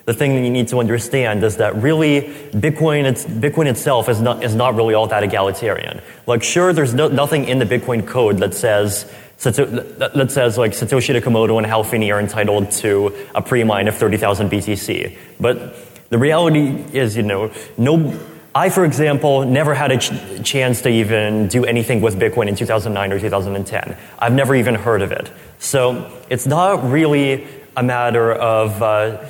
the, 0.06 0.14
thing 0.14 0.36
that 0.36 0.42
you 0.42 0.50
need 0.50 0.68
to 0.68 0.80
understand 0.80 1.44
is 1.44 1.58
that 1.58 1.76
really 1.76 2.22
Bitcoin, 2.52 3.06
it's, 3.06 3.24
Bitcoin 3.26 3.68
itself 3.68 4.10
is 4.10 4.20
not, 4.20 4.44
is 4.44 4.56
not 4.56 4.76
really 4.76 4.94
all 4.94 5.08
that 5.08 5.24
egalitarian. 5.24 6.02
Like, 6.28 6.44
sure, 6.44 6.74
there's 6.74 6.94
no, 6.94 7.08
nothing 7.08 7.46
in 7.46 7.60
the 7.60 7.66
Bitcoin 7.66 8.06
code 8.06 8.40
that 8.40 8.54
says, 8.54 9.10
that 9.40 10.28
says 10.30 10.58
like 10.58 10.72
Satoshi 10.72 11.18
Nakamoto 11.18 11.58
and 11.58 11.66
Hal 11.66 11.86
Finney 11.86 12.12
are 12.12 12.20
entitled 12.20 12.72
to 12.72 13.16
a 13.34 13.42
pre-mine 13.42 13.88
of 13.88 13.96
30,000 13.96 14.50
BTC. 14.50 15.18
But 15.40 15.76
the 16.10 16.18
reality 16.18 16.84
is, 16.92 17.16
you 17.16 17.24
know, 17.24 17.52
no, 17.78 18.20
I, 18.56 18.70
for 18.70 18.86
example, 18.86 19.46
never 19.46 19.74
had 19.74 19.92
a 19.92 19.98
ch- 19.98 20.14
chance 20.44 20.82
to 20.84 20.90
even 20.90 21.50
do 21.50 21.66
anything 21.66 22.00
with 22.00 22.18
Bitcoin 22.18 22.48
in 22.48 22.56
2009 22.56 23.12
or 23.12 23.20
2010. 23.20 23.98
I've 24.18 24.32
never 24.32 24.56
even 24.56 24.76
heard 24.76 25.02
of 25.02 25.12
it. 25.12 25.30
So 25.60 26.10
it's 26.30 26.48
not 26.48 26.90
really 26.90 27.46
a 27.76 27.84
matter 27.84 28.32
of. 28.32 28.82
Uh, 28.82 29.26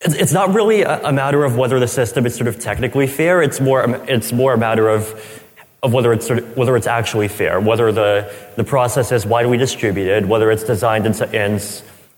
it's 0.00 0.32
not 0.32 0.54
really 0.54 0.82
a 0.82 1.12
matter 1.12 1.44
of 1.44 1.56
whether 1.56 1.80
the 1.80 1.88
system 1.88 2.24
is 2.24 2.34
sort 2.36 2.46
of 2.46 2.58
technically 2.60 3.08
fair. 3.08 3.42
It's 3.42 3.60
more, 3.60 3.84
it's 4.08 4.32
more 4.32 4.54
a 4.54 4.58
matter 4.58 4.88
of, 4.88 5.44
of 5.82 5.92
whether 5.92 6.12
it's 6.12 6.24
sort 6.24 6.38
of, 6.38 6.56
whether 6.56 6.76
it's 6.76 6.86
actually 6.86 7.26
fair, 7.26 7.60
whether 7.60 7.90
the, 7.90 8.32
the 8.54 8.62
process 8.62 9.10
is 9.10 9.26
widely 9.26 9.58
distributed, 9.58 10.26
whether 10.26 10.52
it's 10.52 10.62
designed 10.62 11.04
in, 11.04 11.34
in 11.34 11.58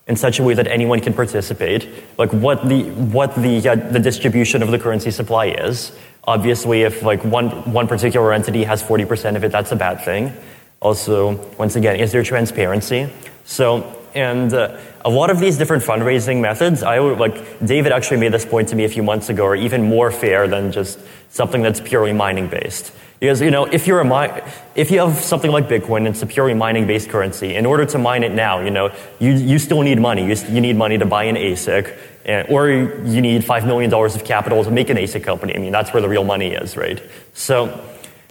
in 0.07 0.15
such 0.15 0.39
a 0.39 0.43
way 0.43 0.53
that 0.53 0.67
anyone 0.67 0.99
can 0.99 1.13
participate, 1.13 1.87
like 2.17 2.31
what 2.33 2.67
the 2.67 2.83
what 3.13 3.35
the 3.35 3.69
uh, 3.69 3.75
the 3.75 3.99
distribution 3.99 4.63
of 4.63 4.71
the 4.71 4.79
currency 4.79 5.11
supply 5.11 5.47
is. 5.47 5.91
Obviously, 6.25 6.81
if 6.83 7.03
like 7.03 7.23
one 7.23 7.49
one 7.71 7.87
particular 7.87 8.33
entity 8.33 8.63
has 8.63 8.81
forty 8.81 9.05
percent 9.05 9.37
of 9.37 9.43
it, 9.43 9.51
that's 9.51 9.71
a 9.71 9.75
bad 9.75 10.03
thing. 10.03 10.33
Also, 10.79 11.35
once 11.57 11.75
again, 11.75 11.95
is 11.95 12.11
there 12.11 12.23
transparency? 12.23 13.07
So, 13.45 13.95
and 14.15 14.51
uh, 14.53 14.77
a 15.05 15.09
lot 15.09 15.29
of 15.29 15.39
these 15.39 15.57
different 15.57 15.83
fundraising 15.83 16.41
methods, 16.41 16.81
I 16.83 16.99
would 16.99 17.19
like 17.19 17.65
David 17.65 17.91
actually 17.91 18.17
made 18.17 18.33
this 18.33 18.45
point 18.45 18.69
to 18.69 18.75
me 18.75 18.85
a 18.85 18.89
few 18.89 19.03
months 19.03 19.29
ago, 19.29 19.45
are 19.45 19.55
even 19.55 19.83
more 19.83 20.11
fair 20.11 20.47
than 20.47 20.71
just 20.71 20.99
something 21.29 21.61
that's 21.61 21.79
purely 21.79 22.13
mining 22.13 22.47
based. 22.47 22.91
Because, 23.21 23.39
you 23.39 23.51
know, 23.51 23.65
if 23.65 23.85
you're 23.85 23.99
a 23.99 24.03
mi- 24.03 24.41
if 24.73 24.89
you 24.89 24.97
have 24.97 25.19
something 25.19 25.51
like 25.51 25.69
Bitcoin, 25.69 26.09
it's 26.09 26.23
a 26.23 26.25
purely 26.25 26.55
mining-based 26.55 27.07
currency. 27.07 27.53
In 27.53 27.67
order 27.67 27.85
to 27.85 27.99
mine 27.99 28.23
it 28.23 28.31
now, 28.31 28.61
you 28.61 28.71
know, 28.71 28.91
you, 29.19 29.33
you 29.33 29.59
still 29.59 29.83
need 29.83 29.99
money. 29.99 30.25
You, 30.25 30.35
you 30.49 30.59
need 30.59 30.75
money 30.75 30.97
to 30.97 31.05
buy 31.05 31.25
an 31.25 31.35
ASIC, 31.35 31.95
and, 32.25 32.49
or 32.49 32.67
you 32.67 33.21
need 33.21 33.43
$5 33.43 33.67
million 33.67 33.93
of 33.93 34.23
capital 34.25 34.63
to 34.63 34.71
make 34.71 34.89
an 34.89 34.97
ASIC 34.97 35.23
company. 35.23 35.55
I 35.55 35.59
mean, 35.59 35.71
that's 35.71 35.93
where 35.93 36.01
the 36.01 36.09
real 36.09 36.23
money 36.23 36.53
is, 36.53 36.75
right? 36.75 36.99
So, 37.33 37.67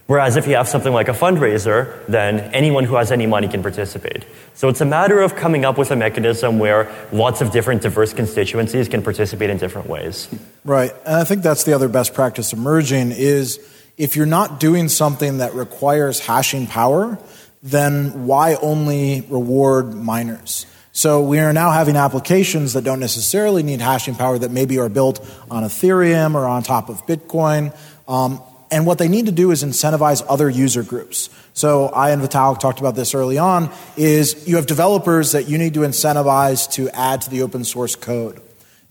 whereas 0.09 0.37
if 0.37 0.49
you 0.49 0.57
have 0.57 0.67
something 0.67 0.93
like 0.93 1.09
a 1.09 1.13
fundraiser, 1.13 2.05
then 2.09 2.41
anyone 2.53 2.83
who 2.83 2.97
has 2.97 3.13
any 3.13 3.29
money 3.29 3.47
can 3.47 3.63
participate. 3.63 4.25
So 4.55 4.69
it's 4.69 4.81
a 4.81 4.85
matter 4.85 5.21
of 5.21 5.37
coming 5.37 5.65
up 5.65 5.79
with 5.79 5.93
a 5.93 5.97
mechanism 5.97 6.59
where 6.59 6.91
lots 7.13 7.41
of 7.41 7.53
different 7.53 7.83
diverse 7.83 8.13
constituencies 8.13 8.89
can 8.89 9.03
participate 9.05 9.51
in 9.51 9.57
different 9.59 9.89
ways. 9.89 10.29
Right. 10.65 10.91
And 11.07 11.15
I 11.15 11.23
think 11.23 11.45
that's 11.45 11.63
the 11.63 11.75
other 11.75 11.89
best 11.89 12.13
practice 12.13 12.53
emerging 12.53 13.13
is 13.13 13.61
if 14.01 14.17
you're 14.17 14.25
not 14.25 14.59
doing 14.59 14.89
something 14.89 15.39
that 15.39 15.53
requires 15.53 16.21
hashing 16.21 16.67
power, 16.67 17.19
then 17.63 18.27
why 18.27 18.55
only 18.55 19.21
reward 19.29 19.93
miners? 19.95 20.65
So 20.93 21.23
we 21.23 21.39
are 21.39 21.53
now 21.53 21.71
having 21.71 21.97
applications 21.97 22.73
that 22.73 22.83
don't 22.83 22.99
necessarily 22.99 23.63
need 23.63 23.83
hashing 23.83 24.15
power 24.15 24.39
that 24.39 24.51
maybe 24.51 24.79
are 24.79 24.89
built 24.89 25.21
on 25.51 25.65
Ethereum 25.65 26.35
or 26.35 26.47
on 26.47 26.63
top 26.63 26.89
of 26.89 27.05
Bitcoin. 27.05 27.77
Um, 28.09 28.41
and 28.71 28.87
what 28.87 28.97
they 28.97 29.07
need 29.07 29.27
to 29.27 29.33
do 29.33 29.51
is 29.51 29.63
incentivize 29.63 30.25
other 30.27 30.49
user 30.49 30.83
groups. 30.83 31.29
So 31.53 31.89
I 31.89 32.13
and 32.13 32.23
Vitalik 32.23 32.59
talked 32.59 32.81
about 32.81 32.95
this 32.95 33.15
early 33.15 33.37
on, 33.37 33.71
is 33.99 34.49
you 34.49 34.57
have 34.57 34.65
developers 34.65 35.33
that 35.33 35.47
you 35.47 35.59
need 35.59 35.75
to 35.75 35.81
incentivize 35.81 36.73
to 36.73 36.89
add 36.91 37.21
to 37.23 37.31
the 37.31 37.43
open 37.43 37.65
source 37.65 37.97
code. 37.97 38.41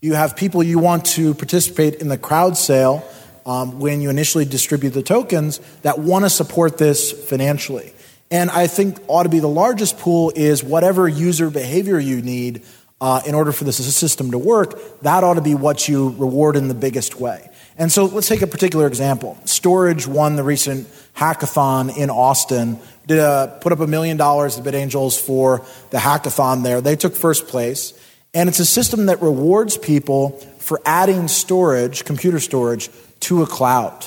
You 0.02 0.14
have 0.14 0.36
people 0.36 0.62
you 0.62 0.78
want 0.78 1.04
to 1.18 1.34
participate 1.34 1.96
in 1.96 2.10
the 2.10 2.18
crowd 2.18 2.58
sale 2.58 3.04
um, 3.50 3.80
when 3.80 4.00
you 4.00 4.12
initially 4.12 4.46
distribute 4.46 4.92
the 4.92 5.02
tokens 5.02 5.60
that 5.82 5.98
want 5.98 6.24
to 6.24 6.30
support 6.30 6.78
this 6.78 7.12
financially. 7.12 7.92
And 8.30 8.52
I 8.52 8.68
think 8.68 9.00
ought 9.08 9.24
to 9.24 9.30
be 9.30 9.40
the 9.40 9.48
largest 9.48 9.98
pool 9.98 10.32
is 10.36 10.64
whatever 10.64 11.08
user 11.08 11.50
behavior 11.50 11.98
you 11.98 12.22
need 12.22 12.62
uh, 13.02 13.22
in 13.26 13.34
order 13.34 13.52
for 13.52 13.64
this 13.64 13.78
system 13.96 14.32
to 14.32 14.38
work, 14.38 15.02
that 15.02 15.24
ought 15.24 15.34
to 15.34 15.42
be 15.42 15.56
what 15.56 15.88
you 15.88 16.10
reward 16.10 16.58
in 16.58 16.68
the 16.68 16.76
biggest 16.76 17.20
way. 17.20 17.50
And 17.76 17.92
so 17.92 18.06
let's 18.06 18.28
take 18.28 18.44
a 18.44 18.48
particular 18.48 18.86
example. 18.86 19.36
Storj 19.46 20.06
won 20.06 20.36
the 20.36 20.44
recent 20.44 20.88
hackathon 21.16 21.98
in 21.98 22.12
Austin, 22.12 22.78
did 23.08 23.18
a, 23.18 23.58
put 23.62 23.72
up 23.72 23.80
a 23.80 23.88
million 23.88 24.18
dollars 24.18 24.58
to 24.58 24.62
BitAngels 24.62 25.20
for 25.20 25.66
the 25.90 25.98
hackathon 25.98 26.62
there. 26.62 26.82
They 26.82 26.96
took 26.96 27.16
first 27.16 27.48
place. 27.48 27.94
And 28.32 28.48
it's 28.48 28.60
a 28.60 28.66
system 28.66 29.08
that 29.08 29.24
rewards 29.24 29.76
people 29.76 30.38
for 30.60 30.80
adding 30.86 31.28
storage, 31.28 32.06
computer 32.06 32.40
storage, 32.40 32.92
to 33.22 33.44
a 33.44 33.48
cloud. 33.48 34.06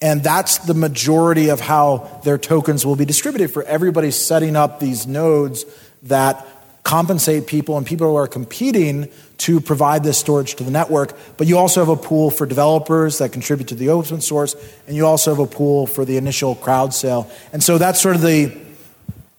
And 0.00 0.22
that's 0.22 0.58
the 0.58 0.74
majority 0.74 1.48
of 1.48 1.60
how 1.60 2.20
their 2.24 2.38
tokens 2.38 2.84
will 2.84 2.96
be 2.96 3.04
distributed 3.04 3.52
for 3.52 3.62
everybody 3.62 4.10
setting 4.10 4.56
up 4.56 4.80
these 4.80 5.06
nodes 5.06 5.64
that 6.04 6.44
compensate 6.82 7.46
people 7.46 7.76
and 7.76 7.86
people 7.86 8.08
who 8.08 8.16
are 8.16 8.26
competing 8.26 9.08
to 9.38 9.60
provide 9.60 10.02
this 10.02 10.18
storage 10.18 10.56
to 10.56 10.64
the 10.64 10.70
network. 10.70 11.16
But 11.36 11.46
you 11.46 11.56
also 11.56 11.80
have 11.80 11.88
a 11.88 11.96
pool 11.96 12.30
for 12.30 12.46
developers 12.46 13.18
that 13.18 13.30
contribute 13.32 13.68
to 13.68 13.76
the 13.76 13.90
open 13.90 14.20
source, 14.20 14.56
and 14.88 14.96
you 14.96 15.06
also 15.06 15.30
have 15.30 15.38
a 15.38 15.46
pool 15.46 15.86
for 15.86 16.04
the 16.04 16.16
initial 16.16 16.56
crowd 16.56 16.92
sale. 16.92 17.30
And 17.52 17.62
so 17.62 17.78
that's 17.78 18.00
sort 18.00 18.16
of 18.16 18.22
the 18.22 18.56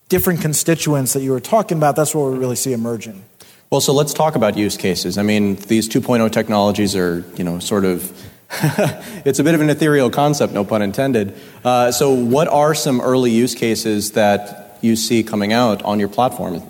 different 0.07 0.41
constituents 0.41 1.13
that 1.13 1.21
you 1.21 1.31
were 1.31 1.41
talking 1.41 1.77
about. 1.77 1.97
That's 1.97 2.15
what 2.15 2.31
we 2.31 2.37
really 2.37 2.55
see 2.55 2.71
emerging. 2.71 3.21
Well, 3.69 3.81
so 3.81 3.93
let's 3.93 4.13
talk 4.13 4.35
about 4.35 4.55
use 4.55 4.77
cases. 4.77 5.17
I 5.17 5.23
mean, 5.23 5.55
these 5.55 5.89
2.0 5.89 6.31
technologies 6.31 6.95
are, 6.95 7.25
you 7.35 7.43
know, 7.43 7.59
sort 7.59 7.85
of 7.85 8.11
it's 9.25 9.39
a 9.39 9.43
bit 9.43 9.55
of 9.55 9.61
an 9.61 9.69
ethereal 9.69 10.09
concept, 10.09 10.53
no 10.53 10.63
pun 10.63 10.81
intended. 10.81 11.35
Uh, 11.63 11.91
so, 11.91 12.11
what 12.11 12.47
are 12.47 12.75
some 12.75 13.01
early 13.01 13.31
use 13.31 13.55
cases 13.55 14.11
that 14.11 14.77
you 14.81 14.95
see 14.95 15.23
coming 15.23 15.53
out 15.53 15.81
on 15.83 15.99
your 15.99 16.09
platform? 16.09 16.61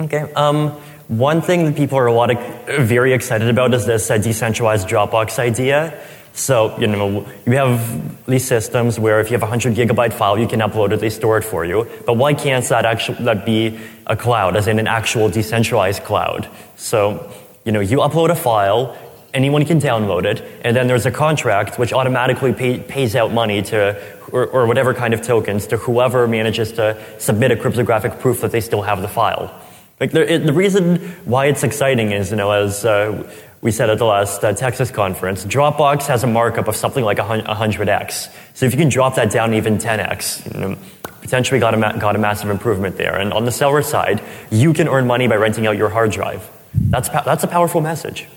Okay. 0.00 0.32
Um, 0.34 0.70
one 1.08 1.40
thing 1.40 1.64
that 1.66 1.76
people 1.76 1.98
are 1.98 2.06
a 2.06 2.12
lot 2.12 2.30
of, 2.30 2.86
very 2.86 3.12
excited 3.12 3.48
about 3.48 3.72
is 3.74 3.86
this 3.86 4.10
uh, 4.10 4.18
decentralized 4.18 4.88
Dropbox 4.88 5.38
idea. 5.38 5.98
So, 6.32 6.78
you 6.78 6.86
know, 6.86 7.26
you 7.46 7.52
have 7.52 8.26
these 8.26 8.46
systems 8.46 8.98
where 8.98 9.20
if 9.20 9.30
you 9.30 9.34
have 9.34 9.42
a 9.42 9.50
100 9.50 9.74
gigabyte 9.74 10.12
file, 10.12 10.38
you 10.38 10.46
can 10.46 10.60
upload 10.60 10.92
it, 10.92 11.00
they 11.00 11.08
store 11.08 11.38
it 11.38 11.44
for 11.44 11.64
you. 11.64 11.88
But 12.04 12.14
why 12.18 12.34
can't 12.34 12.64
that 12.68 12.84
actually 12.84 13.24
that 13.24 13.46
be 13.46 13.78
a 14.06 14.16
cloud, 14.16 14.54
as 14.56 14.66
in 14.66 14.78
an 14.78 14.86
actual 14.86 15.30
decentralized 15.30 16.02
cloud? 16.02 16.48
So, 16.76 17.32
you 17.64 17.72
know, 17.72 17.80
you 17.80 17.98
upload 17.98 18.30
a 18.30 18.34
file, 18.34 18.94
anyone 19.36 19.64
can 19.66 19.78
download 19.78 20.24
it, 20.24 20.42
and 20.64 20.74
then 20.74 20.86
there's 20.86 21.06
a 21.06 21.10
contract 21.10 21.78
which 21.78 21.92
automatically 21.92 22.52
pay, 22.54 22.80
pays 22.80 23.14
out 23.14 23.32
money 23.32 23.60
to, 23.62 24.02
or, 24.32 24.46
or 24.46 24.66
whatever 24.66 24.94
kind 24.94 25.12
of 25.12 25.20
tokens, 25.20 25.66
to 25.68 25.76
whoever 25.76 26.26
manages 26.26 26.72
to 26.72 27.00
submit 27.18 27.50
a 27.52 27.56
cryptographic 27.56 28.18
proof 28.18 28.40
that 28.40 28.50
they 28.50 28.62
still 28.62 28.82
have 28.82 29.02
the 29.02 29.08
file. 29.08 29.54
Like 30.00 30.10
the, 30.10 30.32
it, 30.34 30.38
the 30.40 30.52
reason 30.52 30.96
why 31.24 31.46
it's 31.46 31.62
exciting 31.62 32.12
is, 32.12 32.30
you 32.30 32.36
know, 32.36 32.50
as 32.50 32.84
uh, 32.84 33.30
we 33.60 33.70
said 33.70 33.90
at 33.90 33.98
the 33.98 34.04
last 34.06 34.42
uh, 34.42 34.52
Texas 34.54 34.90
conference, 34.90 35.44
Dropbox 35.44 36.06
has 36.06 36.24
a 36.24 36.26
markup 36.26 36.68
of 36.68 36.76
something 36.76 37.04
like 37.04 37.18
100x. 37.18 38.32
So 38.54 38.66
if 38.66 38.72
you 38.72 38.78
can 38.78 38.88
drop 38.88 39.14
that 39.16 39.30
down 39.30 39.54
even 39.54 39.78
10x, 39.78 40.54
you 40.54 40.60
know, 40.60 40.78
potentially 41.20 41.60
got 41.60 41.74
a, 41.74 41.76
ma- 41.76 41.96
got 41.96 42.16
a 42.16 42.18
massive 42.18 42.50
improvement 42.50 42.96
there. 42.96 43.18
And 43.18 43.32
on 43.32 43.44
the 43.44 43.52
seller 43.52 43.82
side, 43.82 44.22
you 44.50 44.72
can 44.72 44.88
earn 44.88 45.06
money 45.06 45.28
by 45.28 45.36
renting 45.36 45.66
out 45.66 45.76
your 45.76 45.88
hard 45.88 46.10
drive. 46.10 46.48
That's, 46.74 47.08
po- 47.08 47.22
that's 47.24 47.44
a 47.44 47.48
powerful 47.48 47.80
message. 47.80 48.28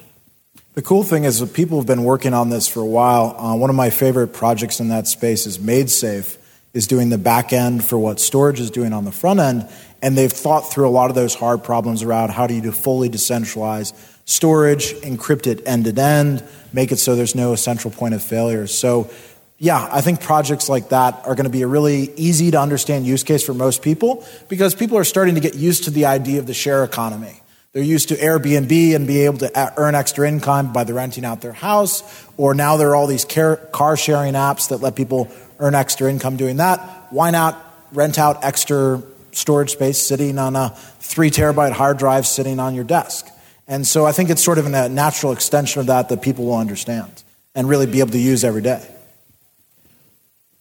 The 0.80 0.86
cool 0.86 1.04
thing 1.04 1.26
is 1.26 1.42
that 1.42 1.54
people 1.54 1.78
have 1.78 1.86
been 1.86 2.06
working 2.06 2.34
on 2.34 2.48
this 2.48 2.66
for 2.66 2.80
a 2.80 2.86
while. 2.86 3.36
Uh, 3.38 3.54
one 3.58 3.70
of 3.70 3.76
my 3.76 3.90
favorite 3.90 4.30
projects 4.30 4.80
in 4.80 4.88
that 4.88 5.08
space 5.08 5.46
is 5.46 5.58
MaidSafe, 5.58 6.38
is 6.74 6.88
doing 6.88 7.10
the 7.10 7.18
back 7.18 7.52
end 7.52 7.84
for 7.84 8.00
what 8.00 8.22
storage 8.22 8.62
is 8.62 8.72
doing 8.72 8.94
on 8.94 9.04
the 9.04 9.12
front 9.12 9.42
end. 9.42 9.68
And 10.02 10.18
they've 10.18 10.32
thought 10.32 10.72
through 10.72 10.88
a 10.88 10.90
lot 10.90 11.10
of 11.10 11.18
those 11.18 11.36
hard 11.36 11.66
problems 11.66 12.02
around 12.02 12.30
how 12.30 12.48
do 12.48 12.54
you 12.54 12.72
fully 12.72 13.10
decentralized 13.10 13.94
Storj, 14.26 14.94
encrypt 15.02 15.48
it 15.48 15.62
end 15.68 15.84
to 15.84 16.02
end, 16.02 16.48
make 16.72 16.94
it 16.94 16.98
so 17.00 17.18
there's 17.18 17.36
no 17.36 17.56
central 17.56 17.94
point 17.94 18.14
of 18.14 18.24
failure. 18.24 18.66
So, 18.66 19.10
yeah, 19.58 19.86
I 19.92 20.00
think 20.00 20.22
projects 20.22 20.70
like 20.70 20.88
that 20.90 21.16
are 21.26 21.36
going 21.36 21.44
to 21.44 21.50
be 21.50 21.64
a 21.64 21.68
really 21.68 22.14
easy 22.16 22.52
to 22.52 22.58
understand 22.58 23.06
use 23.06 23.26
case 23.26 23.44
for 23.44 23.54
most 23.54 23.82
people 23.82 24.26
because 24.48 24.76
people 24.76 24.98
are 24.98 25.04
starting 25.04 25.36
to 25.36 25.42
get 25.42 25.56
used 25.56 25.84
to 25.84 25.92
the 25.92 26.06
idea 26.06 26.40
of 26.40 26.48
the 26.48 26.54
share 26.54 26.86
economy. 26.86 27.42
They're 27.74 27.84
used 27.84 28.10
to 28.10 28.16
Airbnb 28.16 28.96
and 28.96 29.06
be 29.06 29.26
able 29.26 29.38
to 29.40 29.58
uh, 29.58 29.72
earn 29.78 29.94
extra 29.94 30.28
income 30.28 30.74
by 30.74 30.84
the 30.84 30.94
renting 30.94 31.24
out 31.24 31.42
their 31.42 31.54
house, 31.54 32.28
or 32.36 32.54
now 32.54 32.78
there 32.78 32.90
are 32.90 32.96
all 32.96 33.08
these 33.08 33.26
car 33.26 33.98
sharing 33.98 34.34
apps 34.34 34.70
that 34.70 34.78
let 34.78 34.96
people 34.96 35.30
earn 35.60 35.76
extra 35.76 36.10
income 36.10 36.36
doing 36.36 36.58
that. 36.58 36.80
Why 37.12 37.30
not 37.32 37.66
rent 37.92 38.18
out 38.18 38.44
extra 38.44 39.04
storage 39.32 39.72
space 39.72 40.00
sitting 40.00 40.38
on 40.38 40.56
a 40.56 40.70
three 41.00 41.30
terabyte 41.30 41.72
hard 41.72 41.98
drive 41.98 42.26
sitting 42.28 42.60
on 42.60 42.76
your 42.76 42.84
desk. 42.84 43.28
And 43.68 43.86
so 43.86 44.06
I 44.06 44.12
think 44.12 44.30
it's 44.30 44.44
sort 44.44 44.58
of 44.58 44.66
a 44.66 44.90
natural 44.90 45.32
extension 45.32 45.80
of 45.80 45.88
that 45.88 46.10
that 46.10 46.22
people 46.22 46.46
will 46.46 46.58
understand 46.58 47.24
and 47.56 47.70
really 47.70 47.86
be 47.86 48.00
able 48.00 48.12
to 48.12 48.20
use 48.20 48.44
every 48.44 48.62
day. 48.62 48.86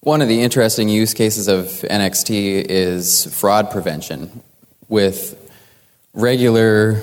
One 0.01 0.23
of 0.23 0.29
the 0.29 0.43
interesting 0.43 0.89
use 0.89 1.15
cases 1.15 1.49
of 1.49 1.67
NXT 1.67 2.67
is 2.69 3.27
fraud 3.35 3.71
prevention. 3.71 4.43
With 4.89 5.38
regular, 6.19 6.97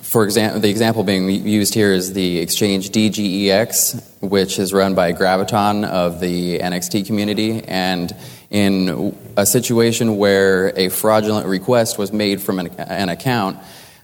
for 0.00 0.24
example, 0.24 0.60
the 0.60 0.70
example 0.70 1.04
being 1.04 1.28
used 1.28 1.74
here 1.74 1.92
is 1.92 2.14
the 2.14 2.38
exchange 2.38 2.90
DGEX, 2.90 4.02
which 4.22 4.58
is 4.58 4.72
run 4.72 4.94
by 4.94 5.12
Graviton 5.12 5.84
of 5.84 6.20
the 6.20 6.58
NXT 6.58 7.06
community. 7.06 7.62
And 7.64 8.16
in 8.50 9.14
a 9.36 9.44
situation 9.44 10.16
where 10.16 10.72
a 10.76 10.88
fraudulent 10.88 11.46
request 11.46 11.98
was 11.98 12.12
made 12.12 12.40
from 12.40 12.58
an, 12.58 12.68
an 12.78 13.10
account, 13.10 13.58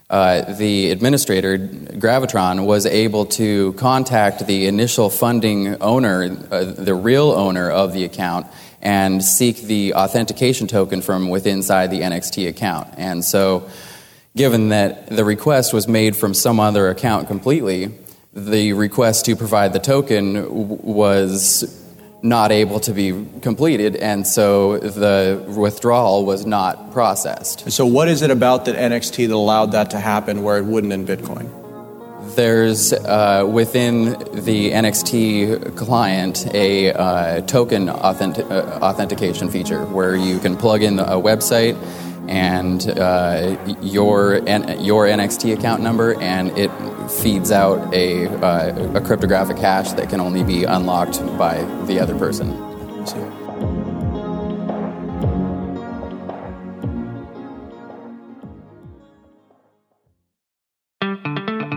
uh, 0.09 0.53
the 0.53 0.91
administrator, 0.91 1.57
Gravitron, 1.57 2.67
was 2.67 2.85
able 2.85 3.25
to 3.25 3.73
contact 3.73 4.45
the 4.45 4.67
initial 4.67 5.09
funding 5.09 5.81
owner, 5.81 6.37
uh, 6.51 6.63
the 6.65 6.93
real 6.93 7.31
owner 7.31 7.71
of 7.71 7.93
the 7.93 8.03
account, 8.03 8.45
and 8.83 9.23
seek 9.23 9.61
the 9.61 9.95
authentication 9.95 10.67
token 10.67 11.01
from 11.01 11.29
within 11.29 11.57
inside 11.57 11.89
the 11.89 12.01
NXT 12.01 12.47
account. 12.47 12.89
And 12.97 13.25
so, 13.25 13.67
given 14.35 14.69
that 14.69 15.07
the 15.07 15.23
request 15.23 15.73
was 15.73 15.87
made 15.87 16.15
from 16.15 16.33
some 16.33 16.59
other 16.59 16.89
account 16.89 17.27
completely, 17.27 17.91
the 18.33 18.73
request 18.73 19.25
to 19.25 19.35
provide 19.35 19.73
the 19.73 19.79
token 19.79 20.47
was 20.49 21.79
not 22.23 22.51
able 22.51 22.79
to 22.79 22.93
be 22.93 23.11
completed, 23.41 23.97
and 23.97 24.25
so 24.25 24.77
the 24.79 25.43
withdrawal 25.55 26.25
was 26.25 26.45
not 26.45 26.91
processed. 26.93 27.69
So, 27.69 27.85
what 27.85 28.07
is 28.07 28.21
it 28.21 28.31
about 28.31 28.65
the 28.65 28.71
NXT 28.71 29.27
that 29.27 29.35
allowed 29.35 29.73
that 29.73 29.91
to 29.91 29.99
happen 29.99 30.41
where 30.41 30.57
it 30.57 30.65
wouldn't 30.65 30.93
in 30.93 31.05
Bitcoin? 31.05 31.59
There's 32.35 32.93
uh, 32.93 33.45
within 33.47 34.11
the 34.45 34.71
NXT 34.71 35.75
client 35.75 36.47
a 36.55 36.93
uh, 36.93 37.41
token 37.41 37.89
authentic- 37.89 38.49
uh, 38.49 38.79
authentication 38.81 39.51
feature 39.51 39.85
where 39.87 40.15
you 40.15 40.39
can 40.39 40.55
plug 40.55 40.81
in 40.81 40.99
a 40.99 41.17
website 41.17 41.77
and 42.27 42.89
uh, 42.89 43.57
your 43.81 44.37
your 44.79 45.05
NXT 45.05 45.57
account 45.57 45.81
number, 45.81 46.19
and 46.21 46.57
it 46.57 46.71
feeds 47.09 47.51
out 47.51 47.93
a, 47.93 48.27
uh, 48.27 48.97
a 48.97 49.01
cryptographic 49.01 49.57
hash 49.57 49.91
that 49.93 50.09
can 50.09 50.19
only 50.19 50.43
be 50.43 50.63
unlocked 50.63 51.19
by 51.37 51.63
the 51.85 51.99
other 51.99 52.17
person. 52.17 52.51
So. 53.05 53.43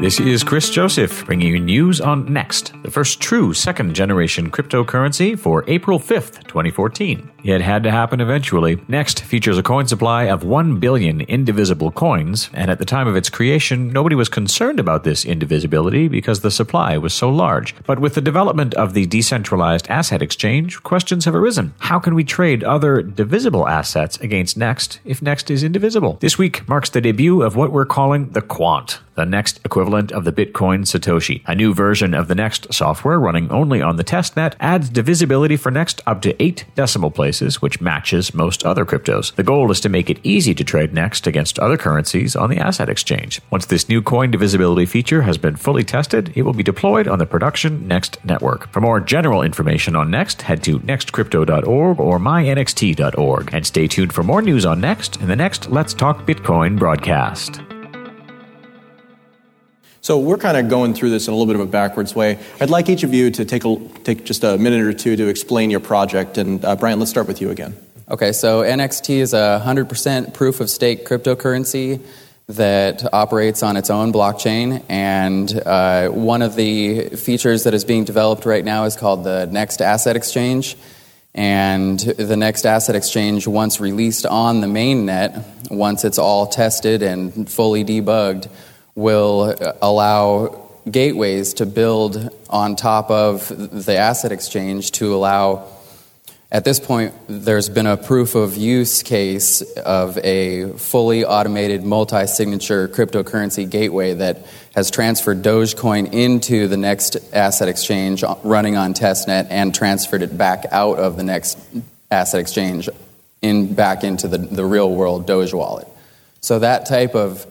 This 0.01 0.21
is 0.21 0.45
Chris 0.45 0.69
Joseph 0.69 1.25
bringing 1.25 1.49
you 1.49 1.59
news 1.59 2.03
on 2.03 2.31
Next, 2.31 2.73
the 2.83 2.91
first 2.91 3.21
true 3.21 3.55
second 3.55 3.95
generation 3.95 4.51
cryptocurrency 4.51 5.39
for 5.39 5.65
April 5.67 5.99
5th, 5.99 6.47
2014. 6.47 7.31
It 7.47 7.61
had 7.61 7.85
to 7.85 7.93
happen 7.93 8.21
eventually. 8.21 8.83
Next 8.89 9.21
features 9.21 9.57
a 9.57 9.63
coin 9.63 9.87
supply 9.87 10.25
of 10.25 10.43
1 10.43 10.81
billion 10.81 11.21
indivisible 11.21 11.93
coins, 11.93 12.51
and 12.53 12.73
at 12.73 12.81
the 12.81 12.85
time 12.85 13.07
of 13.07 13.15
its 13.15 13.31
creation, 13.31 13.93
nobody 13.93 14.17
was 14.17 14.29
concerned 14.29 14.81
about 14.81 15.05
this 15.05 15.25
indivisibility 15.25 16.09
because 16.09 16.41
the 16.41 16.51
supply 16.51 16.99
was 16.99 17.15
so 17.15 17.31
large. 17.31 17.73
But 17.87 18.01
with 18.01 18.15
the 18.17 18.21
development 18.21 18.75
of 18.75 18.95
the 18.95 19.07
decentralized 19.07 19.87
asset 19.89 20.23
exchange, 20.23 20.83
questions 20.83 21.25
have 21.25 21.37
arisen. 21.37 21.73
How 21.79 22.01
can 22.01 22.17
we 22.17 22.25
trade 22.25 22.65
other 22.65 23.01
divisible 23.01 23.69
assets 23.69 24.19
against 24.19 24.57
Next 24.57 24.99
if 25.05 25.23
Next 25.23 25.49
is 25.49 25.63
indivisible? 25.63 26.19
This 26.21 26.37
week 26.37 26.69
marks 26.69 26.91
the 26.91 27.01
debut 27.01 27.43
of 27.43 27.55
what 27.55 27.71
we're 27.71 27.87
calling 27.87 28.31
the 28.31 28.43
Quant, 28.43 28.99
the 29.15 29.25
next 29.25 29.61
equivalent 29.65 30.11
of 30.11 30.25
the 30.25 30.33
Bitcoin 30.33 30.81
Satoshi. 30.81 31.43
A 31.47 31.55
new 31.55 31.73
version 31.73 32.13
of 32.13 32.27
the 32.27 32.35
Next 32.35 32.75
software 32.75 33.21
running 33.21 33.49
only 33.53 33.81
on 33.81 33.95
the 33.95 34.05
testnet 34.05 34.55
adds 34.59 34.89
divisibility 34.89 35.57
for 35.57 35.71
Next 35.71 36.01
up 36.09 36.21
to 36.23 36.43
8 36.43 36.65
decimal 36.75 37.13
places, 37.13 37.36
which 37.63 37.81
matches 37.81 38.35
most 38.35 38.65
other 38.65 38.85
cryptos. 38.85 39.35
The 39.35 39.43
goal 39.43 39.71
is 39.71 39.81
to 39.81 39.89
make 39.89 40.11
it 40.11 40.21
easy 40.23 40.55
to 40.55 40.65
trade 40.65 40.93
Next 40.93 41.27
against 41.27 41.59
other 41.59 41.77
currencies 41.77 42.35
on 42.35 42.51
the 42.51 42.59
asset 42.59 42.89
exchange. 42.89 43.41
Once 43.51 43.67
this 43.67 43.89
new 43.89 44.03
coin 44.03 44.31
divisibility 44.31 44.87
feature 44.87 45.23
has 45.23 45.39
been 45.39 45.57
fully 45.57 45.85
tested, 45.85 46.33
it 46.35 46.43
will 46.43 46.53
be 46.53 46.63
deployed 46.63 47.09
on 47.09 47.19
the 47.19 47.27
production 47.27 47.87
Next 47.87 48.25
network. 48.25 48.73
For 48.73 48.81
more 48.81 49.01
general 49.01 49.43
information 49.43 49.95
on 49.95 50.11
Next, 50.11 50.43
head 50.43 50.63
to 50.65 50.79
nextcrypto.org 50.81 52.01
or 52.01 52.19
mynxt.org 52.19 53.51
and 53.53 53.67
stay 53.67 53.87
tuned 53.87 54.13
for 54.13 54.23
more 54.23 54.43
news 54.43 54.65
on 54.65 54.81
Next 54.81 55.21
in 55.21 55.29
the 55.29 55.37
next 55.37 55.71
Let's 55.71 55.95
Talk 55.95 56.27
Bitcoin 56.27 56.79
broadcast. 56.79 57.76
So 60.07 60.19
we're 60.21 60.39
kind 60.39 60.57
of 60.57 60.69
going 60.69 60.95
through 60.95 61.11
this 61.11 61.27
in 61.27 61.35
a 61.35 61.37
little 61.37 61.53
bit 61.53 61.61
of 61.61 61.67
a 61.67 61.69
backwards 61.69 62.15
way. 62.15 62.39
I'd 62.61 62.71
like 62.71 62.89
each 62.89 63.03
of 63.03 63.13
you 63.13 63.29
to 63.33 63.45
take 63.45 63.65
a, 63.65 63.77
take 64.05 64.25
just 64.25 64.45
a 64.45 64.57
minute 64.57 64.83
or 64.83 64.93
two 64.93 65.17
to 65.17 65.27
explain 65.27 65.69
your 65.69 65.81
project. 65.81 66.39
And 66.39 66.65
uh, 66.65 66.77
Bryan, 66.77 67.01
let's 67.01 67.11
start 67.11 67.27
with 67.27 67.41
you 67.41 67.51
again. 67.51 67.77
Okay, 68.09 68.31
so 68.31 68.63
NXT 68.63 69.17
is 69.17 69.35
a 69.35 69.61
100% 69.67 70.33
proof 70.33 70.61
of 70.61 70.71
stake 70.71 71.09
cryptocurrency 71.09 72.01
that 72.47 73.13
operates 73.13 73.65
on 73.65 73.77
its 73.77 73.91
own 73.91 74.13
blockchain. 74.13 74.85
And 74.89 75.53
uh, 75.67 76.11
one 76.11 76.41
of 76.41 76.55
the 76.55 77.09
features 77.09 77.65
that 77.65 77.75
is 77.75 77.85
being 77.85 78.05
developed 78.05 78.47
right 78.47 78.65
now 78.65 78.85
is 78.85 78.95
called 78.95 79.25
the 79.25 79.47
Next 79.47 79.83
Asset 79.83 80.15
Exchange. 80.15 80.77
And 81.35 81.99
the 81.99 82.37
Next 82.37 82.65
Asset 82.65 82.95
Exchange, 82.95 83.49
once 83.49 83.81
released 83.81 84.25
on 84.25 84.61
the 84.61 84.69
mainnet, 84.69 85.45
once 85.69 86.05
it's 86.05 86.19
all 86.19 86.47
tested 86.47 87.03
and 87.03 87.51
fully 87.51 87.85
debugged, 87.85 88.49
will 88.97 89.55
allow 89.81 90.69
gateways 90.91 91.55
to 91.55 91.67
build 91.67 92.31
on 92.51 92.75
top 92.75 93.11
of 93.11 93.85
the 93.85 93.97
asset 93.97 94.33
exchange 94.33 94.91
to 94.93 95.15
allow 95.15 95.69
at 96.53 96.65
this 96.65 96.79
point 96.79 97.13
there's 97.29 97.69
been 97.69 97.87
a 97.87 97.97
proof 97.97 98.37
of 98.37 98.57
use 98.57 99.03
case 99.03 99.63
of 99.79 100.17
a 100.19 100.71
fully 100.75 101.25
automated 101.25 101.83
multi-signature 101.83 102.89
cryptocurrency 102.89 103.69
gateway 103.69 104.15
that 104.15 104.47
has 104.75 104.91
transferred 104.91 105.43
dogecoin 105.43 106.13
into 106.13 106.69
the 106.69 106.77
next 106.77 107.17
asset 107.33 107.69
exchange 107.69 108.23
running 108.45 108.77
on 108.77 108.95
testnet 108.95 109.49
and 109.51 109.75
transferred 109.75 110.23
it 110.23 110.39
back 110.39 110.67
out 110.71 110.99
of 110.99 111.17
the 111.17 111.25
next 111.25 111.59
asset 112.13 112.41
exchange 112.41 112.89
in 113.43 113.75
back 113.75 114.05
into 114.05 114.29
the, 114.29 114.39
the 114.39 114.65
real 114.65 114.91
world 114.91 115.27
doge 115.27 115.53
wallet. 115.53 115.89
So 116.41 116.61
that 116.61 116.87
type 116.87 117.17
of 117.17 117.45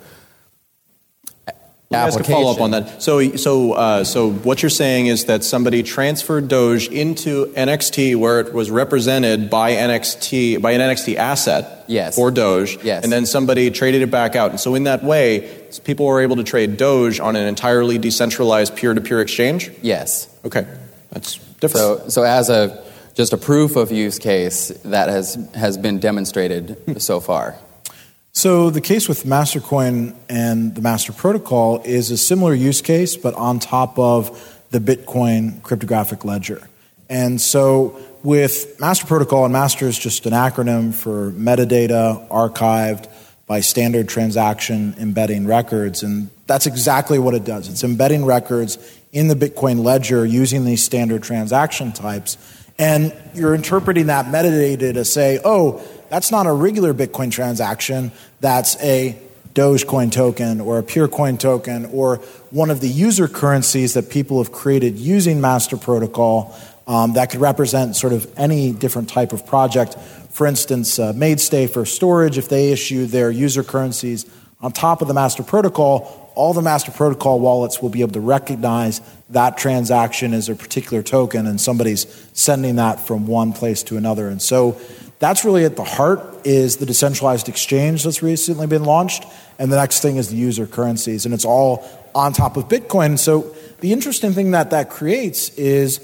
Ask 1.95 2.19
a 2.19 2.23
follow 2.23 2.51
up 2.51 2.61
on 2.61 2.71
that. 2.71 3.01
So, 3.01 3.35
so, 3.35 3.73
uh, 3.73 4.03
so 4.03 4.31
what 4.31 4.61
you're 4.61 4.69
saying 4.69 5.07
is 5.07 5.25
that 5.25 5.43
somebody 5.43 5.83
transferred 5.83 6.47
Doge 6.47 6.87
into 6.87 7.47
NXT 7.47 8.15
where 8.15 8.39
it 8.39 8.53
was 8.53 8.69
represented 8.69 9.49
by 9.49 9.73
NXT 9.73 10.61
by 10.61 10.71
an 10.71 10.81
NXT 10.81 11.15
asset 11.15 11.85
yes. 11.87 12.15
for 12.15 12.31
Doge, 12.31 12.77
yes. 12.83 13.03
and 13.03 13.11
then 13.11 13.25
somebody 13.25 13.71
traded 13.71 14.01
it 14.01 14.11
back 14.11 14.35
out. 14.35 14.51
And 14.51 14.59
so, 14.59 14.75
in 14.75 14.83
that 14.83 15.03
way, 15.03 15.67
people 15.83 16.05
were 16.05 16.21
able 16.21 16.35
to 16.37 16.43
trade 16.43 16.77
Doge 16.77 17.19
on 17.19 17.35
an 17.35 17.47
entirely 17.47 17.97
decentralized 17.97 18.75
peer-to-peer 18.75 19.21
exchange. 19.21 19.71
Yes. 19.81 20.27
Okay, 20.45 20.67
that's 21.11 21.37
different. 21.59 22.01
So, 22.03 22.09
so 22.09 22.23
as 22.23 22.49
a 22.49 22.83
just 23.15 23.31
a 23.33 23.37
proof 23.37 23.75
of 23.75 23.91
use 23.91 24.19
case 24.19 24.69
that 24.83 25.09
has 25.09 25.35
has 25.55 25.77
been 25.77 25.99
demonstrated 25.99 27.01
so 27.01 27.19
far. 27.19 27.55
So 28.37 28.69
the 28.69 28.81
case 28.81 29.07
with 29.07 29.23
Mastercoin 29.23 30.13
and 30.27 30.75
the 30.75 30.81
Master 30.81 31.13
Protocol 31.13 31.81
is 31.85 32.11
a 32.11 32.17
similar 32.17 32.53
use 32.53 32.81
case, 32.81 33.15
but 33.15 33.33
on 33.35 33.59
top 33.59 33.97
of 33.97 34.61
the 34.71 34.79
Bitcoin 34.79 35.63
cryptographic 35.63 36.25
ledger. 36.25 36.67
And 37.09 37.39
so 37.39 37.97
with 38.23 38.77
Master 38.77 39.05
Protocol, 39.05 39.45
and 39.45 39.53
Master 39.53 39.87
is 39.87 39.97
just 39.97 40.25
an 40.25 40.33
acronym 40.33 40.93
for 40.93 41.31
metadata 41.31 42.27
archived 42.27 43.07
by 43.47 43.61
standard 43.61 44.09
transaction 44.09 44.95
embedding 44.99 45.47
records. 45.47 46.03
And 46.03 46.29
that's 46.45 46.65
exactly 46.65 47.17
what 47.17 47.35
it 47.35 47.45
does. 47.45 47.69
It's 47.69 47.85
embedding 47.85 48.25
records 48.25 48.77
in 49.13 49.29
the 49.29 49.35
Bitcoin 49.35 49.81
ledger 49.81 50.25
using 50.25 50.65
these 50.65 50.83
standard 50.83 51.23
transaction 51.23 51.93
types. 51.93 52.37
And 52.77 53.15
you're 53.33 53.55
interpreting 53.55 54.07
that 54.07 54.25
metadata 54.25 54.93
to 54.95 55.05
say, 55.05 55.39
oh, 55.45 55.81
that's 56.09 56.31
not 56.31 56.47
a 56.47 56.53
regular 56.53 56.93
Bitcoin 56.93 57.31
transaction. 57.31 58.11
That's 58.39 58.81
a 58.81 59.17
Dogecoin 59.53 60.11
token 60.11 60.59
or 60.59 60.79
a 60.79 60.83
Purecoin 60.83 61.39
token 61.39 61.85
or 61.85 62.17
one 62.51 62.69
of 62.69 62.81
the 62.81 62.89
user 62.89 63.27
currencies 63.27 63.93
that 63.93 64.09
people 64.09 64.43
have 64.43 64.51
created 64.51 64.97
using 64.97 65.39
Master 65.39 65.77
Protocol 65.77 66.55
um, 66.87 67.13
that 67.13 67.31
could 67.31 67.41
represent 67.41 67.95
sort 67.95 68.13
of 68.13 68.31
any 68.37 68.71
different 68.71 69.09
type 69.09 69.33
of 69.33 69.47
project. 69.47 69.97
For 70.31 70.45
instance, 70.45 70.99
uh, 70.99 71.13
for 71.13 71.17
Storj, 71.17 72.37
if 72.37 72.49
they 72.49 72.71
issue 72.71 73.05
their 73.05 73.31
user 73.31 73.63
currencies 73.63 74.25
on 74.61 74.71
top 74.71 75.01
of 75.01 75.07
the 75.07 75.13
Master 75.13 75.41
Protocol, 75.41 76.31
all 76.35 76.53
the 76.53 76.61
Master 76.61 76.91
Protocol 76.91 77.39
wallets 77.39 77.81
will 77.81 77.89
be 77.89 78.01
able 78.01 78.11
to 78.11 78.19
recognize 78.19 78.99
that 79.29 79.57
transaction 79.57 80.33
as 80.33 80.49
a 80.49 80.55
particular 80.55 81.01
token, 81.01 81.47
and 81.47 81.59
somebody's 81.59 82.05
sending 82.33 82.75
that 82.75 82.99
from 82.99 83.25
one 83.25 83.53
place 83.53 83.83
to 83.83 83.95
another. 83.95 84.27
And 84.27 84.41
so 84.41 84.79
that's 85.25 85.43
really 85.43 85.65
at 85.65 85.75
the 85.75 85.83
heart 85.83 86.21
is 86.45 86.77
the 86.77 86.85
decentralized 86.85 87.49
exchange 87.49 88.03
that's 88.03 88.21
recently 88.21 88.67
been 88.67 88.83
launched 88.83 89.25
and 89.57 89.71
the 89.71 89.75
next 89.75 90.01
thing 90.01 90.17
is 90.17 90.29
the 90.29 90.35
user 90.35 90.67
currencies 90.67 91.25
and 91.25 91.33
it's 91.33 91.45
all 91.45 91.83
on 92.13 92.31
top 92.31 92.57
of 92.57 92.67
bitcoin. 92.67 93.17
So 93.17 93.55
the 93.79 93.91
interesting 93.91 94.33
thing 94.33 94.51
that 94.51 94.69
that 94.69 94.91
creates 94.91 95.49
is 95.57 95.99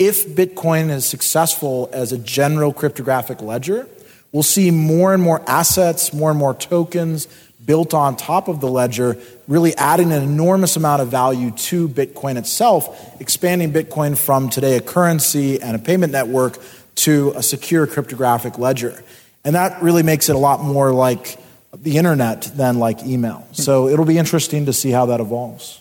if 0.00 0.34
bitcoin 0.34 0.90
is 0.90 1.06
successful 1.06 1.88
as 1.92 2.10
a 2.10 2.18
general 2.18 2.72
cryptographic 2.72 3.40
ledger 3.40 3.88
we'll 4.32 4.42
see 4.42 4.72
more 4.72 5.14
and 5.14 5.22
more 5.22 5.40
assets 5.48 6.12
more 6.12 6.30
and 6.30 6.38
more 6.38 6.54
tokens 6.54 7.28
built 7.64 7.94
on 7.94 8.16
top 8.16 8.48
of 8.48 8.60
the 8.60 8.68
ledger 8.68 9.16
really 9.46 9.76
adding 9.76 10.12
an 10.12 10.22
enormous 10.24 10.74
amount 10.74 11.00
of 11.00 11.08
value 11.08 11.52
to 11.52 11.88
bitcoin 11.88 12.36
itself 12.36 13.20
expanding 13.20 13.72
bitcoin 13.72 14.18
from 14.18 14.50
today 14.50 14.76
a 14.76 14.80
currency 14.80 15.62
and 15.62 15.76
a 15.76 15.78
payment 15.78 16.12
network 16.12 16.58
to 16.96 17.32
a 17.36 17.42
secure 17.42 17.86
cryptographic 17.86 18.58
ledger. 18.58 19.02
And 19.44 19.54
that 19.54 19.82
really 19.82 20.02
makes 20.02 20.28
it 20.28 20.36
a 20.36 20.38
lot 20.38 20.62
more 20.62 20.92
like 20.92 21.38
the 21.74 21.96
internet 21.96 22.42
than 22.54 22.78
like 22.78 23.04
email. 23.04 23.38
Hmm. 23.38 23.54
So 23.54 23.88
it'll 23.88 24.04
be 24.04 24.18
interesting 24.18 24.66
to 24.66 24.72
see 24.72 24.90
how 24.90 25.06
that 25.06 25.20
evolves. 25.20 25.80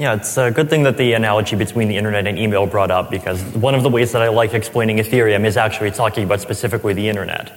Yeah, 0.00 0.14
it's 0.14 0.38
a 0.38 0.50
good 0.50 0.70
thing 0.70 0.84
that 0.84 0.96
the 0.96 1.12
analogy 1.12 1.56
between 1.56 1.88
the 1.88 1.98
internet 1.98 2.26
and 2.26 2.38
email 2.38 2.64
brought 2.64 2.90
up 2.90 3.10
because 3.10 3.42
one 3.54 3.74
of 3.74 3.82
the 3.82 3.90
ways 3.90 4.12
that 4.12 4.22
I 4.22 4.28
like 4.28 4.54
explaining 4.54 4.96
Ethereum 4.96 5.44
is 5.44 5.58
actually 5.58 5.90
talking 5.90 6.24
about 6.24 6.40
specifically 6.40 6.94
the 6.94 7.06
internet. 7.06 7.52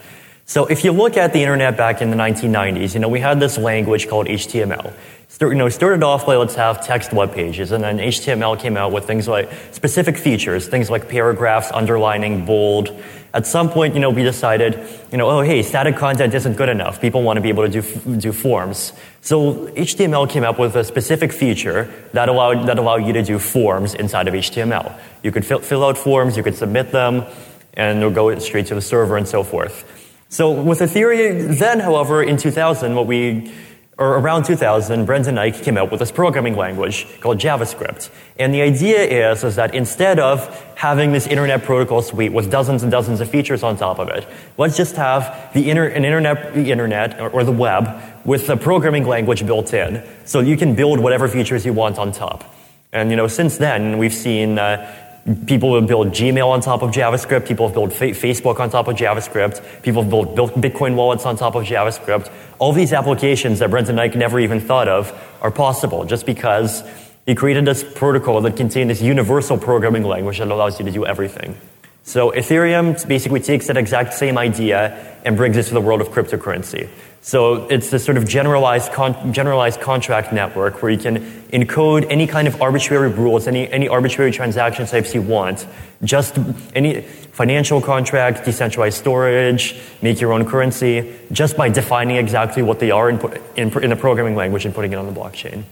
So 0.46 0.66
if 0.66 0.84
you 0.84 0.92
look 0.92 1.16
at 1.16 1.32
the 1.32 1.40
internet 1.40 1.78
back 1.78 2.02
in 2.02 2.12
the 2.12 2.18
1990s, 2.18 2.94
you 2.94 3.00
know, 3.00 3.08
we 3.08 3.22
had 3.22 3.40
this 3.40 3.58
language 3.58 4.10
called 4.10 4.28
HTML. 4.28 4.94
You 5.40 5.56
know, 5.56 5.70
started 5.70 6.04
off 6.04 6.26
by 6.26 6.36
let's 6.36 6.56
have 6.56 6.86
text 6.86 7.12
web 7.12 7.34
pages, 7.34 7.72
and 7.72 7.84
then 7.84 7.98
HTML 7.98 8.60
came 8.60 8.78
out 8.78 8.92
with 8.92 9.06
things 9.06 9.28
like 9.28 9.50
specific 9.72 10.18
features, 10.18 10.68
things 10.68 10.90
like 10.90 11.10
paragraphs, 11.10 11.72
underlining, 11.72 12.46
bold. 12.46 12.96
At 13.34 13.48
some 13.48 13.70
point, 13.70 13.96
you 13.96 14.00
know, 14.00 14.12
we 14.12 14.22
decided, 14.22 14.88
you 15.12 15.18
know, 15.18 15.30
oh, 15.30 15.42
hey, 15.42 15.64
static 15.64 15.96
content 15.96 16.34
isn't 16.34 16.56
good 16.56 16.70
enough. 16.70 17.02
People 17.02 17.24
want 17.24 17.38
to 17.38 17.42
be 17.42 17.50
able 17.50 17.68
to 17.68 17.82
do, 17.82 18.18
do 18.18 18.32
forms. 18.32 18.94
So 19.22 19.68
HTML 19.70 20.30
came 20.30 20.44
up 20.44 20.60
with 20.60 20.76
a 20.76 20.84
specific 20.84 21.34
feature 21.34 21.92
that 22.12 22.30
allowed, 22.30 22.68
that 22.68 22.78
allowed 22.78 23.08
you 23.08 23.14
to 23.14 23.24
do 23.24 23.40
forms 23.40 23.96
inside 23.96 24.28
of 24.28 24.34
HTML. 24.34 25.00
You 25.24 25.32
could 25.32 25.46
fill, 25.46 25.60
fill 25.60 25.84
out 25.84 25.98
forms, 25.98 26.38
you 26.38 26.44
could 26.44 26.56
submit 26.56 26.92
them, 26.92 27.26
and 27.74 28.02
they'll 28.02 28.12
go 28.12 28.38
straight 28.40 28.68
to 28.68 28.76
the 28.76 28.82
server 28.82 29.18
and 29.18 29.28
so 29.28 29.42
forth. 29.42 30.03
So 30.34 30.50
with 30.50 30.80
Ethereum, 30.80 31.60
then, 31.60 31.80
however, 31.80 32.24
in 32.24 32.38
2000, 32.38 32.96
what 32.96 33.06
we 33.06 33.54
or 34.00 34.18
around 34.18 34.46
2000, 34.46 35.06
Brendan 35.06 35.36
Eich 35.36 35.62
came 35.62 35.78
out 35.78 35.92
with 35.92 36.00
this 36.00 36.12
programming 36.12 36.56
language 36.56 37.06
called 37.22 37.38
JavaScript. 37.38 38.10
And 38.40 38.52
the 38.52 38.64
idea 38.64 39.32
is, 39.32 39.44
is 39.44 39.58
that 39.58 39.76
instead 39.76 40.18
of 40.18 40.50
having 40.74 41.12
this 41.12 41.28
internet 41.28 41.62
protocol 41.62 42.02
suite 42.02 42.34
with 42.34 42.50
dozens 42.50 42.82
and 42.82 42.92
dozens 42.92 43.22
of 43.22 43.30
features 43.30 43.62
on 43.62 43.78
top 43.78 44.00
of 44.00 44.10
it, 44.10 44.28
let's 44.58 44.76
just 44.76 44.96
have 44.96 45.54
the 45.54 45.70
inter- 45.70 45.90
an 45.90 46.04
internet, 46.04 46.56
the 46.56 46.72
internet 46.72 47.22
or, 47.22 47.30
or 47.30 47.44
the 47.44 47.52
web 47.52 48.02
with 48.26 48.48
the 48.48 48.58
programming 48.58 49.06
language 49.06 49.46
built 49.46 49.72
in. 49.72 50.04
So 50.26 50.40
you 50.40 50.58
can 50.58 50.74
build 50.74 51.00
whatever 51.00 51.28
features 51.28 51.64
you 51.64 51.74
want 51.74 52.00
on 52.00 52.12
top. 52.12 52.44
And 52.92 53.12
you 53.12 53.18
know, 53.18 53.28
since 53.28 53.58
then, 53.58 54.00
we've 54.00 54.14
seen 54.14 54.58
uh, 54.58 55.03
People 55.46 55.74
have 55.76 55.88
built 55.88 56.10
Gmail 56.10 56.48
on 56.48 56.60
top 56.60 56.82
of 56.82 56.92
JavaScript. 56.92 57.48
People 57.48 57.68
have 57.68 57.74
built 57.74 57.94
fa- 57.94 58.08
Facebook 58.08 58.60
on 58.60 58.70
top 58.70 58.90
of 58.90 58.98
JavaScript. 58.98 59.82
People 59.82 60.02
have 60.02 60.10
built, 60.10 60.36
built 60.36 60.54
Bitcoin 60.56 60.96
wallets 60.96 61.26
on 61.26 61.38
top 61.38 61.56
of 61.56 61.64
JavaScript. 61.64 62.30
All 62.60 62.74
these 62.74 62.92
applications 62.92 63.60
that 63.60 63.70
Brendan 63.70 63.96
Eich 63.96 64.16
never 64.16 64.40
even 64.42 64.60
thought 64.60 64.90
of 64.90 65.14
are 65.42 65.52
possible 65.52 66.04
just 66.04 66.26
because 66.26 66.84
he 67.26 67.36
created 67.36 67.64
this 67.64 67.86
protocol 67.86 68.42
that 68.42 68.58
contained 68.58 68.90
this 68.90 69.02
universal 69.02 69.58
programming 69.58 70.04
language 70.04 70.40
that 70.40 70.50
allows 70.50 70.78
you 70.78 70.86
to 70.86 70.92
do 70.92 71.06
everything. 71.06 71.56
So 72.04 72.32
Ethereum 72.32 73.08
basically 73.08 73.40
takes 73.40 73.68
that 73.68 73.78
exact 73.78 74.14
same 74.14 74.38
idea 74.38 75.18
and 75.24 75.38
brings 75.38 75.56
it 75.56 75.64
to 75.64 75.74
the 75.74 75.82
world 75.82 76.02
of 76.02 76.10
cryptocurrency. 76.10 76.90
So 77.22 77.68
it's 77.70 77.90
this 77.90 78.04
sort 78.04 78.18
of 78.18 78.28
generalized, 78.28 78.92
con- 78.92 79.32
generalized 79.32 79.80
contract 79.80 80.34
network 80.34 80.84
where 80.84 80.92
you 80.92 80.98
can 80.98 81.24
encode 81.54 82.06
any 82.10 82.28
kind 82.28 82.50
of 82.50 82.62
arbitrary 82.62 83.10
rules, 83.10 83.48
any, 83.48 83.72
any 83.72 83.88
arbitrary 83.88 84.32
transaction 84.32 84.86
types 84.86 85.16
you 85.16 85.22
want, 85.22 85.66
just 86.04 86.38
any 86.76 87.00
financial 87.00 87.80
contract, 87.80 88.44
decentralized 88.44 88.98
storage, 88.98 89.80
make 90.02 90.20
your 90.20 90.34
own 90.34 90.46
currency, 90.46 91.18
just 91.32 91.56
by 91.56 91.70
defining 91.70 92.18
exactly 92.18 92.62
what 92.62 92.80
they 92.80 92.92
are 92.92 93.10
in, 93.10 93.18
in, 93.56 93.82
in 93.82 93.94
a 93.94 93.96
programming 93.96 94.36
language 94.36 94.66
and 94.66 94.76
putting 94.76 94.92
it 94.92 94.98
on 94.98 95.06
the 95.06 95.18
blockchain. 95.18 95.64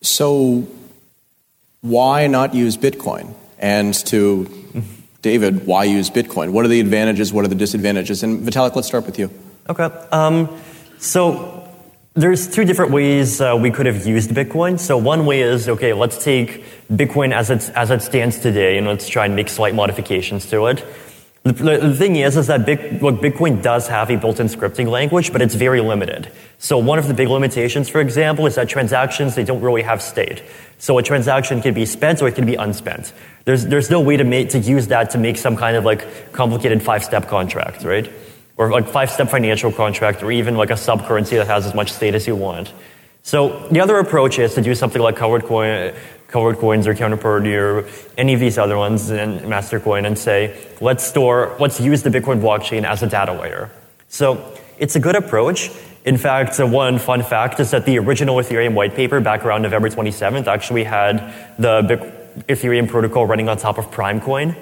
So 0.00 0.68
why 1.80 2.28
not 2.28 2.54
use 2.54 2.76
Bitcoin? 2.76 3.34
And 3.58 3.92
to 4.06 4.48
David, 5.22 5.66
why 5.66 5.84
use 5.84 6.10
Bitcoin? 6.10 6.50
What 6.50 6.64
are 6.64 6.68
the 6.68 6.80
advantages? 6.80 7.32
What 7.32 7.44
are 7.44 7.48
the 7.48 7.54
disadvantages? 7.54 8.22
And 8.22 8.40
Vitalik, 8.40 8.76
let's 8.76 8.86
start 8.86 9.04
with 9.04 9.18
you. 9.18 9.30
Okay. 9.68 9.90
Um, 10.12 10.60
so 10.98 11.68
there's 12.14 12.48
two 12.48 12.64
different 12.64 12.92
ways 12.92 13.40
uh, 13.40 13.56
we 13.60 13.70
could 13.70 13.86
have 13.86 14.06
used 14.06 14.30
Bitcoin. 14.30 14.78
So 14.78 14.96
one 14.96 15.26
way 15.26 15.42
is 15.42 15.68
okay, 15.68 15.92
let's 15.92 16.22
take 16.22 16.64
Bitcoin 16.90 17.32
as 17.32 17.50
it 17.50 17.70
as 17.76 17.90
it 17.90 18.02
stands 18.02 18.38
today 18.38 18.78
and 18.78 18.86
let's 18.86 19.08
try 19.08 19.26
and 19.26 19.36
make 19.36 19.48
slight 19.48 19.74
modifications 19.74 20.46
to 20.50 20.66
it. 20.66 20.84
The, 21.44 21.52
the 21.52 21.94
thing 21.94 22.16
is, 22.16 22.36
is 22.36 22.48
that 22.48 22.66
Big, 22.66 23.02
look, 23.02 23.20
Bitcoin 23.20 23.62
does 23.62 23.88
have 23.88 24.10
a 24.10 24.16
built-in 24.16 24.48
scripting 24.48 24.88
language, 24.88 25.32
but 25.32 25.40
it's 25.40 25.54
very 25.54 25.80
limited. 25.80 26.30
So 26.58 26.76
one 26.78 26.98
of 26.98 27.08
the 27.08 27.14
big 27.14 27.28
limitations, 27.28 27.88
for 27.88 28.00
example, 28.00 28.46
is 28.46 28.56
that 28.56 28.68
transactions 28.68 29.34
they 29.34 29.44
don't 29.44 29.62
really 29.62 29.82
have 29.82 30.02
state. 30.02 30.42
So 30.78 30.98
a 30.98 31.02
transaction 31.02 31.62
can 31.62 31.74
be 31.74 31.86
spent 31.86 32.20
or 32.20 32.28
it 32.28 32.34
can 32.34 32.44
be 32.44 32.56
unspent. 32.56 33.12
There's 33.44 33.64
there's 33.66 33.88
no 33.88 34.00
way 34.00 34.16
to 34.16 34.24
make 34.24 34.50
to 34.50 34.58
use 34.58 34.88
that 34.88 35.10
to 35.10 35.18
make 35.18 35.38
some 35.38 35.56
kind 35.56 35.76
of 35.76 35.84
like 35.84 36.32
complicated 36.32 36.82
five-step 36.82 37.28
contract, 37.28 37.84
right? 37.84 38.10
or 38.58 38.70
like 38.70 38.88
five-step 38.88 39.30
financial 39.30 39.72
contract, 39.72 40.22
or 40.22 40.30
even 40.32 40.56
like 40.56 40.70
a 40.70 40.76
sub-currency 40.76 41.36
that 41.36 41.46
has 41.46 41.64
as 41.64 41.74
much 41.74 41.92
state 41.92 42.14
as 42.14 42.26
you 42.26 42.34
want. 42.34 42.72
So 43.22 43.68
the 43.68 43.80
other 43.80 43.98
approach 43.98 44.38
is 44.38 44.54
to 44.54 44.60
do 44.60 44.74
something 44.74 45.00
like 45.00 45.16
colored 45.16 45.44
coin, 45.44 45.94
colored 46.28 46.58
coins 46.58 46.86
or 46.86 46.94
counterparty 46.94 47.56
or 47.58 47.88
any 48.16 48.34
of 48.34 48.40
these 48.40 48.58
other 48.58 48.76
ones 48.76 49.10
and 49.10 49.40
Mastercoin 49.40 50.06
and 50.06 50.16
say, 50.16 50.56
let's 50.80 51.04
store, 51.04 51.56
let's 51.58 51.80
use 51.80 52.02
the 52.02 52.10
Bitcoin 52.10 52.40
blockchain 52.40 52.84
as 52.84 53.02
a 53.02 53.06
data 53.06 53.32
layer. 53.32 53.70
So 54.08 54.54
it's 54.78 54.94
a 54.94 55.00
good 55.00 55.16
approach. 55.16 55.70
In 56.04 56.16
fact, 56.16 56.58
one 56.58 56.98
fun 56.98 57.22
fact 57.22 57.60
is 57.60 57.72
that 57.72 57.84
the 57.84 57.98
original 57.98 58.36
Ethereum 58.36 58.74
white 58.74 58.94
paper 58.94 59.20
back 59.20 59.44
around 59.44 59.62
November 59.62 59.88
27th 59.88 60.46
actually 60.46 60.84
had 60.84 61.34
the 61.58 62.12
Ethereum 62.48 62.88
protocol 62.88 63.26
running 63.26 63.48
on 63.48 63.56
top 63.56 63.78
of 63.78 63.90
Primecoin. 63.90 64.56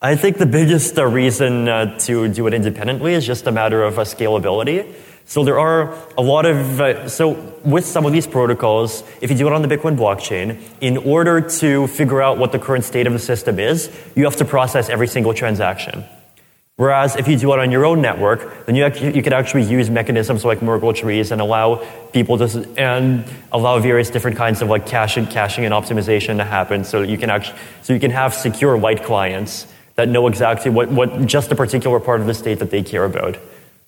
I 0.00 0.14
think 0.14 0.36
the 0.36 0.46
biggest 0.46 0.98
uh, 0.98 1.06
reason 1.06 1.68
uh, 1.68 1.98
to 2.00 2.28
do 2.28 2.46
it 2.46 2.54
independently 2.54 3.14
is 3.14 3.26
just 3.26 3.46
a 3.46 3.52
matter 3.52 3.82
of 3.82 3.98
uh, 3.98 4.02
scalability. 4.02 4.94
So 5.28 5.42
there 5.42 5.58
are 5.58 5.92
a 6.16 6.22
lot 6.22 6.46
of, 6.46 6.80
uh, 6.80 7.08
so 7.08 7.32
with 7.64 7.84
some 7.84 8.06
of 8.06 8.12
these 8.12 8.28
protocols, 8.28 9.02
if 9.20 9.28
you 9.28 9.36
do 9.36 9.48
it 9.48 9.52
on 9.52 9.60
the 9.60 9.68
Bitcoin 9.68 9.96
blockchain, 9.96 10.60
in 10.80 10.96
order 10.98 11.40
to 11.40 11.88
figure 11.88 12.22
out 12.22 12.38
what 12.38 12.52
the 12.52 12.60
current 12.60 12.84
state 12.84 13.08
of 13.08 13.12
the 13.12 13.18
system 13.18 13.58
is, 13.58 13.90
you 14.14 14.22
have 14.22 14.36
to 14.36 14.44
process 14.44 14.88
every 14.88 15.08
single 15.08 15.34
transaction. 15.34 16.04
Whereas 16.76 17.16
if 17.16 17.26
you 17.26 17.36
do 17.36 17.52
it 17.54 17.58
on 17.58 17.72
your 17.72 17.84
own 17.84 18.00
network, 18.00 18.66
then 18.66 18.76
you, 18.76 18.84
actually, 18.84 19.16
you 19.16 19.22
could 19.22 19.32
actually 19.32 19.64
use 19.64 19.90
mechanisms 19.90 20.44
like 20.44 20.62
Merkle 20.62 20.92
trees 20.92 21.32
and 21.32 21.40
allow 21.40 21.84
people 22.12 22.38
to, 22.38 22.68
and 22.76 23.24
allow 23.50 23.80
various 23.80 24.10
different 24.10 24.36
kinds 24.36 24.62
of 24.62 24.68
like 24.68 24.86
caching, 24.86 25.26
caching 25.26 25.64
and 25.64 25.74
optimization 25.74 26.36
to 26.36 26.44
happen 26.44 26.84
so 26.84 27.02
you 27.02 27.18
can 27.18 27.30
actually, 27.30 27.58
so 27.82 27.92
you 27.92 27.98
can 27.98 28.12
have 28.12 28.32
secure 28.32 28.78
light 28.78 29.02
clients 29.02 29.66
that 29.96 30.08
know 30.08 30.28
exactly 30.28 30.70
what, 30.70 30.88
what 30.90 31.26
just 31.26 31.50
a 31.50 31.56
particular 31.56 31.98
part 31.98 32.20
of 32.20 32.28
the 32.28 32.34
state 32.34 32.60
that 32.60 32.70
they 32.70 32.82
care 32.82 33.04
about. 33.04 33.36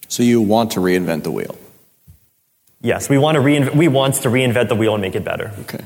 So 0.09 0.23
you 0.23 0.41
want 0.41 0.73
to 0.73 0.81
reinvent 0.81 1.23
the 1.23 1.31
wheel? 1.31 1.57
Yes, 2.81 3.09
we 3.09 3.19
want 3.19 3.37
to 3.37 3.41
reinvent, 3.41 3.77
we 3.77 3.89
want 3.89 4.15
to 4.15 4.29
reinvent 4.29 4.69
the 4.69 4.75
wheel 4.75 4.95
and 4.95 5.03
make 5.03 5.15
it 5.15 5.25
better. 5.25 5.53
Okay. 5.61 5.85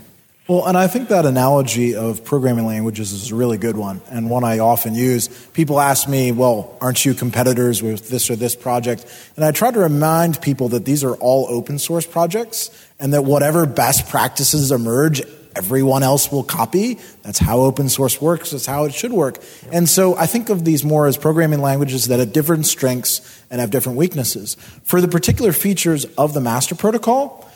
Well, 0.49 0.67
and 0.67 0.77
I 0.77 0.89
think 0.89 1.09
that 1.09 1.25
analogy 1.25 1.95
of 1.95 2.25
programming 2.25 2.67
languages 2.67 3.13
is 3.13 3.31
a 3.31 3.35
really 3.35 3.59
good 3.59 3.77
one, 3.77 4.01
and 4.11 4.29
one 4.29 4.43
I 4.43 4.59
often 4.59 4.95
use. 4.95 5.29
People 5.53 5.81
ask 5.81 6.09
me, 6.09 6.33
well, 6.33 6.77
aren't 6.81 7.05
you 7.05 7.15
competitors 7.15 7.83
with 7.83 8.09
this 8.09 8.29
or 8.29 8.37
this 8.37 8.57
project? 8.57 9.07
And 9.37 9.45
I 9.45 9.53
try 9.53 9.71
to 9.71 9.79
remind 9.79 10.43
people 10.43 10.69
that 10.71 10.85
these 10.85 11.05
are 11.05 11.15
all 11.15 11.47
open 11.49 11.79
source 11.79 12.07
projects, 12.07 12.71
and 12.99 13.15
that 13.15 13.23
whatever 13.23 13.67
best 13.67 14.09
practices 14.09 14.73
emerge 14.73 15.23
everyone 15.57 16.03
else 16.03 16.31
will 16.31 16.43
copy. 16.43 16.99
That's 17.23 17.39
how 17.39 17.61
open 17.61 17.89
source 17.89 18.21
works. 18.21 18.51
That's 18.51 18.67
how 18.67 18.85
it 18.85 18.95
should 18.95 19.13
work. 19.13 19.39
And 19.71 19.89
so 19.89 20.17
I 20.17 20.27
think 20.27 20.49
of 20.49 20.65
these 20.65 20.85
more 20.85 21.07
as 21.07 21.17
programming 21.17 21.61
languages 21.61 22.09
that 22.09 22.19
have 22.19 22.33
different 22.33 22.67
strengths 22.67 23.43
and 23.51 23.61
have 23.61 23.71
different 23.71 23.99
weaknesses. 23.99 24.57
For 24.85 25.01
the 25.01 25.09
particular 25.09 25.53
features 25.53 26.05
of 26.17 26.35
the 26.35 26.41
master 26.41 26.75
protocol, 26.75 27.49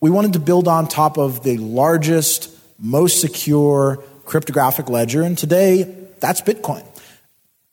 we 0.00 0.10
wanted 0.10 0.32
to 0.34 0.40
build 0.40 0.68
on 0.68 0.88
top 0.88 1.18
of 1.18 1.42
the 1.44 1.58
largest, 1.58 2.50
most 2.78 3.20
secure 3.20 4.02
cryptographic 4.24 4.88
ledger. 4.88 5.22
And 5.22 5.36
today, 5.38 5.82
that's 6.20 6.40
Bitcoin. 6.40 6.86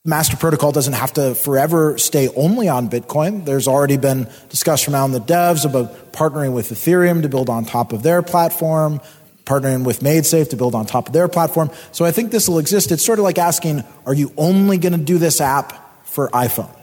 Master 0.06 0.38
Protocol 0.38 0.72
doesn't 0.72 0.94
have 0.94 1.12
to 1.14 1.36
forever 1.36 1.98
stay 1.98 2.30
only 2.30 2.70
on 2.70 2.90
Bitcoin. 2.90 3.44
There's 3.44 3.68
already 3.68 3.98
been 3.98 4.30
discussion 4.48 4.94
around 4.94 5.12
the 5.12 5.20
devs 5.20 5.66
about 5.66 6.14
partnering 6.14 6.54
with 6.54 6.70
Ethereum 6.70 7.22
to 7.24 7.30
build 7.30 7.50
on 7.50 7.66
top 7.66 7.92
of 7.92 8.02
their 8.02 8.22
platform 8.22 9.02
partnering 9.50 9.84
with 9.84 10.02
MaidSafe 10.02 10.52
to 10.52 10.56
build 10.56 10.76
on 10.76 10.86
top 10.86 11.08
of 11.08 11.14
their 11.14 11.28
platform. 11.28 11.72
So 11.92 12.06
I 12.06 12.12
think 12.12 12.32
this 12.32 12.48
will 12.48 12.60
exist. 12.60 12.92
It's 12.92 13.04
sort 13.04 13.18
of 13.18 13.24
like 13.24 13.40
asking, 13.40 13.84
are 14.06 14.14
you 14.14 14.32
only 14.38 14.78
going 14.78 14.94
to 14.94 15.04
do 15.04 15.18
this 15.18 15.42
app 15.42 16.06
for 16.06 16.30
iPhone? 16.30 16.74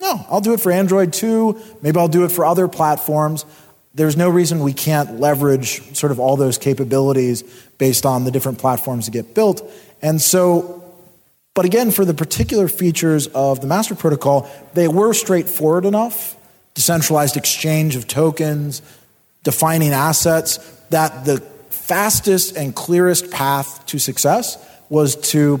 No, 0.00 0.24
I'll 0.30 0.40
do 0.40 0.54
it 0.54 0.60
for 0.60 0.72
Android 0.72 1.12
too. 1.12 1.60
Maybe 1.82 1.98
I'll 1.98 2.08
do 2.08 2.24
it 2.24 2.32
for 2.32 2.46
other 2.46 2.68
platforms. 2.68 3.44
There's 3.94 4.16
no 4.16 4.30
reason 4.30 4.60
we 4.60 4.72
can't 4.72 5.20
leverage 5.20 5.94
sort 5.94 6.10
of 6.10 6.18
all 6.18 6.36
those 6.36 6.56
capabilities 6.56 7.42
based 7.78 8.06
on 8.06 8.24
the 8.24 8.30
different 8.30 8.58
platforms 8.58 9.04
that 9.04 9.12
get 9.12 9.34
built. 9.34 9.62
And 10.00 10.20
so, 10.20 10.82
but 11.54 11.64
again, 11.66 11.90
for 11.90 12.04
the 12.04 12.14
particular 12.14 12.66
features 12.66 13.26
of 13.28 13.60
the 13.60 13.66
master 13.66 13.94
protocol, 13.94 14.50
they 14.72 14.88
were 14.88 15.12
straightforward 15.12 15.84
enough 15.84 16.36
decentralized 16.74 17.36
exchange 17.36 17.94
of 17.94 18.08
tokens, 18.08 18.82
defining 19.44 19.92
assets, 19.92 20.58
that 20.90 21.24
the 21.24 21.40
fastest 21.84 22.56
and 22.56 22.74
clearest 22.74 23.30
path 23.30 23.84
to 23.84 23.98
success 23.98 24.56
was 24.88 25.16
to 25.32 25.60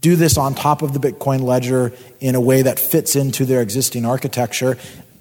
do 0.00 0.16
this 0.16 0.38
on 0.38 0.54
top 0.54 0.80
of 0.80 0.94
the 0.94 0.98
Bitcoin 0.98 1.42
ledger 1.42 1.92
in 2.20 2.34
a 2.34 2.40
way 2.40 2.62
that 2.62 2.78
fits 2.78 3.16
into 3.16 3.44
their 3.44 3.60
existing 3.60 4.06
architecture. 4.06 4.78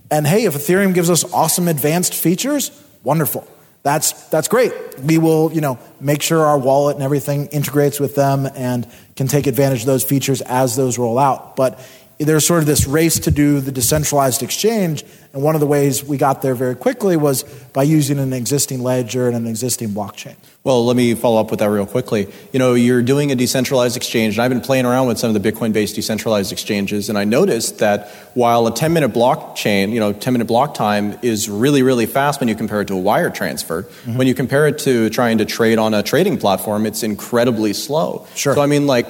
And 0.09 0.25
hey, 0.25 0.45
if 0.45 0.53
Ethereum 0.53 0.93
gives 0.93 1.09
us 1.09 1.25
awesome 1.33 1.67
advanced 1.67 2.13
features, 2.13 2.71
wonderful. 3.03 3.45
That's, 3.83 4.13
that's 4.29 4.47
great. 4.47 4.73
We 4.99 5.17
will, 5.17 5.51
you 5.51 5.59
know, 5.59 5.79
make 5.99 6.21
sure 6.21 6.45
our 6.45 6.57
wallet 6.57 6.95
and 6.95 7.03
everything 7.03 7.47
integrates 7.47 7.99
with 7.99 8.15
them 8.15 8.47
and 8.55 8.89
can 9.17 9.27
take 9.27 9.47
advantage 9.47 9.81
of 9.81 9.87
those 9.87 10.03
features 10.03 10.41
as 10.41 10.77
those 10.77 10.97
roll 10.97 11.19
out. 11.19 11.55
But 11.57 11.79
there's 12.23 12.45
sort 12.45 12.59
of 12.59 12.65
this 12.65 12.85
race 12.85 13.19
to 13.19 13.31
do 13.31 13.59
the 13.59 13.71
decentralized 13.71 14.43
exchange. 14.43 15.03
And 15.33 15.41
one 15.41 15.55
of 15.55 15.61
the 15.61 15.67
ways 15.67 16.03
we 16.03 16.17
got 16.17 16.41
there 16.41 16.55
very 16.55 16.75
quickly 16.75 17.15
was 17.15 17.43
by 17.73 17.83
using 17.83 18.19
an 18.19 18.33
existing 18.33 18.83
ledger 18.83 19.27
and 19.27 19.35
an 19.35 19.47
existing 19.47 19.89
blockchain. 19.89 20.35
Well, 20.63 20.85
let 20.85 20.95
me 20.95 21.15
follow 21.15 21.39
up 21.39 21.49
with 21.49 21.59
that 21.61 21.69
real 21.69 21.87
quickly. 21.87 22.27
You 22.51 22.59
know, 22.59 22.75
you're 22.75 23.01
doing 23.01 23.31
a 23.31 23.35
decentralized 23.35 23.97
exchange, 23.97 24.35
and 24.35 24.43
I've 24.43 24.51
been 24.51 24.61
playing 24.61 24.85
around 24.85 25.07
with 25.07 25.17
some 25.17 25.35
of 25.35 25.41
the 25.41 25.51
Bitcoin 25.51 25.73
based 25.73 25.95
decentralized 25.95 26.51
exchanges, 26.51 27.09
and 27.09 27.17
I 27.17 27.23
noticed 27.23 27.79
that 27.79 28.09
while 28.35 28.67
a 28.67 28.73
10 28.73 28.93
minute 28.93 29.13
blockchain, 29.13 29.91
you 29.91 29.99
know, 29.99 30.13
10 30.13 30.33
minute 30.33 30.45
block 30.45 30.75
time 30.75 31.17
is 31.23 31.49
really, 31.49 31.81
really 31.81 32.05
fast 32.05 32.39
when 32.39 32.49
you 32.49 32.55
compare 32.55 32.81
it 32.81 32.89
to 32.89 32.93
a 32.93 32.99
wire 32.99 33.31
transfer, 33.31 33.83
mm-hmm. 33.83 34.17
when 34.17 34.27
you 34.27 34.35
compare 34.35 34.67
it 34.67 34.77
to 34.79 35.09
trying 35.09 35.39
to 35.39 35.45
trade 35.45 35.79
on 35.79 35.93
a 35.93 36.03
trading 36.03 36.37
platform, 36.37 36.85
it's 36.85 37.01
incredibly 37.01 37.73
slow. 37.73 38.27
Sure. 38.35 38.53
So, 38.53 38.61
I 38.61 38.67
mean, 38.67 38.85
like, 38.85 39.07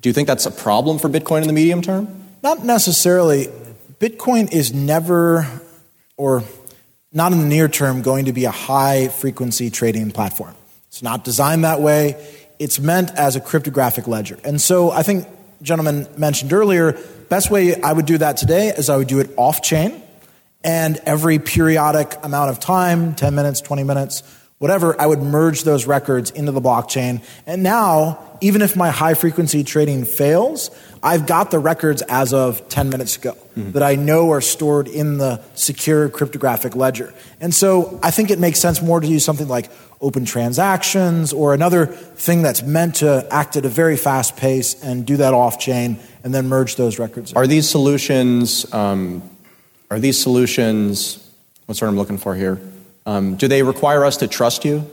do 0.00 0.08
you 0.08 0.12
think 0.12 0.28
that's 0.28 0.46
a 0.46 0.50
problem 0.50 0.98
for 0.98 1.08
Bitcoin 1.08 1.42
in 1.42 1.46
the 1.46 1.52
medium 1.52 1.82
term? 1.82 2.28
Not 2.42 2.64
necessarily. 2.64 3.48
Bitcoin 3.98 4.52
is 4.52 4.72
never, 4.72 5.46
or 6.16 6.44
not 7.12 7.32
in 7.32 7.40
the 7.40 7.46
near 7.46 7.68
term, 7.68 8.02
going 8.02 8.26
to 8.26 8.32
be 8.32 8.44
a 8.44 8.50
high 8.50 9.08
frequency 9.08 9.70
trading 9.70 10.10
platform. 10.12 10.54
It's 10.86 11.02
not 11.02 11.24
designed 11.24 11.64
that 11.64 11.80
way. 11.80 12.16
It's 12.58 12.78
meant 12.78 13.10
as 13.12 13.34
a 13.36 13.40
cryptographic 13.40 14.06
ledger. 14.06 14.38
And 14.44 14.60
so 14.60 14.90
I 14.90 15.02
think, 15.02 15.26
gentlemen 15.62 16.06
mentioned 16.16 16.52
earlier, 16.52 16.96
best 17.28 17.50
way 17.50 17.80
I 17.80 17.92
would 17.92 18.06
do 18.06 18.18
that 18.18 18.36
today 18.36 18.68
is 18.68 18.88
I 18.88 18.96
would 18.96 19.08
do 19.08 19.18
it 19.18 19.30
off 19.36 19.62
chain. 19.62 20.02
And 20.62 20.96
every 21.06 21.38
periodic 21.38 22.16
amount 22.22 22.50
of 22.50 22.60
time, 22.60 23.14
10 23.14 23.34
minutes, 23.34 23.60
20 23.60 23.84
minutes, 23.84 24.22
whatever, 24.58 25.00
I 25.00 25.06
would 25.06 25.22
merge 25.22 25.62
those 25.62 25.86
records 25.86 26.30
into 26.30 26.52
the 26.52 26.60
blockchain. 26.60 27.22
And 27.46 27.62
now, 27.62 28.18
even 28.40 28.62
if 28.62 28.76
my 28.76 28.90
high 28.90 29.14
frequency 29.14 29.64
trading 29.64 30.04
fails, 30.04 30.70
I've 31.02 31.26
got 31.26 31.50
the 31.50 31.58
records 31.58 32.02
as 32.02 32.32
of 32.32 32.68
10 32.68 32.88
minutes 32.88 33.16
ago 33.16 33.32
mm-hmm. 33.32 33.72
that 33.72 33.82
I 33.82 33.94
know 33.94 34.30
are 34.32 34.40
stored 34.40 34.88
in 34.88 35.18
the 35.18 35.40
secure 35.54 36.08
cryptographic 36.08 36.74
ledger. 36.74 37.14
And 37.40 37.54
so 37.54 37.98
I 38.02 38.10
think 38.10 38.30
it 38.30 38.38
makes 38.38 38.58
sense 38.58 38.82
more 38.82 39.00
to 39.00 39.06
use 39.06 39.24
something 39.24 39.48
like 39.48 39.70
open 40.00 40.24
transactions 40.24 41.32
or 41.32 41.54
another 41.54 41.86
thing 41.86 42.42
that's 42.42 42.62
meant 42.62 42.96
to 42.96 43.26
act 43.30 43.56
at 43.56 43.64
a 43.64 43.68
very 43.68 43.96
fast 43.96 44.36
pace 44.36 44.80
and 44.82 45.06
do 45.06 45.16
that 45.16 45.34
off 45.34 45.58
chain 45.58 45.98
and 46.22 46.34
then 46.34 46.48
merge 46.48 46.76
those 46.76 46.98
records. 46.98 47.32
Are 47.32 47.46
these 47.46 47.68
solutions, 47.68 48.72
um, 48.72 49.22
are 49.90 49.98
these 49.98 50.20
solutions, 50.20 51.28
what's 51.66 51.80
what 51.80 51.88
I'm 51.88 51.96
looking 51.96 52.18
for 52.18 52.34
here? 52.34 52.60
Um, 53.08 53.36
do 53.36 53.48
they 53.48 53.62
require 53.62 54.04
us 54.04 54.18
to 54.18 54.28
trust 54.28 54.66
you? 54.66 54.86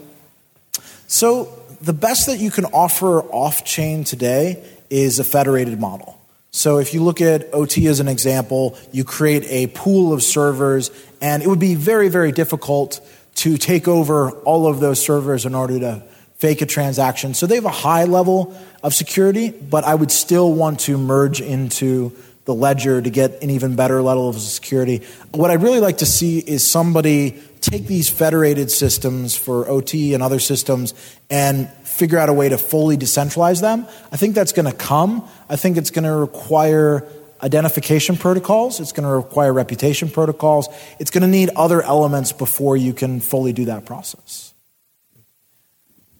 So, 1.06 1.52
the 1.82 1.92
best 1.92 2.28
that 2.28 2.38
you 2.38 2.50
can 2.50 2.64
offer 2.64 3.20
off 3.20 3.62
chain 3.62 4.04
today 4.04 4.64
is 4.88 5.18
a 5.18 5.24
federated 5.24 5.78
model. 5.78 6.18
So, 6.50 6.78
if 6.78 6.94
you 6.94 7.02
look 7.02 7.20
at 7.20 7.52
OT 7.52 7.86
as 7.88 8.00
an 8.00 8.08
example, 8.08 8.74
you 8.90 9.04
create 9.04 9.44
a 9.48 9.66
pool 9.66 10.14
of 10.14 10.22
servers, 10.22 10.90
and 11.20 11.42
it 11.42 11.46
would 11.46 11.58
be 11.58 11.74
very, 11.74 12.08
very 12.08 12.32
difficult 12.32 13.06
to 13.34 13.58
take 13.58 13.86
over 13.86 14.30
all 14.30 14.66
of 14.66 14.80
those 14.80 14.98
servers 14.98 15.44
in 15.44 15.54
order 15.54 15.78
to 15.80 16.02
fake 16.36 16.62
a 16.62 16.66
transaction. 16.66 17.34
So, 17.34 17.46
they 17.46 17.56
have 17.56 17.66
a 17.66 17.80
high 17.84 18.04
level 18.04 18.56
of 18.82 18.94
security, 18.94 19.50
but 19.50 19.84
I 19.84 19.94
would 19.94 20.10
still 20.10 20.50
want 20.54 20.80
to 20.80 20.96
merge 20.96 21.42
into 21.42 22.16
the 22.46 22.54
ledger 22.54 23.02
to 23.02 23.10
get 23.10 23.42
an 23.42 23.50
even 23.50 23.76
better 23.76 24.00
level 24.00 24.28
of 24.28 24.36
security. 24.36 25.02
What 25.32 25.50
I'd 25.50 25.62
really 25.62 25.80
like 25.80 25.98
to 25.98 26.06
see 26.06 26.38
is 26.38 26.68
somebody 26.68 27.42
take 27.60 27.86
these 27.86 28.08
federated 28.08 28.70
systems 28.70 29.36
for 29.36 29.68
OT 29.68 30.14
and 30.14 30.22
other 30.22 30.38
systems 30.38 30.94
and 31.28 31.68
figure 31.82 32.18
out 32.18 32.28
a 32.28 32.32
way 32.32 32.48
to 32.48 32.56
fully 32.56 32.96
decentralize 32.96 33.60
them. 33.60 33.86
I 34.12 34.16
think 34.16 34.34
that's 34.34 34.52
going 34.52 34.70
to 34.70 34.76
come. 34.76 35.28
I 35.48 35.56
think 35.56 35.76
it's 35.76 35.90
going 35.90 36.04
to 36.04 36.14
require 36.14 37.06
identification 37.42 38.16
protocols, 38.16 38.80
it's 38.80 38.92
going 38.92 39.06
to 39.06 39.14
require 39.14 39.52
reputation 39.52 40.08
protocols, 40.08 40.68
it's 40.98 41.10
going 41.10 41.22
to 41.22 41.28
need 41.28 41.50
other 41.54 41.82
elements 41.82 42.32
before 42.32 42.76
you 42.76 42.94
can 42.94 43.20
fully 43.20 43.52
do 43.52 43.66
that 43.66 43.84
process. 43.84 44.54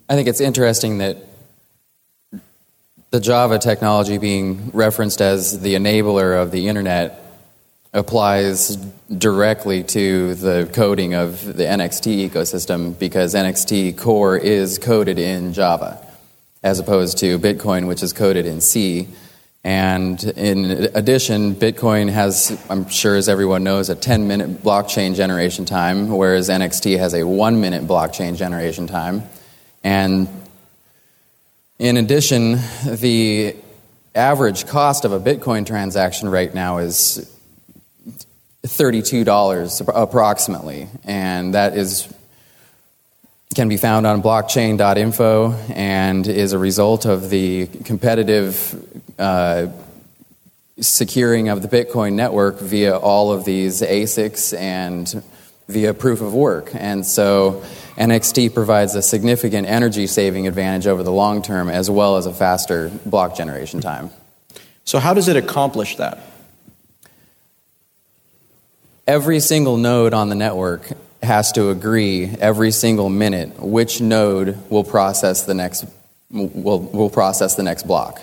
I 0.09 0.15
think 0.15 0.29
it's 0.29 0.41
interesting 0.41 0.99
that 0.99 1.17
the 3.11 3.21
Java 3.21 3.59
technology 3.59 4.19
being 4.19 4.71
referenced 4.73 5.21
as 5.21 5.61
the 5.61 5.75
enabler 5.75 6.41
of 6.41 6.51
the 6.51 6.69
internet 6.69 7.23
applies 7.93 8.77
directly 9.17 9.83
to 9.83 10.35
the 10.35 10.69
coding 10.73 11.15
of 11.15 11.45
the 11.45 11.63
NXT 11.63 12.29
ecosystem 12.29 12.99
because 12.99 13.35
NXT 13.35 13.97
core 13.97 14.37
is 14.37 14.79
coded 14.79 15.19
in 15.19 15.53
Java 15.53 16.07
as 16.63 16.81
opposed 16.81 17.19
to 17.19 17.39
Bitcoin, 17.39 17.87
which 17.87 18.03
is 18.03 18.13
coded 18.13 18.45
in 18.45 18.61
C. 18.61 19.09
And 19.63 20.23
in 20.23 20.91
addition, 20.95 21.55
Bitcoin 21.55 22.11
has, 22.11 22.61
I'm 22.69 22.89
sure 22.89 23.17
as 23.17 23.29
everyone 23.29 23.65
knows, 23.65 23.89
a 23.89 23.95
10 23.95 24.29
minute 24.29 24.63
blockchain 24.63 25.15
generation 25.15 25.65
time, 25.65 26.09
whereas 26.09 26.49
NXT 26.49 26.99
has 26.99 27.15
a 27.15 27.25
one 27.25 27.61
minute 27.61 27.85
blockchain 27.85 28.37
generation 28.37 28.87
time. 28.87 29.23
And 29.83 30.29
in 31.79 31.97
addition, 31.97 32.59
the 32.87 33.55
average 34.15 34.67
cost 34.67 35.05
of 35.05 35.13
a 35.13 35.21
Bitcoin 35.21 35.67
transaction 35.67 36.29
right 36.29 36.55
now 36.55 36.79
is 36.79 37.31
$32 38.63 39.93
approximately, 39.95 40.89
and 41.05 41.55
that 41.55 41.77
is 41.77 42.13
can 43.55 43.69
be 43.71 43.77
found 43.79 44.07
on 44.07 44.23
blockchain.info 44.23 45.53
and 45.73 46.27
is 46.27 46.53
a 46.53 46.59
result 46.59 47.07
of 47.07 47.31
the 47.31 47.67
competitive 47.85 49.01
uh, 49.19 49.67
securing 50.79 51.49
of 51.49 51.63
the 51.63 51.69
Bitcoin 51.69 52.13
network 52.15 52.61
via 52.61 52.99
all 52.99 53.33
of 53.33 53.47
these 53.47 53.81
ASICs 53.81 54.55
and 54.59 55.23
via 55.69 55.95
proof 55.95 56.21
of 56.21 56.35
work. 56.35 56.69
And 56.75 57.07
so 57.07 57.65
NXT 57.97 58.55
provides 58.55 58.95
a 58.95 59.03
significant 59.03 59.67
energy 59.67 60.07
saving 60.07 60.47
advantage 60.47 60.87
over 60.87 61.03
the 61.03 61.13
long 61.13 61.43
term 61.43 61.69
as 61.69 61.91
well 61.91 62.17
as 62.17 62.27
a 62.27 62.33
faster 62.33 62.91
block 63.05 63.37
generation 63.37 63.81
time. 63.81 64.11
So, 64.85 64.99
how 64.99 65.15
does 65.15 65.29
it 65.29 65.37
accomplish 65.37 65.97
that? 65.97 66.19
every 69.07 69.41
single 69.41 69.77
node 69.77 70.13
on 70.15 70.29
the 70.29 70.35
network 70.35 70.89
has 71.23 71.53
to 71.53 71.71
agree 71.71 72.27
every 72.41 72.71
single 72.71 73.09
minute 73.09 73.59
which 73.61 74.01
node 74.01 74.59
will 74.71 74.85
process 74.85 75.45
the 75.45 75.55
next 75.55 75.87
will, 76.31 76.81
will 76.81 77.11
process 77.11 77.55
the 77.55 77.63
next 77.63 77.87
block. 77.87 78.21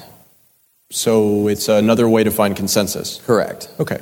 So 0.92 1.48
it's 1.48 1.70
another 1.70 2.08
way 2.08 2.24
to 2.24 2.32
find 2.32 2.56
consensus. 2.56 3.20
Correct. 3.26 3.70
Okay. 3.80 4.02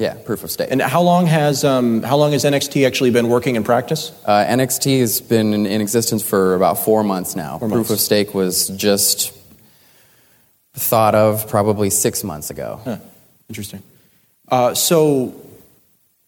Proof 0.00 0.14
of 0.14 0.16
stake. 0.16 0.16
Yeah, 0.16 0.24
proof 0.24 0.44
of 0.44 0.50
stake. 0.50 0.68
And 0.70 0.80
how 0.80 1.02
long 1.02 1.26
has 1.26 1.62
um, 1.64 2.02
how 2.02 2.16
long 2.16 2.32
has 2.32 2.44
NXT 2.44 2.86
actually 2.86 3.10
been 3.10 3.28
working 3.28 3.56
in 3.56 3.64
practice? 3.64 4.12
Uh, 4.24 4.44
NXT 4.44 5.00
has 5.00 5.20
been 5.20 5.52
in, 5.52 5.66
in, 5.66 5.80
existence 5.80 6.22
for 6.22 6.54
about 6.54 6.78
four 6.78 7.04
months 7.04 7.36
now. 7.36 7.58
Four 7.58 7.68
proof 7.68 7.76
months. 7.78 7.90
of 7.90 8.00
stake 8.00 8.34
was 8.34 8.68
just 8.68 9.36
thought 10.74 11.14
of 11.14 11.48
probably 11.48 11.90
six 11.90 12.24
months 12.24 12.50
ago. 12.50 12.80
Huh. 12.84 12.96
Interesting. 13.48 13.82
Uh, 14.48 14.74
so 14.74 15.34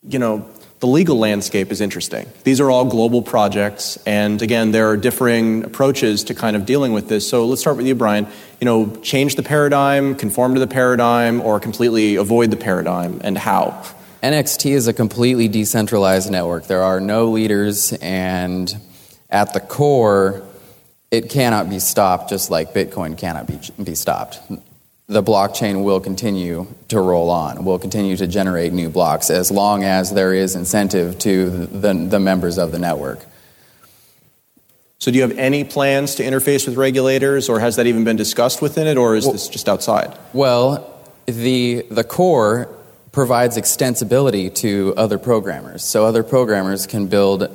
you 0.03 0.19
know, 0.19 0.47
the 0.83 0.89
legal 0.89 1.17
landscape 1.17 1.71
is 1.71 1.81
interesting. 1.81 2.29
These 2.43 2.61
are 2.61 2.69
all 2.69 2.85
global 2.85 3.23
projects, 3.23 3.99
and 4.05 4.43
again, 4.43 4.73
there 4.73 4.91
are 4.91 4.97
differing 4.97 5.63
approaches 5.63 6.25
to 6.25 6.35
kind 6.35 6.57
of 6.57 6.67
dealing 6.67 6.93
with 6.93 7.09
this. 7.09 7.31
So 7.31 7.47
let's 7.47 7.61
start 7.61 7.77
with 7.77 7.87
you, 7.87 7.95
Bryan. 7.95 8.27
You 8.61 8.65
know, 8.65 8.97
change 8.97 9.37
the 9.37 9.45
paradigm, 9.45 10.17
conform 10.17 10.55
to 10.55 10.61
the 10.61 10.67
paradigm, 10.67 11.41
or 11.41 11.61
completely 11.61 12.17
avoid 12.17 12.51
the 12.51 12.57
paradigm, 12.57 13.21
and 13.23 13.39
how? 13.39 13.81
NXT 14.25 14.73
is 14.73 14.89
a 14.89 14.93
completely 14.93 15.47
decentralized 15.47 16.33
network. 16.33 16.67
There 16.67 16.83
are 16.83 17.01
no 17.01 17.31
leaders, 17.31 17.93
and 18.03 18.75
at 19.31 19.53
the 19.53 19.61
core, 19.61 20.43
it 21.13 21.31
cannot 21.31 21.71
be 21.71 21.79
stopped 21.79 22.29
just 22.29 22.51
like 22.51 22.75
Bitcoin 22.75 23.17
cannot 23.17 23.47
be, 23.47 23.61
be 23.81 23.95
stopped 23.95 24.41
the 25.13 25.23
blockchain 25.23 25.85
will 25.85 26.01
continue 26.01 26.67
to 26.89 27.01
roll 27.01 27.31
on, 27.31 27.65
will 27.65 27.79
continue 27.79 28.17
to 28.17 28.27
generate 28.27 28.73
new 28.73 28.89
blocks 28.89 29.31
as 29.31 29.51
long 29.51 29.85
as 29.85 30.13
there 30.13 30.33
is 30.33 30.57
incentive 30.57 31.19
to 31.21 31.67
the, 31.67 31.93
the 31.93 32.19
members 32.19 32.59
of 32.59 32.73
the 32.73 32.79
network. 32.79 33.21
So, 34.99 35.11
do 35.11 35.19
you 35.19 35.23
have 35.23 35.37
any 35.37 35.65
plans 35.65 36.15
to 36.17 36.23
interface 36.23 36.67
with 36.67 36.77
regulators, 36.77 37.49
or 37.49 37.59
has 37.59 37.77
that 37.77 37.87
even 37.87 38.05
been 38.05 38.17
discussed 38.17 38.63
within 38.63 38.87
it, 38.87 38.97
or 38.97 39.17
is 39.17 39.25
well, 39.25 39.33
this 39.33 39.49
just 39.49 39.69
outside? 39.69 40.17
Well, 40.33 40.89
the, 41.27 41.85
the 41.91 42.05
core 42.05 42.69
provides 43.11 43.59
extensibility 43.59 44.55
to 44.57 44.95
other 44.97 45.19
programmers. 45.19 45.83
So, 45.83 46.05
other 46.05 46.23
programmers 46.23 46.87
can 46.87 47.09
build 47.09 47.51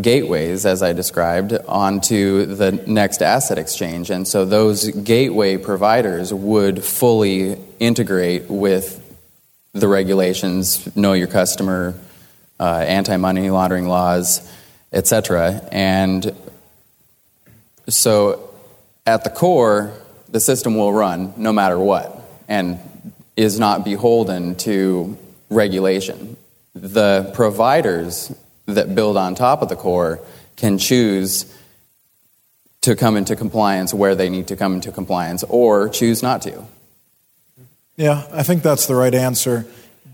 gateways, 0.00 0.66
as 0.66 0.82
I 0.82 0.92
described, 0.92 1.52
onto 1.52 2.46
the 2.46 2.72
next 2.72 3.22
asset 3.22 3.58
exchange. 3.58 4.10
And 4.10 4.26
so 4.26 4.44
those 4.44 4.90
gateway 4.90 5.56
providers 5.56 6.32
would 6.32 6.84
fully 6.84 7.58
integrate 7.78 8.48
with 8.48 8.96
the 9.72 9.88
regulations, 9.88 10.94
know 10.96 11.12
your 11.12 11.28
customer, 11.28 11.94
uh, 12.58 12.84
anti 12.86 13.16
money 13.16 13.50
laundering 13.50 13.88
laws, 13.88 14.48
etc. 14.92 15.66
And 15.72 16.34
so 17.88 18.50
at 19.06 19.24
the 19.24 19.30
core, 19.30 19.92
the 20.28 20.40
system 20.40 20.76
will 20.76 20.92
run 20.92 21.34
no 21.36 21.52
matter 21.52 21.78
what 21.78 22.16
and 22.48 22.78
is 23.36 23.58
not 23.58 23.84
beholden 23.84 24.54
to 24.56 25.16
regulation. 25.48 26.36
The 26.74 27.30
providers 27.34 28.32
that 28.74 28.94
build 28.94 29.16
on 29.16 29.34
top 29.34 29.62
of 29.62 29.68
the 29.68 29.76
core 29.76 30.20
can 30.56 30.78
choose 30.78 31.52
to 32.82 32.96
come 32.96 33.16
into 33.16 33.36
compliance 33.36 33.92
where 33.92 34.14
they 34.14 34.28
need 34.28 34.48
to 34.48 34.56
come 34.56 34.74
into 34.74 34.90
compliance 34.90 35.44
or 35.48 35.88
choose 35.88 36.22
not 36.22 36.42
to. 36.42 36.64
Yeah, 37.96 38.26
I 38.32 38.42
think 38.42 38.62
that's 38.62 38.86
the 38.86 38.94
right 38.94 39.14
answer. 39.14 39.66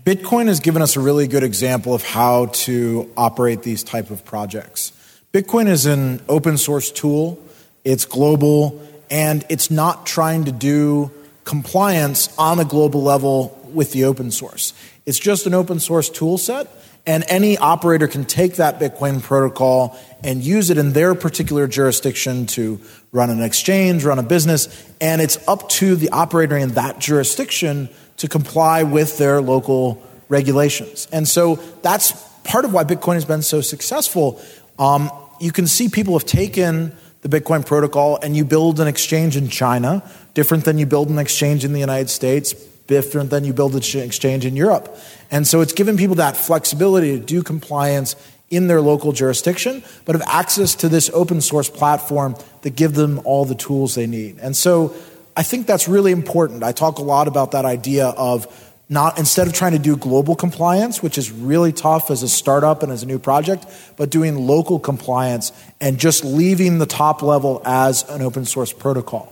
Bitcoin 0.03 0.47
has 0.47 0.59
given 0.59 0.81
us 0.81 0.95
a 0.95 0.99
really 0.99 1.27
good 1.27 1.43
example 1.43 1.93
of 1.93 2.03
how 2.03 2.47
to 2.47 3.11
operate 3.15 3.63
these 3.63 3.83
type 3.83 4.09
of 4.09 4.25
projects. 4.25 4.91
Bitcoin 5.33 5.67
is 5.67 5.85
an 5.85 6.21
open 6.27 6.57
source 6.57 6.91
tool. 6.91 7.41
It's 7.83 8.05
global 8.05 8.81
and 9.09 9.45
it's 9.49 9.71
not 9.71 10.05
trying 10.05 10.45
to 10.45 10.51
do 10.51 11.11
compliance 11.43 12.35
on 12.37 12.59
a 12.59 12.65
global 12.65 13.03
level 13.03 13.57
with 13.73 13.93
the 13.93 14.03
open 14.03 14.31
source. 14.31 14.73
It's 15.05 15.19
just 15.19 15.45
an 15.45 15.53
open 15.53 15.79
source 15.79 16.09
tool 16.09 16.37
set 16.37 16.67
And 17.07 17.23
any 17.29 17.57
operator 17.57 18.07
can 18.07 18.25
take 18.25 18.57
that 18.57 18.79
Bitcoin 18.79 19.23
protocol 19.23 19.97
and 20.23 20.43
use 20.43 20.69
it 20.69 20.77
in 20.77 20.91
their 20.91 21.15
particular 21.15 21.65
jurisdiction 21.65 22.45
to 22.47 22.81
run 23.13 23.29
an 23.29 23.41
exchange, 23.41 24.03
run 24.03 24.19
a 24.19 24.23
business, 24.23 24.67
and 24.99 25.21
it's 25.21 25.37
up 25.47 25.69
to 25.69 25.95
the 25.95 26.09
operator 26.09 26.57
in 26.57 26.71
that 26.71 26.99
jurisdiction 26.99 27.87
to 28.17 28.27
comply 28.27 28.83
with 28.83 29.17
their 29.17 29.41
local 29.41 30.03
regulations. 30.27 31.07
And 31.11 31.25
so 31.25 31.55
that's 31.81 32.11
part 32.43 32.65
of 32.65 32.73
why 32.73 32.83
Bitcoin 32.83 33.13
has 33.13 33.25
been 33.25 33.41
so 33.41 33.61
successful. 33.61 34.41
Um, 34.77 35.09
you 35.39 35.53
can 35.53 35.65
see 35.65 35.87
people 35.87 36.17
have 36.17 36.27
taken 36.27 36.93
the 37.21 37.29
Bitcoin 37.29 37.65
protocol 37.65 38.19
and 38.21 38.35
you 38.35 38.43
build 38.43 38.79
an 38.79 38.87
exchange 38.87 39.37
in 39.37 39.47
China, 39.47 40.03
different 40.33 40.65
than 40.65 40.77
you 40.77 40.85
build 40.85 41.09
an 41.09 41.19
exchange 41.19 41.63
in 41.63 41.71
the 41.71 41.79
United 41.79 42.09
States, 42.09 42.53
different 42.87 43.29
than 43.29 43.43
you 43.43 43.53
build 43.53 43.73
an 43.73 44.01
exchange 44.01 44.45
in 44.45 44.55
Europe. 44.55 44.97
And 45.29 45.45
so 45.45 45.61
it's 45.61 45.73
given 45.73 45.97
people 45.97 46.15
that 46.15 46.37
flexibility 46.37 47.19
to 47.19 47.23
do 47.23 47.43
compliance 47.43 48.15
in 48.49 48.67
their 48.67 48.81
local 48.81 49.11
jurisdiction, 49.11 49.83
but 50.05 50.15
have 50.15 50.27
access 50.27 50.75
to 50.75 50.89
this 50.89 51.09
open 51.13 51.41
source 51.41 51.69
platform 51.69 52.35
that 52.61 52.75
give 52.75 52.93
them 52.93 53.19
all 53.25 53.45
the 53.45 53.55
tools 53.55 53.95
they 53.95 54.07
need. 54.07 54.39
And 54.39 54.55
so 54.55 54.95
I 55.35 55.43
think 55.43 55.67
that's 55.67 55.87
really 55.87 56.11
important. 56.11 56.63
I 56.63 56.71
talk 56.71 56.97
a 56.97 57.03
lot 57.03 57.27
about 57.27 57.51
that 57.51 57.65
idea 57.65 58.07
of 58.07 58.47
not 58.89 59.19
instead 59.19 59.47
of 59.47 59.53
trying 59.53 59.73
to 59.73 59.79
do 59.79 59.97
global 59.97 60.33
compliance, 60.33 61.03
which 61.03 61.17
is 61.17 61.29
really 61.29 61.73
tough 61.73 62.09
as 62.09 62.23
a 62.23 62.29
startup 62.29 62.83
and 62.83 62.91
as 62.91 63.03
a 63.03 63.05
new 63.05 63.19
project, 63.19 63.65
but 63.97 64.09
doing 64.09 64.47
local 64.47 64.79
compliance 64.79 65.51
and 65.81 65.99
just 65.99 66.23
leaving 66.23 66.79
the 66.79 66.85
top 66.85 67.21
level 67.21 67.61
as 67.65 68.09
an 68.09 68.21
open 68.21 68.45
source 68.45 68.71
protocol. 68.71 69.31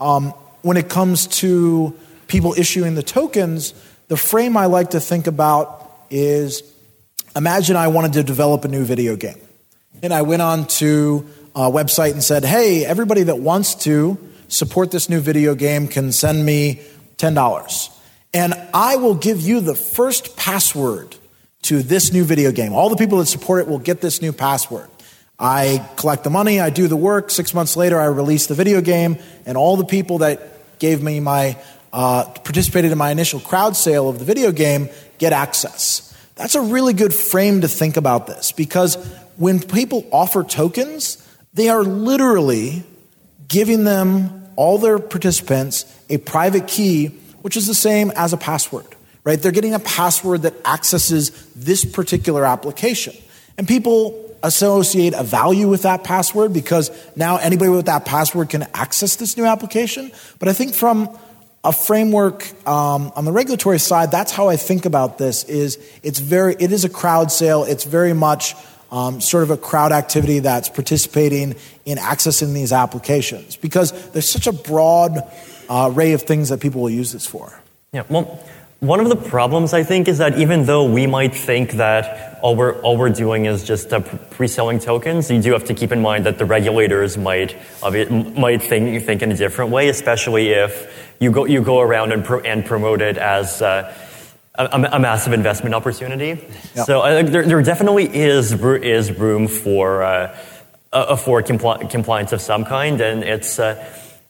Um, 0.00 0.30
when 0.62 0.78
it 0.78 0.88
comes 0.88 1.26
to 1.26 1.94
people 2.26 2.54
issuing 2.56 2.94
the 2.94 3.02
tokens, 3.02 3.74
the 4.08 4.16
frame 4.16 4.56
I 4.56 4.66
like 4.66 4.90
to 4.90 5.00
think 5.00 5.26
about 5.26 5.90
is 6.10 6.62
imagine 7.34 7.76
I 7.76 7.88
wanted 7.88 8.14
to 8.14 8.22
develop 8.22 8.64
a 8.64 8.68
new 8.68 8.84
video 8.84 9.16
game. 9.16 9.40
And 10.02 10.12
I 10.12 10.22
went 10.22 10.42
on 10.42 10.66
to 10.66 11.26
a 11.54 11.70
website 11.70 12.12
and 12.12 12.22
said, 12.22 12.44
hey, 12.44 12.84
everybody 12.84 13.24
that 13.24 13.38
wants 13.38 13.74
to 13.76 14.18
support 14.48 14.90
this 14.90 15.08
new 15.08 15.20
video 15.20 15.54
game 15.54 15.88
can 15.88 16.12
send 16.12 16.44
me 16.44 16.82
$10. 17.16 17.98
And 18.32 18.54
I 18.74 18.96
will 18.96 19.14
give 19.14 19.40
you 19.40 19.60
the 19.60 19.74
first 19.74 20.36
password 20.36 21.16
to 21.62 21.82
this 21.82 22.12
new 22.12 22.24
video 22.24 22.52
game. 22.52 22.72
All 22.72 22.90
the 22.90 22.96
people 22.96 23.18
that 23.18 23.26
support 23.26 23.60
it 23.60 23.68
will 23.68 23.78
get 23.78 24.00
this 24.00 24.20
new 24.20 24.32
password. 24.32 24.90
I 25.38 25.88
collect 25.96 26.24
the 26.24 26.30
money, 26.30 26.60
I 26.60 26.70
do 26.70 26.88
the 26.88 26.96
work. 26.96 27.30
Six 27.30 27.54
months 27.54 27.76
later, 27.76 28.00
I 28.00 28.06
release 28.06 28.46
the 28.46 28.54
video 28.54 28.80
game, 28.80 29.18
and 29.46 29.56
all 29.56 29.76
the 29.76 29.84
people 29.84 30.18
that 30.18 30.78
gave 30.78 31.02
me 31.02 31.20
my, 31.20 31.56
uh, 31.94 32.24
participated 32.24 32.90
in 32.90 32.98
my 32.98 33.12
initial 33.12 33.38
crowd 33.38 33.76
sale 33.76 34.08
of 34.08 34.18
the 34.18 34.24
video 34.24 34.50
game 34.50 34.88
get 35.18 35.32
access. 35.32 36.12
That's 36.34 36.56
a 36.56 36.60
really 36.60 36.92
good 36.92 37.14
frame 37.14 37.60
to 37.60 37.68
think 37.68 37.96
about 37.96 38.26
this 38.26 38.50
because 38.50 38.96
when 39.36 39.60
people 39.60 40.04
offer 40.10 40.42
tokens, 40.42 41.24
they 41.54 41.68
are 41.68 41.84
literally 41.84 42.82
giving 43.46 43.84
them, 43.84 44.42
all 44.56 44.78
their 44.78 44.98
participants, 44.98 45.84
a 46.08 46.18
private 46.18 46.68
key, 46.68 47.06
which 47.42 47.56
is 47.56 47.66
the 47.66 47.74
same 47.74 48.12
as 48.16 48.32
a 48.32 48.36
password, 48.36 48.86
right? 49.22 49.40
They're 49.40 49.52
getting 49.52 49.74
a 49.74 49.80
password 49.80 50.42
that 50.42 50.54
accesses 50.64 51.30
this 51.54 51.84
particular 51.84 52.44
application. 52.44 53.14
And 53.56 53.66
people 53.68 54.36
associate 54.44 55.14
a 55.14 55.22
value 55.22 55.68
with 55.68 55.82
that 55.82 56.04
password 56.04 56.52
because 56.52 56.90
now 57.16 57.36
anybody 57.36 57.70
with 57.70 57.86
that 57.86 58.04
password 58.04 58.50
can 58.50 58.64
access 58.74 59.16
this 59.16 59.36
new 59.36 59.44
application. 59.44 60.12
But 60.38 60.48
I 60.48 60.52
think 60.52 60.74
from 60.74 61.16
a 61.64 61.72
framework 61.72 62.46
um, 62.68 63.10
on 63.16 63.24
the 63.24 63.32
regulatory 63.32 63.78
side, 63.78 64.10
that's 64.10 64.30
how 64.30 64.48
I 64.48 64.56
think 64.56 64.84
about 64.84 65.18
this. 65.18 65.44
Is 65.44 65.78
it's 66.02 66.18
very 66.18 66.54
it 66.60 66.70
is 66.70 66.84
a 66.84 66.88
crowd 66.88 67.32
sale. 67.32 67.64
It's 67.64 67.84
very 67.84 68.12
much 68.12 68.54
um, 68.92 69.20
sort 69.20 69.42
of 69.42 69.50
a 69.50 69.56
crowd 69.56 69.90
activity 69.90 70.38
that's 70.38 70.68
participating 70.68 71.56
in 71.84 71.98
accessing 71.98 72.54
these 72.54 72.72
applications 72.72 73.56
because 73.56 73.90
there's 74.10 74.28
such 74.28 74.46
a 74.46 74.52
broad 74.52 75.18
uh, 75.68 75.90
array 75.92 76.12
of 76.12 76.22
things 76.22 76.50
that 76.50 76.60
people 76.60 76.82
will 76.82 76.90
use 76.90 77.12
this 77.12 77.26
for. 77.26 77.60
Yeah. 77.92 78.04
Well, 78.08 78.40
one 78.80 79.00
of 79.00 79.08
the 79.08 79.16
problems 79.16 79.72
I 79.72 79.82
think 79.82 80.08
is 80.08 80.18
that 80.18 80.38
even 80.38 80.66
though 80.66 80.84
we 80.84 81.06
might 81.06 81.34
think 81.34 81.72
that 81.72 82.38
all 82.42 82.54
we're 82.54 82.78
all 82.82 82.98
we're 82.98 83.08
doing 83.08 83.46
is 83.46 83.64
just 83.64 83.92
uh, 83.92 84.00
pre-selling 84.30 84.78
tokens, 84.78 85.30
you 85.30 85.40
do 85.40 85.52
have 85.52 85.64
to 85.64 85.74
keep 85.74 85.90
in 85.90 86.02
mind 86.02 86.26
that 86.26 86.36
the 86.38 86.44
regulators 86.44 87.16
might 87.16 87.56
might 88.36 88.62
think 88.62 89.02
think 89.04 89.22
in 89.22 89.32
a 89.32 89.36
different 89.36 89.70
way, 89.70 89.88
especially 89.88 90.50
if 90.50 91.03
you 91.20 91.30
go 91.30 91.44
you 91.44 91.62
go 91.62 91.80
around 91.80 92.12
and 92.12 92.24
pro, 92.24 92.40
and 92.40 92.64
promote 92.64 93.00
it 93.02 93.16
as. 93.16 93.62
Uh, 93.62 93.92
a, 94.56 94.88
a, 94.92 95.00
massive 95.00 95.32
investment 95.32 95.74
opportunity. 95.74 96.40
Yep. 96.76 96.86
So 96.86 97.00
uh, 97.00 97.24
there, 97.24 97.44
there, 97.44 97.60
definitely 97.60 98.04
is 98.04 98.52
is 98.52 99.10
room 99.10 99.48
for 99.48 100.04
uh, 100.04 100.36
for 101.16 101.42
compli- 101.42 101.90
compliance 101.90 102.30
of 102.30 102.40
some 102.40 102.64
kind, 102.64 103.00
and 103.00 103.24
it's 103.24 103.58
uh, 103.58 103.84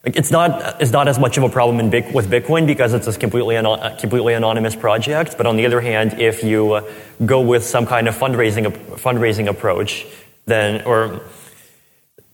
it's 0.04 0.30
not, 0.30 0.82
it's 0.82 0.90
not 0.90 1.08
as 1.08 1.18
much 1.18 1.38
of 1.38 1.44
a 1.44 1.48
problem 1.48 1.80
in 1.80 1.88
Bic- 1.88 2.12
with 2.12 2.28
Bitcoin 2.28 2.66
because 2.66 2.92
it's 2.92 3.06
a 3.06 3.18
completely, 3.18 3.56
an- 3.56 3.96
completely 3.96 4.34
anonymous 4.34 4.76
project. 4.76 5.36
But 5.38 5.46
on 5.46 5.56
the 5.56 5.64
other 5.64 5.80
hand, 5.80 6.20
if 6.20 6.44
you 6.44 6.74
uh, 6.74 6.92
go 7.24 7.40
with 7.40 7.64
some 7.64 7.86
kind 7.86 8.06
of 8.06 8.14
fundraising, 8.14 8.70
fundraising 8.98 9.48
approach, 9.48 10.06
then, 10.44 10.84
or, 10.84 11.22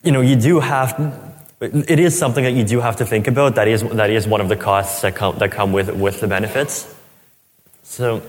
you 0.03 0.11
know, 0.11 0.21
you 0.21 0.35
do 0.35 0.59
have, 0.59 1.30
it 1.61 2.01
is 2.01 2.19
something 2.19 2.45
that 2.45 2.53
you 2.53 2.65
do 2.65 2.81
have 2.81 2.97
to 2.97 3.07
think 3.07 3.29
about. 3.29 3.57
That 3.57 3.69
is, 3.69 3.83
that 3.83 4.11
is 4.11 4.27
one 4.27 4.41
of 4.41 4.49
the 4.49 4.57
costs 4.57 5.03
that 5.03 5.15
come, 5.15 5.39
that 5.39 5.53
come 5.53 5.73
with, 5.73 5.95
with 5.95 6.21
the 6.21 6.27
benefits. 6.27 6.93
So, 7.83 8.23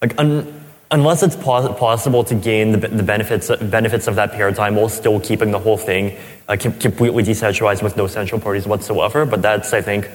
like, 0.00 0.18
un- 0.18 0.64
unless 0.90 1.22
it's 1.22 1.36
pos- 1.36 1.78
possible 1.78 2.24
to 2.24 2.34
gain 2.34 2.72
the, 2.72 2.88
the, 2.88 3.02
benefits, 3.02 3.50
benefits 3.56 4.06
of 4.06 4.14
that 4.14 4.32
paradigm 4.32 4.76
while 4.76 4.88
still 4.88 5.20
keeping 5.20 5.50
the 5.50 5.58
whole 5.58 5.76
thing 5.76 6.16
uh, 6.48 6.56
completely 6.56 7.22
decentralized 7.22 7.82
with 7.82 7.96
no 7.96 8.06
central 8.06 8.40
parties 8.40 8.66
whatsoever. 8.66 9.26
But 9.26 9.42
that's, 9.42 9.74
I 9.74 9.82
think, 9.82 10.08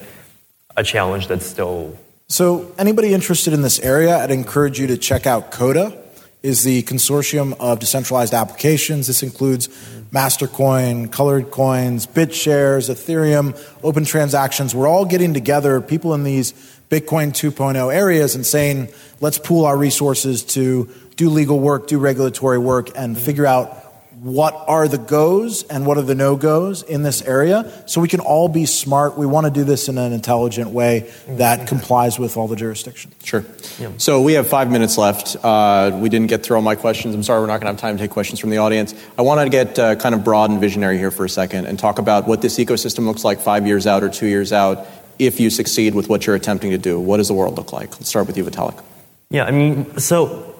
a 0.75 0.83
challenge 0.83 1.27
that's 1.27 1.45
still. 1.45 1.95
So, 2.27 2.73
anybody 2.79 3.13
interested 3.13 3.53
in 3.53 3.61
this 3.61 3.79
area, 3.79 4.17
I'd 4.17 4.31
encourage 4.31 4.79
you 4.79 4.87
to 4.87 4.97
check 4.97 5.27
out 5.27 5.51
CODA. 5.51 6.05
Is 6.43 6.63
the 6.63 6.83
consortium 6.83 7.55
of 7.59 7.79
decentralized 7.79 8.33
applications. 8.33 9.07
This 9.07 9.23
includes 9.23 9.67
Mastercoin, 10.11 11.11
Colored 11.11 11.49
Coins, 11.51 12.05
BitShares, 12.05 12.89
Ethereum, 12.89 13.59
Open 13.83 14.05
Transactions. 14.05 14.75
We're 14.75 14.87
all 14.87 15.03
getting 15.03 15.33
together, 15.33 15.81
people 15.81 16.13
in 16.13 16.23
these 16.23 16.53
Bitcoin 16.89 17.31
2.0 17.31 17.93
areas 17.93 18.35
and 18.35 18.45
saying, 18.45 18.89
let's 19.19 19.39
pool 19.39 19.65
our 19.65 19.75
resources 19.75 20.43
to 20.43 20.89
do 21.15 21.29
legal 21.29 21.59
work, 21.59 21.87
do 21.87 21.97
regulatory 21.97 22.59
work, 22.59 22.91
and 22.95 23.17
figure 23.17 23.45
out 23.45 23.86
what 24.19 24.55
are 24.67 24.87
the 24.87 24.97
goes 24.97 25.63
and 25.63 25.85
what 25.85 25.97
are 25.97 26.01
the 26.01 26.15
no 26.15 26.35
goes 26.35 26.81
in 26.81 27.03
this 27.03 27.21
area 27.21 27.71
so 27.85 28.01
we 28.01 28.07
can 28.07 28.19
all 28.19 28.49
be 28.49 28.65
smart. 28.65 29.17
We 29.17 29.25
want 29.25 29.45
to 29.45 29.51
do 29.51 29.63
this 29.63 29.89
in 29.89 29.97
an 29.97 30.11
intelligent 30.11 30.71
way 30.71 31.11
that 31.27 31.67
complies 31.67 32.17
with 32.17 32.35
all 32.35 32.47
the 32.47 32.55
jurisdictions. 32.55 33.13
Sure. 33.23 33.45
Yeah. 33.79 33.91
So 33.97 34.21
we 34.21 34.33
have 34.33 34.47
five 34.47 34.71
minutes 34.71 34.97
left. 34.97 35.35
Uh, 35.43 35.97
we 36.01 36.09
didn't 36.09 36.27
get 36.27 36.43
through 36.43 36.55
all 36.55 36.63
my 36.63 36.75
questions. 36.75 37.13
I'm 37.13 37.21
sorry 37.23 37.41
we're 37.41 37.47
not 37.47 37.61
going 37.61 37.67
to 37.67 37.73
have 37.73 37.79
time 37.79 37.97
to 37.97 38.03
take 38.03 38.11
questions 38.11 38.39
from 38.39 38.49
the 38.49 38.57
audience. 38.57 38.95
I 39.17 39.21
want 39.21 39.41
to 39.41 39.49
get 39.49 39.77
uh, 39.77 39.95
kind 39.95 40.15
of 40.15 40.23
broad 40.23 40.49
and 40.49 40.59
visionary 40.59 40.97
here 40.97 41.11
for 41.11 41.25
a 41.25 41.29
second 41.29 41.65
and 41.65 41.77
talk 41.77 41.99
about 41.99 42.27
what 42.27 42.41
this 42.41 42.57
ecosystem 42.57 43.05
looks 43.05 43.23
like 43.23 43.39
five 43.39 43.67
years 43.67 43.85
out 43.85 44.03
or 44.03 44.09
two 44.09 44.27
years 44.27 44.51
out 44.51 44.87
if 45.19 45.39
you 45.39 45.49
succeed 45.49 45.95
with 45.95 46.09
what 46.09 46.25
you're 46.25 46.35
attempting 46.35 46.71
to 46.71 46.77
do? 46.77 46.99
What 46.99 47.17
does 47.17 47.27
the 47.27 47.33
world 47.33 47.57
look 47.57 47.73
like? 47.73 47.91
Let's 47.91 48.09
start 48.09 48.27
with 48.27 48.37
you, 48.37 48.43
Vitalik. 48.43 48.81
Yeah, 49.29 49.45
I 49.45 49.51
mean, 49.51 49.97
so 49.99 50.56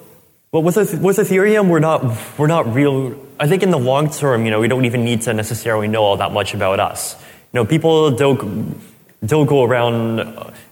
well, 0.52 0.64
with, 0.64 0.78
with 0.78 1.18
Ethereum, 1.18 1.70
we're 1.70 1.80
not, 1.80 2.04
we're 2.38 2.48
not 2.48 2.74
real. 2.74 3.16
I 3.39 3.48
think 3.48 3.64
in 3.64 3.70
the 3.70 3.80
long 3.80 4.10
term, 4.10 4.45
you 4.45 4.52
know, 4.52 4.60
we 4.60 4.68
don't 4.68 4.86
even 4.86 5.04
need 5.04 5.22
to 5.24 5.34
necessarily 5.34 5.88
know 5.88 6.04
all 6.04 6.18
that 6.18 6.32
much 6.32 6.54
about 6.54 6.80
us. 6.80 7.16
You 7.54 7.60
know, 7.60 7.66
people 7.66 8.12
don't, 8.12 8.82
don't 9.26 9.45
go 9.45 9.64
around 9.64 10.20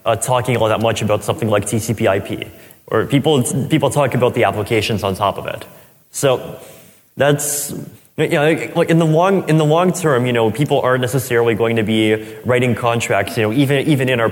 uh, 0.05 0.15
talking 0.15 0.55
all 0.57 0.69
that 0.69 0.81
much 0.81 1.01
about 1.01 1.23
something 1.23 1.49
like 1.49 1.65
TCP/IP, 1.65 2.47
or 2.87 3.05
people 3.05 3.43
people 3.67 3.89
talk 3.89 4.13
about 4.13 4.35
the 4.35 4.43
applications 4.43 5.03
on 5.03 5.15
top 5.15 5.37
of 5.37 5.47
it. 5.47 5.65
So 6.11 6.59
that's 7.17 7.73
yeah, 8.17 8.41
like, 8.41 8.75
like 8.75 8.89
in 8.89 8.99
the 8.99 9.05
long 9.05 9.49
in 9.49 9.57
the 9.57 9.65
long 9.65 9.91
term, 9.91 10.25
you 10.25 10.33
know, 10.33 10.51
people 10.51 10.79
aren't 10.81 11.01
necessarily 11.01 11.55
going 11.55 11.75
to 11.77 11.83
be 11.83 12.15
writing 12.45 12.75
contracts. 12.75 13.35
You 13.35 13.43
know, 13.43 13.53
even 13.53 13.87
even 13.87 14.09
in 14.09 14.19
our 14.19 14.29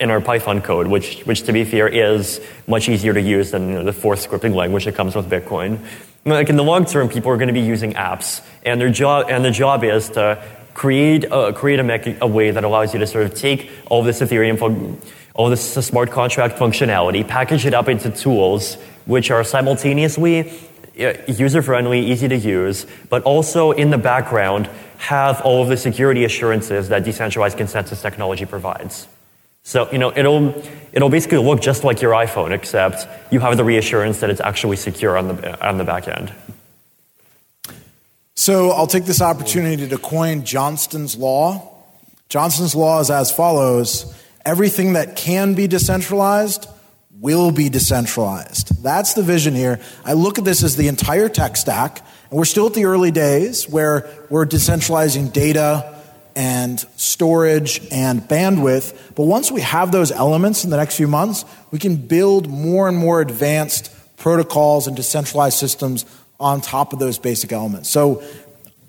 in 0.00 0.10
our 0.10 0.20
Python 0.20 0.60
code, 0.60 0.86
which 0.86 1.20
which 1.22 1.42
to 1.42 1.52
be 1.52 1.64
fair 1.64 1.88
is 1.88 2.40
much 2.66 2.88
easier 2.88 3.14
to 3.14 3.20
use 3.20 3.50
than 3.50 3.68
you 3.68 3.74
know, 3.74 3.84
the 3.84 3.92
Forth 3.92 4.28
scripting 4.28 4.54
language 4.54 4.84
that 4.84 4.94
comes 4.94 5.14
with 5.14 5.28
Bitcoin. 5.28 5.78
Like 6.24 6.48
in 6.48 6.56
the 6.56 6.64
long 6.64 6.84
term, 6.84 7.08
people 7.08 7.30
are 7.30 7.36
going 7.36 7.48
to 7.48 7.54
be 7.54 7.60
using 7.60 7.94
apps, 7.94 8.44
and 8.64 8.80
their 8.80 8.90
job 8.90 9.26
and 9.28 9.44
the 9.44 9.50
job 9.50 9.84
is 9.84 10.10
to 10.10 10.42
create 10.74 11.24
a, 11.30 11.52
create 11.52 11.80
a, 11.80 12.18
a 12.20 12.26
way 12.26 12.50
that 12.50 12.64
allows 12.64 12.92
you 12.92 13.00
to 13.00 13.06
sort 13.06 13.24
of 13.24 13.34
take 13.34 13.70
all 13.86 14.02
this 14.02 14.20
Ethereum, 14.20 15.00
all 15.34 15.48
this 15.48 15.74
smart 15.74 16.10
contract 16.10 16.58
functionality, 16.58 17.26
package 17.26 17.64
it 17.64 17.72
up 17.72 17.88
into 17.88 18.10
tools 18.10 18.74
which 19.06 19.30
are 19.30 19.44
simultaneously 19.44 20.52
user 20.96 21.62
friendly, 21.62 22.00
easy 22.00 22.28
to 22.28 22.36
use, 22.36 22.86
but 23.08 23.22
also 23.22 23.70
in 23.72 23.90
the 23.90 23.98
background 23.98 24.68
have 24.98 25.40
all 25.42 25.62
of 25.62 25.68
the 25.68 25.76
security 25.76 26.24
assurances 26.24 26.88
that 26.88 27.04
decentralized 27.04 27.58
consensus 27.58 28.00
technology 28.00 28.46
provides. 28.46 29.06
So, 29.66 29.90
you 29.90 29.98
know, 29.98 30.12
it'll, 30.14 30.62
it'll 30.92 31.08
basically 31.08 31.38
look 31.38 31.60
just 31.60 31.82
like 31.82 32.00
your 32.00 32.12
iPhone, 32.12 32.52
except 32.52 33.08
you 33.32 33.40
have 33.40 33.56
the 33.56 33.64
reassurance 33.64 34.20
that 34.20 34.30
it's 34.30 34.40
actually 34.40 34.76
secure 34.76 35.18
on 35.18 35.26
the, 35.26 35.66
on 35.66 35.76
the 35.76 35.82
back 35.82 36.06
end. 36.06 36.32
So 38.36 38.70
I'll 38.70 38.86
take 38.86 39.06
this 39.06 39.20
opportunity 39.20 39.88
to 39.88 39.98
coin 39.98 40.44
Johnston's 40.44 41.16
Law. 41.16 41.68
Johnston's 42.28 42.76
Law 42.76 43.00
is 43.00 43.10
as 43.10 43.32
follows 43.32 44.14
everything 44.44 44.92
that 44.92 45.16
can 45.16 45.54
be 45.54 45.66
decentralized 45.66 46.68
will 47.18 47.50
be 47.50 47.68
decentralized. 47.68 48.84
That's 48.84 49.14
the 49.14 49.24
vision 49.24 49.56
here. 49.56 49.80
I 50.04 50.12
look 50.12 50.38
at 50.38 50.44
this 50.44 50.62
as 50.62 50.76
the 50.76 50.86
entire 50.86 51.28
tech 51.28 51.56
stack, 51.56 52.06
and 52.30 52.38
we're 52.38 52.44
still 52.44 52.66
at 52.66 52.74
the 52.74 52.84
early 52.84 53.10
days 53.10 53.68
where 53.68 54.08
we're 54.30 54.46
decentralizing 54.46 55.32
data 55.32 55.95
and 56.36 56.78
storage 56.96 57.80
and 57.90 58.20
bandwidth. 58.20 59.14
But 59.16 59.24
once 59.24 59.50
we 59.50 59.62
have 59.62 59.90
those 59.90 60.12
elements 60.12 60.62
in 60.64 60.70
the 60.70 60.76
next 60.76 60.96
few 60.96 61.08
months, 61.08 61.44
we 61.70 61.78
can 61.78 61.96
build 61.96 62.48
more 62.48 62.88
and 62.88 62.96
more 62.96 63.20
advanced 63.22 63.90
protocols 64.18 64.86
and 64.86 64.94
decentralized 64.94 65.58
systems 65.58 66.04
on 66.38 66.60
top 66.60 66.92
of 66.92 66.98
those 66.98 67.18
basic 67.18 67.52
elements. 67.52 67.88
So 67.88 68.22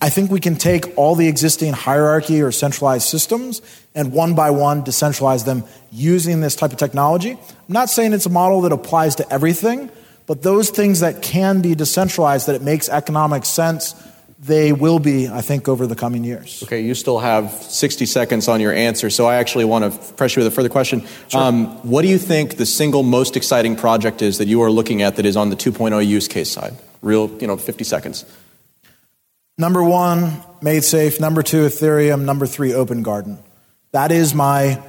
I 0.01 0.09
think 0.09 0.29
we 0.29 0.39
can 0.39 0.55
take 0.55 0.95
all 0.97 1.15
the 1.15 1.27
existing 1.27 1.73
hierarchy 1.73 2.41
or 2.41 2.51
centralized 2.51 3.07
systems 3.07 3.61
and 3.95 4.11
one 4.11 4.35
by 4.35 4.51
one 4.51 4.83
decentralize 4.83 5.45
them 5.45 5.63
using 5.91 6.41
this 6.41 6.55
type 6.55 6.71
of 6.71 6.77
technology. 6.77 7.31
I'm 7.31 7.39
not 7.69 7.89
saying 7.89 8.13
it's 8.13 8.25
a 8.25 8.29
model 8.29 8.61
that 8.61 8.73
applies 8.73 9.15
to 9.15 9.33
everything, 9.33 9.89
but 10.27 10.43
those 10.43 10.69
things 10.69 10.99
that 10.99 11.21
can 11.21 11.61
be 11.61 11.73
decentralized, 11.73 12.47
that 12.47 12.55
it 12.55 12.61
makes 12.61 12.89
economic 12.89 13.45
sense, 13.45 13.95
they 14.39 14.71
will 14.71 14.99
be, 14.99 15.27
I 15.27 15.41
think, 15.41 15.67
over 15.67 15.87
the 15.87 15.95
coming 15.95 16.23
years. 16.23 16.61
Okay, 16.63 16.81
you 16.81 16.93
still 16.93 17.19
have 17.19 17.51
60 17.51 18.05
seconds 18.05 18.47
on 18.47 18.61
your 18.61 18.71
answer, 18.71 19.09
so 19.09 19.25
I 19.25 19.35
actually 19.35 19.65
want 19.65 19.91
to 19.91 20.13
press 20.13 20.35
you 20.35 20.41
with 20.43 20.47
a 20.47 20.55
further 20.55 20.69
question. 20.69 21.05
Sure. 21.27 21.41
Um, 21.41 21.67
what 21.87 22.03
do 22.03 22.07
you 22.07 22.19
think 22.19 22.57
the 22.57 22.65
single 22.65 23.03
most 23.03 23.35
exciting 23.35 23.75
project 23.75 24.21
is 24.21 24.37
that 24.37 24.47
you 24.47 24.61
are 24.61 24.71
looking 24.71 25.01
at 25.01 25.15
that 25.15 25.25
is 25.25 25.35
on 25.35 25.49
the 25.49 25.55
2.0 25.55 26.05
use 26.05 26.27
case 26.27 26.51
side? 26.51 26.75
Real, 27.01 27.29
you 27.39 27.47
know, 27.47 27.57
50 27.57 27.83
seconds. 27.83 28.25
Number 29.57 29.83
one, 29.83 30.43
MaidSafe. 30.61 31.19
Number 31.19 31.41
two, 31.41 31.65
Ethereum. 31.65 32.25
Number 32.25 32.45
three, 32.45 32.73
Open 32.73 33.01
Garden. 33.01 33.39
That 33.91 34.11
is 34.11 34.35
my 34.35 34.83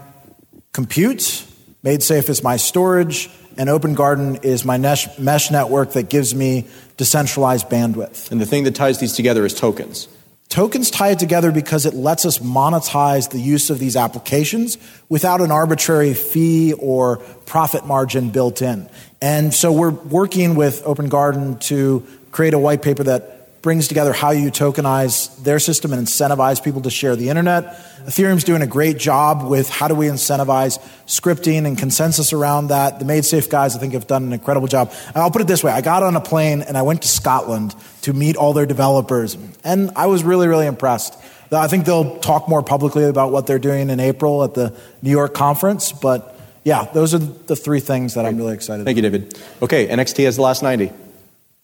compute. 0.74 1.46
MaidSafe 1.82 2.28
is 2.28 2.42
my 2.42 2.56
storage. 2.56 3.30
And 3.58 3.68
Open 3.68 3.94
Garden 3.94 4.36
is 4.42 4.64
my 4.64 4.78
mesh, 4.78 5.50
network 5.50 5.92
that 5.92 6.08
gives 6.08 6.32
me 6.34 6.66
decentralized 6.96 7.68
bandwidth. 7.68 8.30
And 8.30 8.40
the 8.40 8.46
thing 8.46 8.64
that 8.64 8.76
ties 8.76 9.00
these 9.00 9.14
together 9.14 9.44
is 9.44 9.52
tokens. 9.52 10.08
Tokens 10.48 10.90
tie 10.90 11.10
it 11.10 11.18
together 11.18 11.52
because 11.52 11.84
it 11.84 11.92
lets 11.92 12.24
us 12.24 12.38
monetize 12.38 13.30
the 13.30 13.38
use 13.38 13.68
of 13.68 13.78
these 13.78 13.96
applications 13.96 14.78
without 15.08 15.40
an 15.40 15.50
arbitrary 15.50 16.14
fee 16.14 16.72
or 16.72 17.18
profit 17.44 17.84
margin 17.84 18.30
built 18.30 18.62
in. 18.62 18.88
And 19.20 19.52
so 19.52 19.72
we're 19.72 19.90
working 19.90 20.54
with 20.54 20.82
Open 20.86 21.08
Garden 21.08 21.58
to 21.58 22.06
create 22.30 22.54
a 22.54 22.58
white 22.58 22.80
paper 22.80 23.02
that 23.04 23.37
brings 23.68 23.86
together 23.86 24.14
how 24.14 24.30
you 24.30 24.50
tokenize 24.50 25.36
their 25.42 25.58
system 25.58 25.92
and 25.92 26.06
incentivize 26.06 26.64
people 26.64 26.80
to 26.80 26.88
share 26.88 27.14
the 27.16 27.28
internet. 27.28 27.64
Ethereum's 28.06 28.42
doing 28.42 28.62
a 28.62 28.66
great 28.66 28.96
job 28.96 29.46
with 29.46 29.68
how 29.68 29.86
do 29.86 29.94
we 29.94 30.06
incentivize 30.06 30.78
scripting 31.06 31.66
and 31.66 31.76
consensus 31.76 32.32
around 32.32 32.68
that. 32.68 32.98
The 32.98 33.04
MaidSafe 33.04 33.50
guys, 33.50 33.76
I 33.76 33.78
think, 33.78 33.92
have 33.92 34.06
done 34.06 34.22
an 34.24 34.32
incredible 34.32 34.68
job. 34.68 34.90
And 35.08 35.18
I'll 35.18 35.30
put 35.30 35.42
it 35.42 35.48
this 35.48 35.62
way 35.62 35.70
I 35.70 35.82
got 35.82 36.02
on 36.02 36.16
a 36.16 36.20
plane 36.22 36.62
and 36.62 36.78
I 36.78 36.80
went 36.80 37.02
to 37.02 37.08
Scotland 37.08 37.74
to 38.04 38.14
meet 38.14 38.36
all 38.36 38.54
their 38.54 38.64
developers, 38.64 39.36
and 39.64 39.90
I 39.94 40.06
was 40.06 40.24
really, 40.24 40.48
really 40.48 40.66
impressed. 40.66 41.14
I 41.52 41.68
think 41.68 41.84
they'll 41.84 42.18
talk 42.20 42.48
more 42.48 42.62
publicly 42.62 43.04
about 43.04 43.32
what 43.32 43.46
they're 43.46 43.58
doing 43.58 43.90
in 43.90 44.00
April 44.00 44.44
at 44.44 44.54
the 44.54 44.74
New 45.02 45.10
York 45.10 45.34
conference, 45.34 45.92
but 45.92 46.40
yeah, 46.64 46.86
those 46.94 47.12
are 47.12 47.18
the 47.18 47.54
three 47.54 47.80
things 47.80 48.14
that 48.14 48.24
I'm 48.24 48.38
really 48.38 48.54
excited 48.54 48.80
about. 48.80 48.94
Thank 48.94 48.98
about. 48.98 49.12
you, 49.12 49.20
David. 49.20 49.38
Okay, 49.60 49.88
NXT 49.88 50.24
has 50.24 50.36
the 50.36 50.42
last 50.42 50.62
90. 50.62 50.90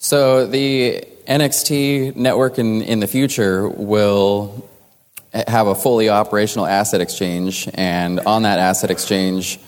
So 0.05 0.47
the 0.47 1.03
NXT 1.27 2.15
network 2.15 2.59
in, 2.59 2.83
in 2.83 3.01
the 3.01 3.07
future 3.07 3.67
will 3.67 4.69
have 5.33 5.67
a 5.67 5.75
fully 5.75 6.11
operational 6.11 6.67
asset 6.67 7.01
exchange, 7.01 7.71
and 7.73 8.21
on 8.21 8.43
that 8.43 8.59
asset 8.59 8.91
exchange 8.91 9.59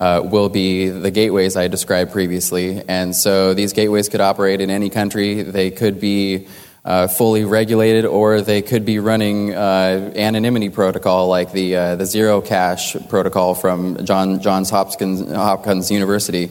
uh, 0.00 0.22
will 0.24 0.48
be 0.48 0.88
the 0.88 1.12
gateways 1.12 1.56
I 1.56 1.68
described 1.68 2.10
previously. 2.10 2.82
And 2.88 3.14
so 3.14 3.54
these 3.54 3.72
gateways 3.72 4.08
could 4.08 4.20
operate 4.20 4.60
in 4.60 4.68
any 4.68 4.90
country. 4.90 5.42
They 5.42 5.70
could 5.70 6.00
be 6.00 6.48
uh, 6.84 7.06
fully 7.06 7.44
regulated, 7.44 8.04
or 8.04 8.40
they 8.40 8.62
could 8.62 8.84
be 8.84 8.98
running 8.98 9.54
uh, 9.54 10.12
anonymity 10.16 10.70
protocol 10.70 11.28
like 11.28 11.52
the 11.52 11.76
uh, 11.76 11.94
the 11.94 12.02
Zerocash 12.02 13.08
protocol 13.08 13.54
from 13.54 14.04
John 14.04 14.40
Johns 14.40 14.70
Hopkins 14.70 15.30
Hopkins 15.30 15.92
University. 15.92 16.50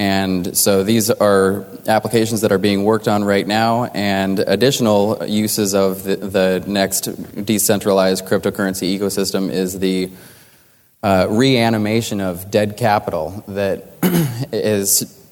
And 0.00 0.56
so 0.56 0.82
these 0.82 1.10
are 1.10 1.66
applications 1.86 2.40
that 2.40 2.52
are 2.52 2.58
being 2.58 2.84
worked 2.84 3.06
on 3.06 3.22
right 3.22 3.46
now, 3.46 3.84
and 3.84 4.38
additional 4.38 5.26
uses 5.26 5.74
of 5.74 6.04
the, 6.04 6.16
the 6.16 6.64
NXT 6.66 7.44
decentralized 7.44 8.24
cryptocurrency 8.24 8.98
ecosystem 8.98 9.50
is 9.50 9.78
the 9.78 10.10
uh, 11.02 11.26
reanimation 11.28 12.22
of 12.22 12.50
dead 12.50 12.78
capital 12.78 13.44
that 13.48 13.92
is 14.54 15.22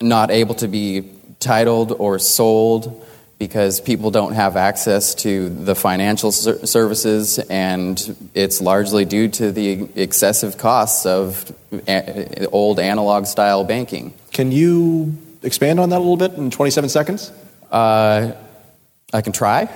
not 0.00 0.30
able 0.30 0.54
to 0.54 0.68
be 0.68 1.10
titled 1.40 1.90
or 1.90 2.20
sold 2.20 3.01
because 3.42 3.80
people 3.80 4.12
don't 4.12 4.34
have 4.34 4.56
access 4.56 5.16
to 5.16 5.48
the 5.48 5.74
financial 5.74 6.30
ser- 6.30 6.64
services, 6.64 7.40
and 7.40 8.30
it's 8.34 8.60
largely 8.60 9.04
due 9.04 9.26
to 9.26 9.50
the 9.50 9.88
excessive 9.96 10.56
costs 10.56 11.06
of 11.06 11.50
a- 11.88 12.46
old 12.52 12.78
analog 12.78 13.26
style 13.26 13.64
banking. 13.64 14.14
Can 14.32 14.52
you 14.52 15.16
expand 15.42 15.80
on 15.80 15.88
that 15.88 15.96
a 15.96 16.04
little 16.06 16.16
bit 16.16 16.34
in 16.34 16.52
27 16.52 16.88
seconds? 16.88 17.32
Uh, 17.68 18.30
I 19.12 19.22
can 19.22 19.32
try. 19.32 19.68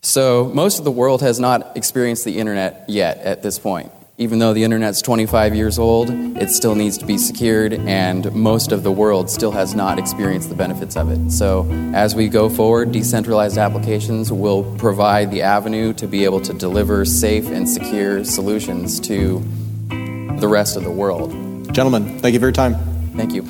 So, 0.00 0.50
most 0.52 0.80
of 0.80 0.84
the 0.84 0.90
world 0.90 1.22
has 1.22 1.38
not 1.38 1.76
experienced 1.76 2.24
the 2.24 2.36
internet 2.36 2.86
yet 2.88 3.18
at 3.18 3.44
this 3.44 3.60
point 3.60 3.92
even 4.18 4.38
though 4.38 4.52
the 4.52 4.62
internet's 4.62 5.00
25 5.00 5.54
years 5.54 5.78
old, 5.78 6.10
it 6.10 6.50
still 6.50 6.74
needs 6.74 6.98
to 6.98 7.06
be 7.06 7.16
secured, 7.16 7.72
and 7.72 8.32
most 8.34 8.70
of 8.70 8.82
the 8.82 8.92
world 8.92 9.30
still 9.30 9.52
has 9.52 9.74
not 9.74 9.98
experienced 9.98 10.50
the 10.50 10.54
benefits 10.54 10.96
of 10.96 11.10
it. 11.10 11.30
So, 11.30 11.66
as 11.94 12.14
we 12.14 12.28
go 12.28 12.50
forward, 12.50 12.92
decentralized 12.92 13.56
applications 13.56 14.30
will 14.30 14.64
provide 14.76 15.30
the 15.30 15.42
avenue 15.42 15.94
to 15.94 16.06
be 16.06 16.24
able 16.24 16.40
to 16.42 16.52
deliver 16.52 17.06
safe 17.06 17.48
and 17.48 17.66
secure 17.66 18.22
solutions 18.22 19.00
to 19.00 19.42
the 19.88 20.48
rest 20.48 20.76
of 20.76 20.84
the 20.84 20.90
world. 20.90 21.32
Gentlemen, 21.72 22.18
thank 22.18 22.34
you 22.34 22.38
for 22.40 22.46
your 22.46 22.52
time. 22.52 22.74
Thank 23.16 23.32
you. 23.32 23.42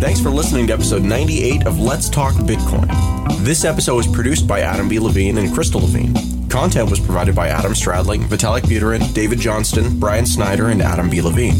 Thanks 0.00 0.20
for 0.20 0.30
listening 0.30 0.66
to 0.66 0.74
episode 0.74 1.02
98 1.02 1.66
of 1.66 1.80
Let's 1.80 2.10
Talk 2.10 2.34
Bitcoin. 2.34 3.17
This 3.36 3.64
episode 3.64 3.96
was 3.96 4.06
produced 4.06 4.46
by 4.46 4.60
Adam 4.60 4.88
B. 4.88 4.98
Levine 4.98 5.38
and 5.38 5.52
Crystal 5.54 5.80
Levine. 5.80 6.14
Content 6.48 6.90
was 6.90 7.00
provided 7.00 7.34
by 7.34 7.48
Adam 7.48 7.72
Stradling, 7.72 8.24
Vitalik 8.24 8.62
Buterin, 8.62 9.12
David 9.14 9.38
Johnston, 9.38 9.98
Bryan 9.98 10.26
Snyder, 10.26 10.68
and 10.68 10.82
Adam 10.82 11.08
B. 11.08 11.22
Levine. 11.22 11.56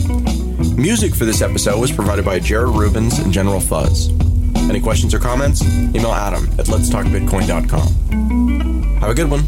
Music 0.76 1.14
for 1.14 1.24
this 1.24 1.42
episode 1.42 1.80
was 1.80 1.92
provided 1.92 2.24
by 2.24 2.38
Jared 2.38 2.74
Rubens 2.74 3.18
and 3.18 3.32
General 3.32 3.60
Fuzz. 3.60 4.08
Any 4.68 4.80
questions 4.80 5.14
or 5.14 5.18
comments? 5.18 5.62
Email 5.62 6.12
Adam 6.12 6.44
at 6.58 6.66
letstalkbitcoin.com. 6.66 8.98
Have 9.00 9.10
a 9.10 9.14
good 9.14 9.30
one. 9.30 9.42